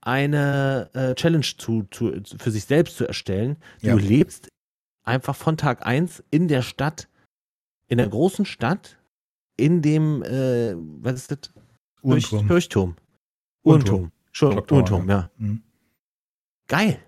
[0.00, 3.56] eine äh, Challenge zu, zu, für sich selbst zu erstellen.
[3.80, 3.94] Du Ja.
[3.94, 4.48] lebst
[5.04, 7.08] einfach von Tag 1 in der Stadt,
[7.88, 8.96] in der großen Stadt,
[9.56, 11.38] in dem, äh, was ist das?
[12.04, 12.46] Uhrenturm.
[12.46, 12.96] Kirchturm.
[13.64, 14.12] Uhrenturm.
[14.40, 15.08] Uhrenturm.
[15.08, 15.30] Ja.
[15.38, 15.62] Mhm.
[16.68, 16.98] Geil.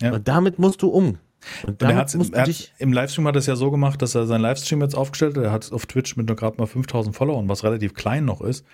[0.00, 0.12] Ja.
[0.12, 1.18] Und damit musst du um.
[1.62, 2.72] Und Und er hat's, musst du er hat.
[2.78, 5.44] Im Livestream hat er es ja so gemacht, dass er seinen Livestream jetzt aufgestellt hat.
[5.44, 8.40] Er hat es auf Twitch mit nur gerade mal 5000 Followern, was relativ klein noch
[8.40, 8.64] ist.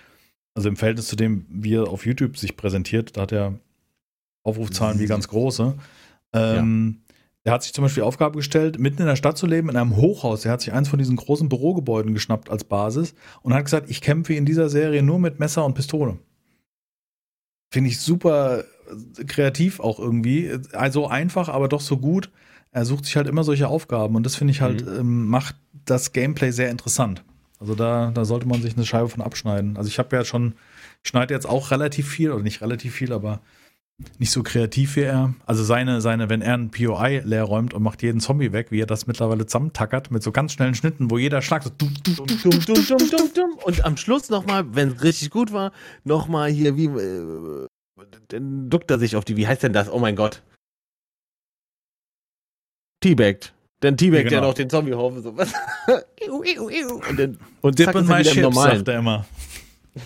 [0.53, 3.59] Also im Verhältnis zu dem, wie er auf YouTube sich präsentiert, da hat er
[4.43, 5.75] Aufrufzahlen wie ganz große.
[6.33, 7.00] Ähm,
[7.43, 9.75] Er hat sich zum Beispiel die Aufgabe gestellt, mitten in der Stadt zu leben, in
[9.75, 10.45] einem Hochhaus.
[10.45, 14.01] Er hat sich eins von diesen großen Bürogebäuden geschnappt als Basis und hat gesagt, ich
[14.01, 16.19] kämpfe in dieser Serie nur mit Messer und Pistole.
[17.73, 18.59] Finde ich super
[19.17, 20.51] äh, kreativ auch irgendwie.
[20.73, 22.29] Also einfach, aber doch so gut.
[22.71, 24.99] Er sucht sich halt immer solche Aufgaben und das finde ich halt, Mhm.
[24.99, 25.55] ähm, macht
[25.85, 27.23] das Gameplay sehr interessant.
[27.59, 29.77] Also da, da sollte man sich eine Scheibe von abschneiden.
[29.77, 30.53] Also ich habe ja schon,
[31.03, 33.41] ich schneide jetzt auch relativ viel, oder nicht relativ viel, aber
[34.19, 35.33] nicht so kreativ wie er.
[35.45, 38.81] Also seine, seine, wenn er ein POI leer räumt und macht jeden Zombie weg, wie
[38.81, 42.15] er das mittlerweile zusammentackert, mit so ganz schnellen Schnitten, wo jeder Schlag so Dumm, dumm,
[42.27, 43.57] dumm, dumm, dumm, dumm.
[43.63, 45.71] Und am Schluss nochmal, wenn es richtig gut war,
[46.03, 47.67] nochmal hier, wie, äh,
[48.27, 49.89] dann duckt er sich auf die, wie heißt denn das?
[49.91, 50.41] Oh mein Gott.
[53.01, 53.53] Teabagged.
[53.81, 54.47] Dann teabagt Ja, er genau.
[54.49, 55.35] noch den Zombiehaufen so.
[55.35, 55.51] Was?
[56.29, 59.25] Und dann, und Dip in er my chips, sagt er immer.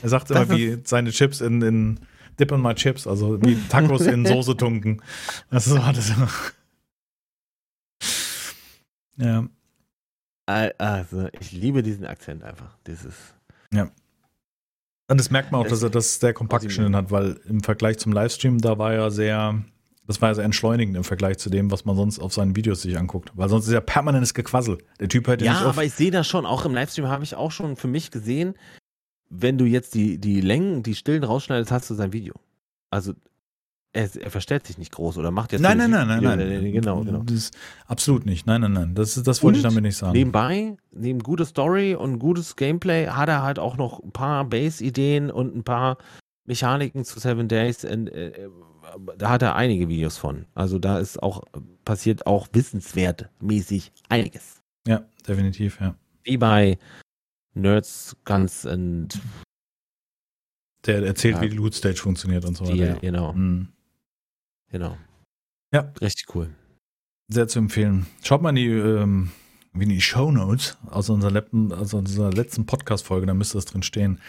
[0.02, 2.00] Er sagt Das immer, wie seine Chips in, in
[2.40, 5.02] Dip in my chips, also wie Tacos in Soße tunken.
[5.50, 6.30] Das war das immer.
[9.18, 9.48] Ja,
[10.48, 12.78] Al- Also, ich liebe diesen Akzent einfach.
[12.86, 13.16] Dieses.
[13.72, 17.98] und das merkt man auch, dass er das sehr kompakt geschnitten hat, weil im Vergleich
[18.00, 19.64] zum Livestream, da war er sehr,
[20.06, 22.82] das war ja sehr entschleunigend im Vergleich zu dem, was man sonst auf seinen Videos
[22.82, 23.32] sich anguckt.
[23.36, 24.78] Weil sonst ist ja permanentes Gequassel.
[25.00, 25.70] Der Typ hört ja, Ja, nicht auf.
[25.76, 28.56] aber ich sehe das schon, auch im Livestream habe ich auch schon für mich gesehen,
[29.42, 32.34] wenn du jetzt die, die Längen, die Stillen rausschneidest, hast du sein Video.
[32.90, 33.14] Also
[33.94, 36.62] er, er verstellt sich nicht groß oder macht jetzt Nein, nein, ein nein, nein, Video,
[36.62, 36.72] nein.
[36.74, 37.24] Genau, genau.
[37.24, 37.52] Das
[37.88, 38.46] absolut nicht.
[38.46, 38.96] Nein, nein, nein.
[38.96, 40.14] Das, das wollte ich Und damit nicht sagen.
[40.14, 45.32] Nebenbei, neben gute Story und gutes Gameplay, hat er halt auch noch ein paar Base-Ideen
[45.32, 45.98] und ein paar
[46.46, 47.86] Mechaniken zu Seven Days.
[47.86, 48.50] Und, äh,
[49.18, 50.46] da hat er einige Videos von.
[50.54, 51.44] Also da ist auch
[51.86, 54.62] passiert auch wissenswertmäßig einiges.
[54.88, 55.96] Ja, definitiv, ja.
[56.24, 56.78] Wie bei
[57.56, 59.10] Nerds, Guns und
[60.86, 61.42] Der erzählt, Ja.
[61.42, 63.00] wie die Loot Stage funktioniert und so die, weiter.
[63.00, 63.70] genau, Mhm.
[64.70, 64.98] genau.
[65.74, 65.92] Ja.
[66.00, 66.54] Richtig cool.
[67.28, 68.06] Sehr zu empfehlen.
[68.24, 69.32] Schaut mal in die, ähm,
[69.74, 73.66] wie in die Show Notes aus unserer, letzten, aus unserer letzten Podcast-Folge, da müsste das
[73.66, 74.22] drin stehen.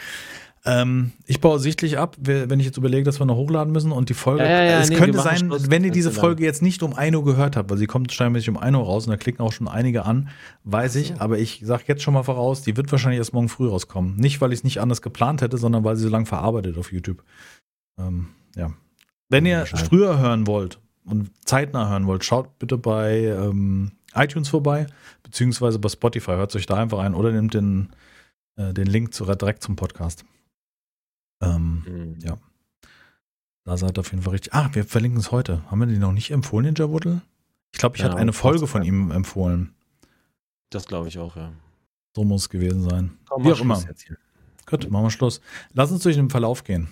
[0.68, 3.92] Ähm, ich baue sichtlich ab, we- wenn ich jetzt überlege, dass wir noch hochladen müssen
[3.92, 4.42] und die Folge.
[4.42, 5.70] Ja, ja, ja, es nee, könnte sein, Schluss.
[5.70, 8.48] wenn ihr diese Folge jetzt nicht um 1 Uhr gehört habt, weil sie kommt steinmäßig
[8.50, 10.28] um 1 Uhr raus und da klicken auch schon einige an,
[10.64, 13.68] weiß ich, aber ich sage jetzt schon mal voraus, die wird wahrscheinlich erst morgen früh
[13.68, 14.16] rauskommen.
[14.16, 16.92] Nicht, weil ich es nicht anders geplant hätte, sondern weil sie so lange verarbeitet auf
[16.92, 17.22] YouTube.
[17.98, 18.72] Ähm, ja.
[19.28, 19.88] Wenn ihr Wahrscheinlich.
[19.88, 24.86] früher hören wollt und zeitnah hören wollt, schaut bitte bei ähm, iTunes vorbei,
[25.22, 26.32] beziehungsweise bei Spotify.
[26.32, 27.90] Hört euch da einfach ein oder nehmt den,
[28.56, 30.24] äh, den Link zu, direkt zum Podcast.
[31.40, 32.18] Ähm, mhm.
[32.20, 32.38] Ja.
[33.64, 34.54] Da seid ihr auf jeden Fall richtig.
[34.54, 35.62] Ah, wir verlinken es heute.
[35.70, 37.20] Haben wir den noch nicht empfohlen, den Jawuddle?
[37.72, 39.74] Ich glaube, ich ja, hatte eine Folge von ihm empfohlen.
[40.70, 41.52] Das glaube ich auch, ja.
[42.14, 43.18] So muss es gewesen sein.
[43.28, 43.82] Komm, Wie auch immer.
[44.66, 45.40] Gut, machen wir Schluss.
[45.74, 46.88] Lass uns durch den Verlauf gehen.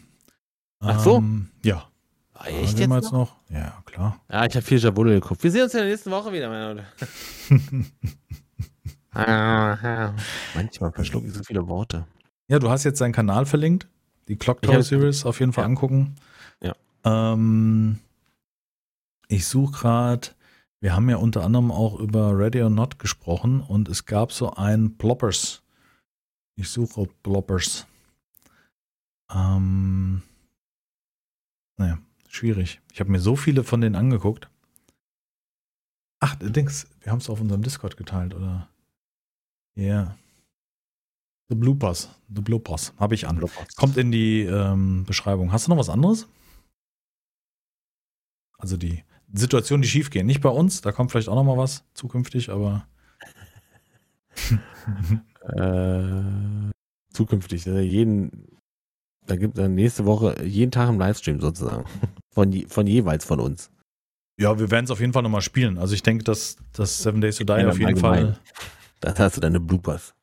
[0.81, 1.17] Ach so?
[1.17, 1.89] Ähm, ja.
[2.35, 3.13] Ah, echt jetzt, jetzt noch?
[3.13, 3.37] noch?
[3.49, 4.21] Ja, klar.
[4.31, 5.43] Ja, ich habe viel Jabule geguckt.
[5.43, 6.87] Wir sehen uns in der nächsten Woche wieder, meine
[10.55, 12.07] Manchmal verschlucken so viele Worte.
[12.49, 13.87] Ja, du hast jetzt seinen Kanal verlinkt.
[14.29, 15.69] Die Clock Tower Series auf jeden Fall ja.
[15.69, 16.17] angucken.
[16.61, 16.75] Ja.
[17.05, 18.01] Ähm,
[19.29, 20.29] ich suche gerade,
[20.81, 24.53] wir haben ja unter anderem auch über Ready or Not gesprochen und es gab so
[24.55, 25.63] ein Bloppers.
[26.57, 27.87] Ich suche Bloppers.
[29.33, 30.23] Ähm,
[31.77, 31.99] naja,
[32.29, 32.81] schwierig.
[32.93, 34.49] Ich habe mir so viele von denen angeguckt.
[36.21, 38.69] Ach, Dings, wir haben es auf unserem Discord geteilt, oder?
[39.75, 39.85] Ja.
[39.85, 40.19] Yeah.
[41.49, 42.09] The Bloopers.
[42.35, 42.93] The Bloopers.
[42.99, 43.37] Habe ich an.
[43.37, 43.77] Bloopers.
[43.77, 45.53] Kommt in die ähm, Beschreibung.
[45.53, 46.27] Hast du noch was anderes?
[48.59, 50.27] Also die Situationen, die schief gehen.
[50.27, 52.87] Nicht bei uns, da kommt vielleicht auch noch mal was zukünftig, aber.
[55.43, 56.73] äh,
[57.13, 57.67] zukünftig.
[57.67, 58.59] Also jeden,
[59.27, 61.85] da gibt es nächste Woche jeden Tag im Livestream sozusagen.
[62.35, 63.71] Von, von jeweils von uns.
[64.41, 65.79] Ja, wir werden es auf jeden Fall nochmal spielen.
[65.79, 68.41] Also ich denke, dass das Seven Days to Die auf jeden Fall.
[68.99, 70.17] Da hast du deine Bloopers.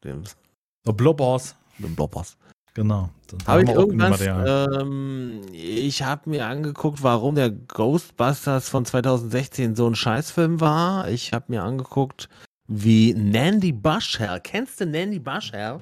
[0.85, 1.55] So Bloopers.
[1.77, 2.37] Bloopers.
[2.73, 3.09] Genau.
[3.45, 9.95] Habe ich irgendwas, ähm, ich habe mir angeguckt, warum der Ghostbusters von 2016 so ein
[9.95, 11.09] Scheißfilm war.
[11.09, 12.29] Ich habe mir angeguckt,
[12.67, 15.81] wie Nandy Bushell, kennst du Nandy Bushell?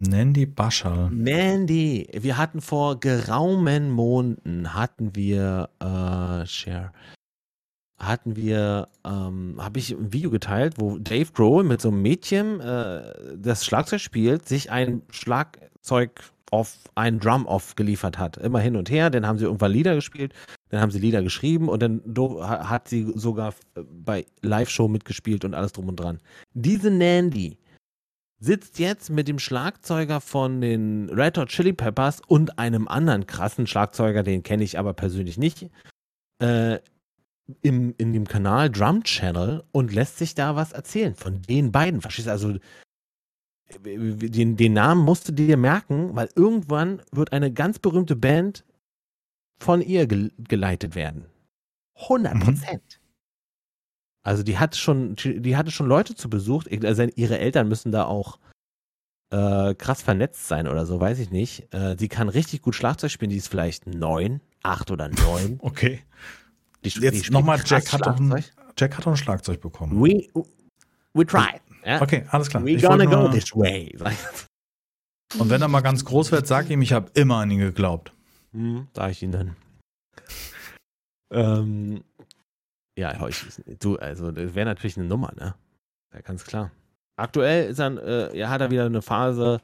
[0.00, 1.10] Nandy Bushell.
[1.10, 6.92] Nandy, wir hatten vor geraumen Monaten, hatten wir, äh, Share,
[7.98, 12.60] hatten wir, ähm, habe ich ein Video geteilt, wo Dave Grohl mit so einem Mädchen
[12.60, 18.36] äh, das Schlagzeug spielt, sich ein Schlagzeug auf ein Drum-Off geliefert hat.
[18.36, 20.32] Immer hin und her, dann haben sie irgendwann Lieder gespielt,
[20.70, 22.02] dann haben sie Lieder geschrieben und dann
[22.40, 26.20] hat sie sogar bei Live-Show mitgespielt und alles drum und dran.
[26.54, 27.58] Diese Nandy
[28.40, 33.66] sitzt jetzt mit dem Schlagzeuger von den Red Hot Chili Peppers und einem anderen krassen
[33.66, 35.68] Schlagzeuger, den kenne ich aber persönlich nicht,
[36.38, 36.78] äh,
[37.62, 42.00] im, in dem Kanal Drum Channel und lässt sich da was erzählen von den beiden.
[42.00, 42.32] Verstehst du?
[42.32, 42.58] Also
[43.84, 48.64] den, den Namen musst du dir merken, weil irgendwann wird eine ganz berühmte Band
[49.58, 51.26] von ihr ge geleitet werden.
[52.02, 52.40] 100 mhm.
[52.40, 52.82] Prozent.
[52.82, 53.08] Mhm.
[54.22, 56.64] Also die hat schon, die hatte schon Leute zu Besuch.
[56.82, 58.38] Also ihre Eltern müssen da auch
[59.30, 61.72] äh, krass vernetzt sein oder so, weiß ich nicht.
[61.72, 63.30] Äh, die kann richtig gut Schlagzeug spielen.
[63.30, 65.58] Die ist vielleicht neun, acht oder neun.
[65.62, 66.02] Okay.
[66.84, 68.44] Die, Jetzt nochmal, Jack hat, doch ein,
[68.76, 70.00] Jack hat doch ein Schlagzeug bekommen.
[70.00, 70.28] We,
[71.12, 71.60] we tried.
[71.84, 72.00] Ja?
[72.00, 72.64] Okay, alles klar.
[72.64, 73.96] We ich gonna go this way.
[75.38, 78.12] Und wenn er mal ganz groß wird, sag ihm, ich habe immer an ihn geglaubt.
[78.52, 79.56] Hm, sag ich ihn dann.
[81.30, 82.02] ähm,
[82.98, 83.44] ja, ich,
[83.78, 85.54] du, also das wäre natürlich eine Nummer, ne?
[86.14, 86.70] Ja, ganz klar.
[87.16, 89.60] Aktuell ist er, äh, ja, hat er wieder eine Phase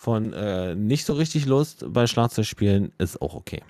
[0.00, 3.62] von äh, nicht so richtig Lust bei Schlagzeugspielen, ist auch okay.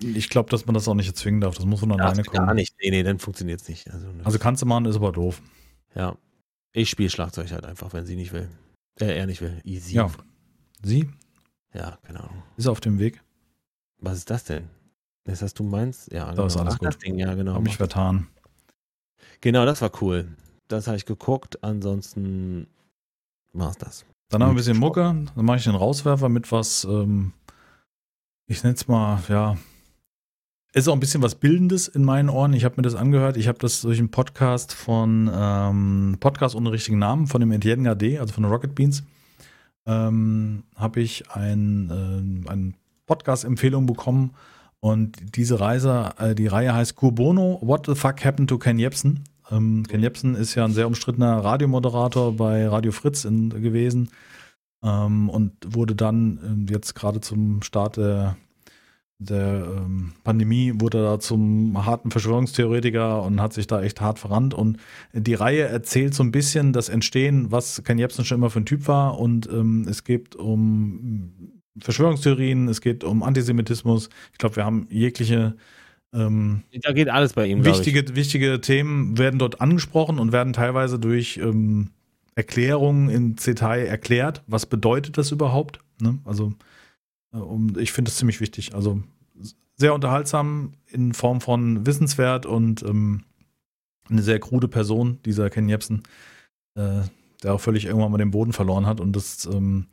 [0.00, 1.56] Ich glaube, dass man das auch nicht erzwingen darf.
[1.56, 2.46] Das muss von alleine kommen.
[2.46, 2.74] Gar nicht.
[2.80, 3.90] Nee, nee, dann funktioniert es nicht.
[3.90, 5.42] Also, also kannst du machen, ist aber doof.
[5.94, 6.16] Ja.
[6.72, 8.48] Ich spiele Schlagzeug halt einfach, wenn sie nicht will.
[9.00, 9.60] Äh, er nicht will.
[9.64, 9.94] Easy.
[9.94, 10.10] Ja.
[10.82, 11.08] Sie?
[11.74, 12.42] Ja, keine Ahnung.
[12.56, 13.22] Ist auf dem Weg.
[13.98, 14.68] Was ist das denn?
[15.24, 16.12] Das, was du meinst?
[16.12, 16.46] Ja, das genau.
[16.46, 16.88] ist alles Ach, gut.
[16.88, 17.54] Das Ding, ja, genau.
[17.54, 18.28] Hab mich vertan.
[19.40, 20.28] Genau, das war cool.
[20.68, 21.62] Das habe ich geguckt.
[21.64, 22.68] Ansonsten
[23.52, 24.06] war es das.
[24.30, 25.00] Dann haben wir ein bisschen Mucke.
[25.00, 27.32] Dann mache ich den Rauswerfer mit was, ähm,
[28.46, 29.56] ich nenne es mal, ja,
[30.74, 32.52] ist auch ein bisschen was Bildendes in meinen Ohren.
[32.52, 33.36] Ich habe mir das angehört.
[33.36, 37.84] Ich habe das durch einen Podcast von ähm, Podcast ohne richtigen Namen von dem Etienne
[37.84, 39.02] Gade, also von den Rocket Beans,
[39.86, 42.74] ähm, habe ich ein, äh, eine
[43.06, 44.34] Podcast-Empfehlung bekommen.
[44.80, 49.24] Und diese Reise, äh, die Reihe heißt Kurbono, What the fuck happened to Ken Jebsen?
[49.50, 54.10] Ähm, Ken Jebsen ist ja ein sehr umstrittener Radiomoderator bei Radio Fritz in, gewesen
[54.82, 58.36] ähm, und wurde dann äh, jetzt gerade zum Start der
[59.18, 64.18] der ähm, Pandemie wurde er da zum harten Verschwörungstheoretiker und hat sich da echt hart
[64.18, 64.54] verrannt.
[64.54, 64.78] Und
[65.12, 68.66] die Reihe erzählt so ein bisschen das Entstehen, was Ken Jebsen schon immer für ein
[68.66, 69.18] Typ war.
[69.18, 71.32] Und ähm, es geht um
[71.80, 74.08] Verschwörungstheorien, es geht um Antisemitismus.
[74.32, 75.56] Ich glaube, wir haben jegliche
[76.12, 77.64] ähm, da geht alles bei ihm.
[77.64, 81.90] Wichtige, wichtige Themen werden dort angesprochen und werden teilweise durch ähm,
[82.34, 84.42] Erklärungen in Detail erklärt.
[84.46, 85.80] Was bedeutet das überhaupt?
[86.00, 86.18] Ne?
[86.24, 86.54] Also
[87.30, 88.74] und ich finde es ziemlich wichtig.
[88.74, 89.02] Also
[89.76, 93.24] sehr unterhaltsam in Form von Wissenswert und ähm,
[94.10, 96.02] eine sehr krude Person, dieser Ken Jebsen,
[96.74, 97.02] äh,
[97.42, 99.00] der auch völlig irgendwann mal den Boden verloren hat.
[99.00, 99.86] Und das ähm,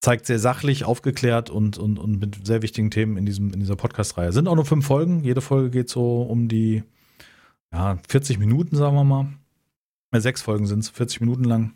[0.00, 3.76] zeigt sehr sachlich, aufgeklärt und, und, und mit sehr wichtigen Themen in, diesem, in dieser
[3.76, 4.32] Podcast-Reihe.
[4.32, 5.22] Sind auch nur fünf Folgen.
[5.22, 6.82] Jede Folge geht so um die
[7.72, 9.28] ja, 40 Minuten, sagen wir mal.
[10.10, 11.74] Äh, sechs Folgen sind es, 40 Minuten lang.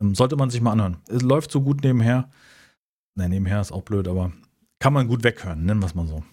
[0.00, 0.98] Ähm, sollte man sich mal anhören.
[1.08, 2.30] Es läuft so gut nebenher.
[3.14, 4.32] Ne, nebenher ist auch blöd, aber
[4.78, 6.24] kann man gut weghören, nennen wir es mal so.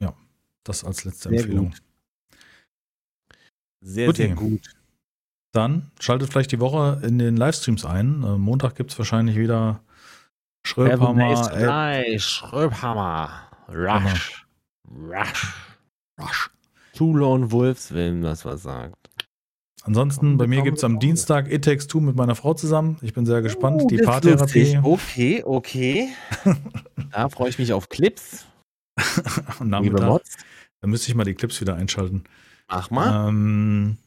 [0.00, 0.14] Ja,
[0.62, 1.70] das als letzte sehr Empfehlung.
[1.70, 1.82] Gut.
[3.80, 4.74] Sehr, gut, sehr gut.
[5.52, 8.22] Dann schaltet vielleicht die Woche in den Livestreams ein.
[8.24, 9.80] Äh, Montag gibt es wahrscheinlich wieder
[10.66, 11.52] Schröphammer.
[11.52, 13.50] Äh, Schröphammer.
[13.68, 14.46] Rush.
[14.88, 15.54] Rush.
[16.20, 16.50] Rush.
[16.98, 19.03] Lone Wolves, wenn das was sagt.
[19.84, 22.96] Ansonsten, bei mir gibt es am Dienstag It Takes Two mit meiner Frau zusammen.
[23.02, 23.82] Ich bin sehr gespannt.
[23.84, 24.80] Oh, die Paartherapie.
[24.82, 26.08] Okay, okay.
[27.12, 28.46] da freue ich mich auf Clips.
[29.62, 30.22] Nachmittag.
[30.80, 32.24] Da müsste ich mal die Clips wieder einschalten.
[32.68, 33.28] Mach mal.
[33.28, 33.98] Ähm,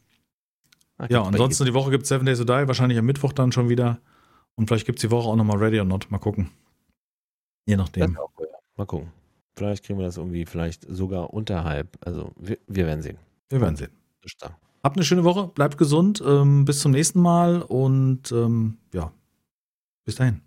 [0.98, 3.52] Ach, ja, ansonsten die Woche gibt es Seven Days to Die, wahrscheinlich am Mittwoch dann
[3.52, 4.00] schon wieder.
[4.56, 6.10] Und vielleicht gibt es die Woche auch nochmal Ready or Not.
[6.10, 6.50] Mal gucken.
[7.68, 8.18] Je nachdem.
[8.78, 9.12] Mal gucken.
[9.56, 11.98] Vielleicht kriegen wir das irgendwie vielleicht sogar unterhalb.
[12.02, 13.20] Also wir, wir werden sehen.
[13.50, 13.92] Wir werden sehen.
[14.88, 19.12] Habt eine schöne Woche, bleibt gesund, ähm, bis zum nächsten Mal und ähm, ja,
[20.06, 20.40] bis dahin.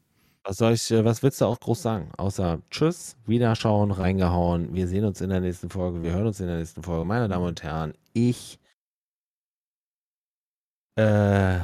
[0.45, 2.11] Was soll ich, äh, was willst du auch groß sagen?
[2.17, 4.75] Außer Tschüss, Wiederschauen, reingehauen.
[4.75, 7.05] Wir sehen uns in der nächsten Folge, wir hören uns in der nächsten Folge.
[7.05, 8.59] Meine Damen und Herren, ich
[10.97, 11.59] äh,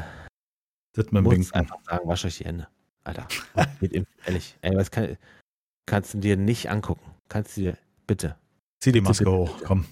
[0.93, 2.69] das muss einfach sagen, wasch euch die Hände.
[3.05, 3.27] Alter,
[3.81, 4.55] mit ihm, ehrlich.
[4.61, 5.17] Ey, was kann,
[5.87, 7.11] kannst du dir nicht angucken?
[7.31, 8.37] Kannst du dir, bitte.
[8.81, 9.87] Zieh die Maske bitte, hoch, komm.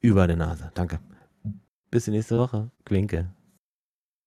[0.00, 0.98] Über die Nase, danke.
[1.90, 2.70] Bis die nächste Woche.
[2.84, 3.28] Quinke.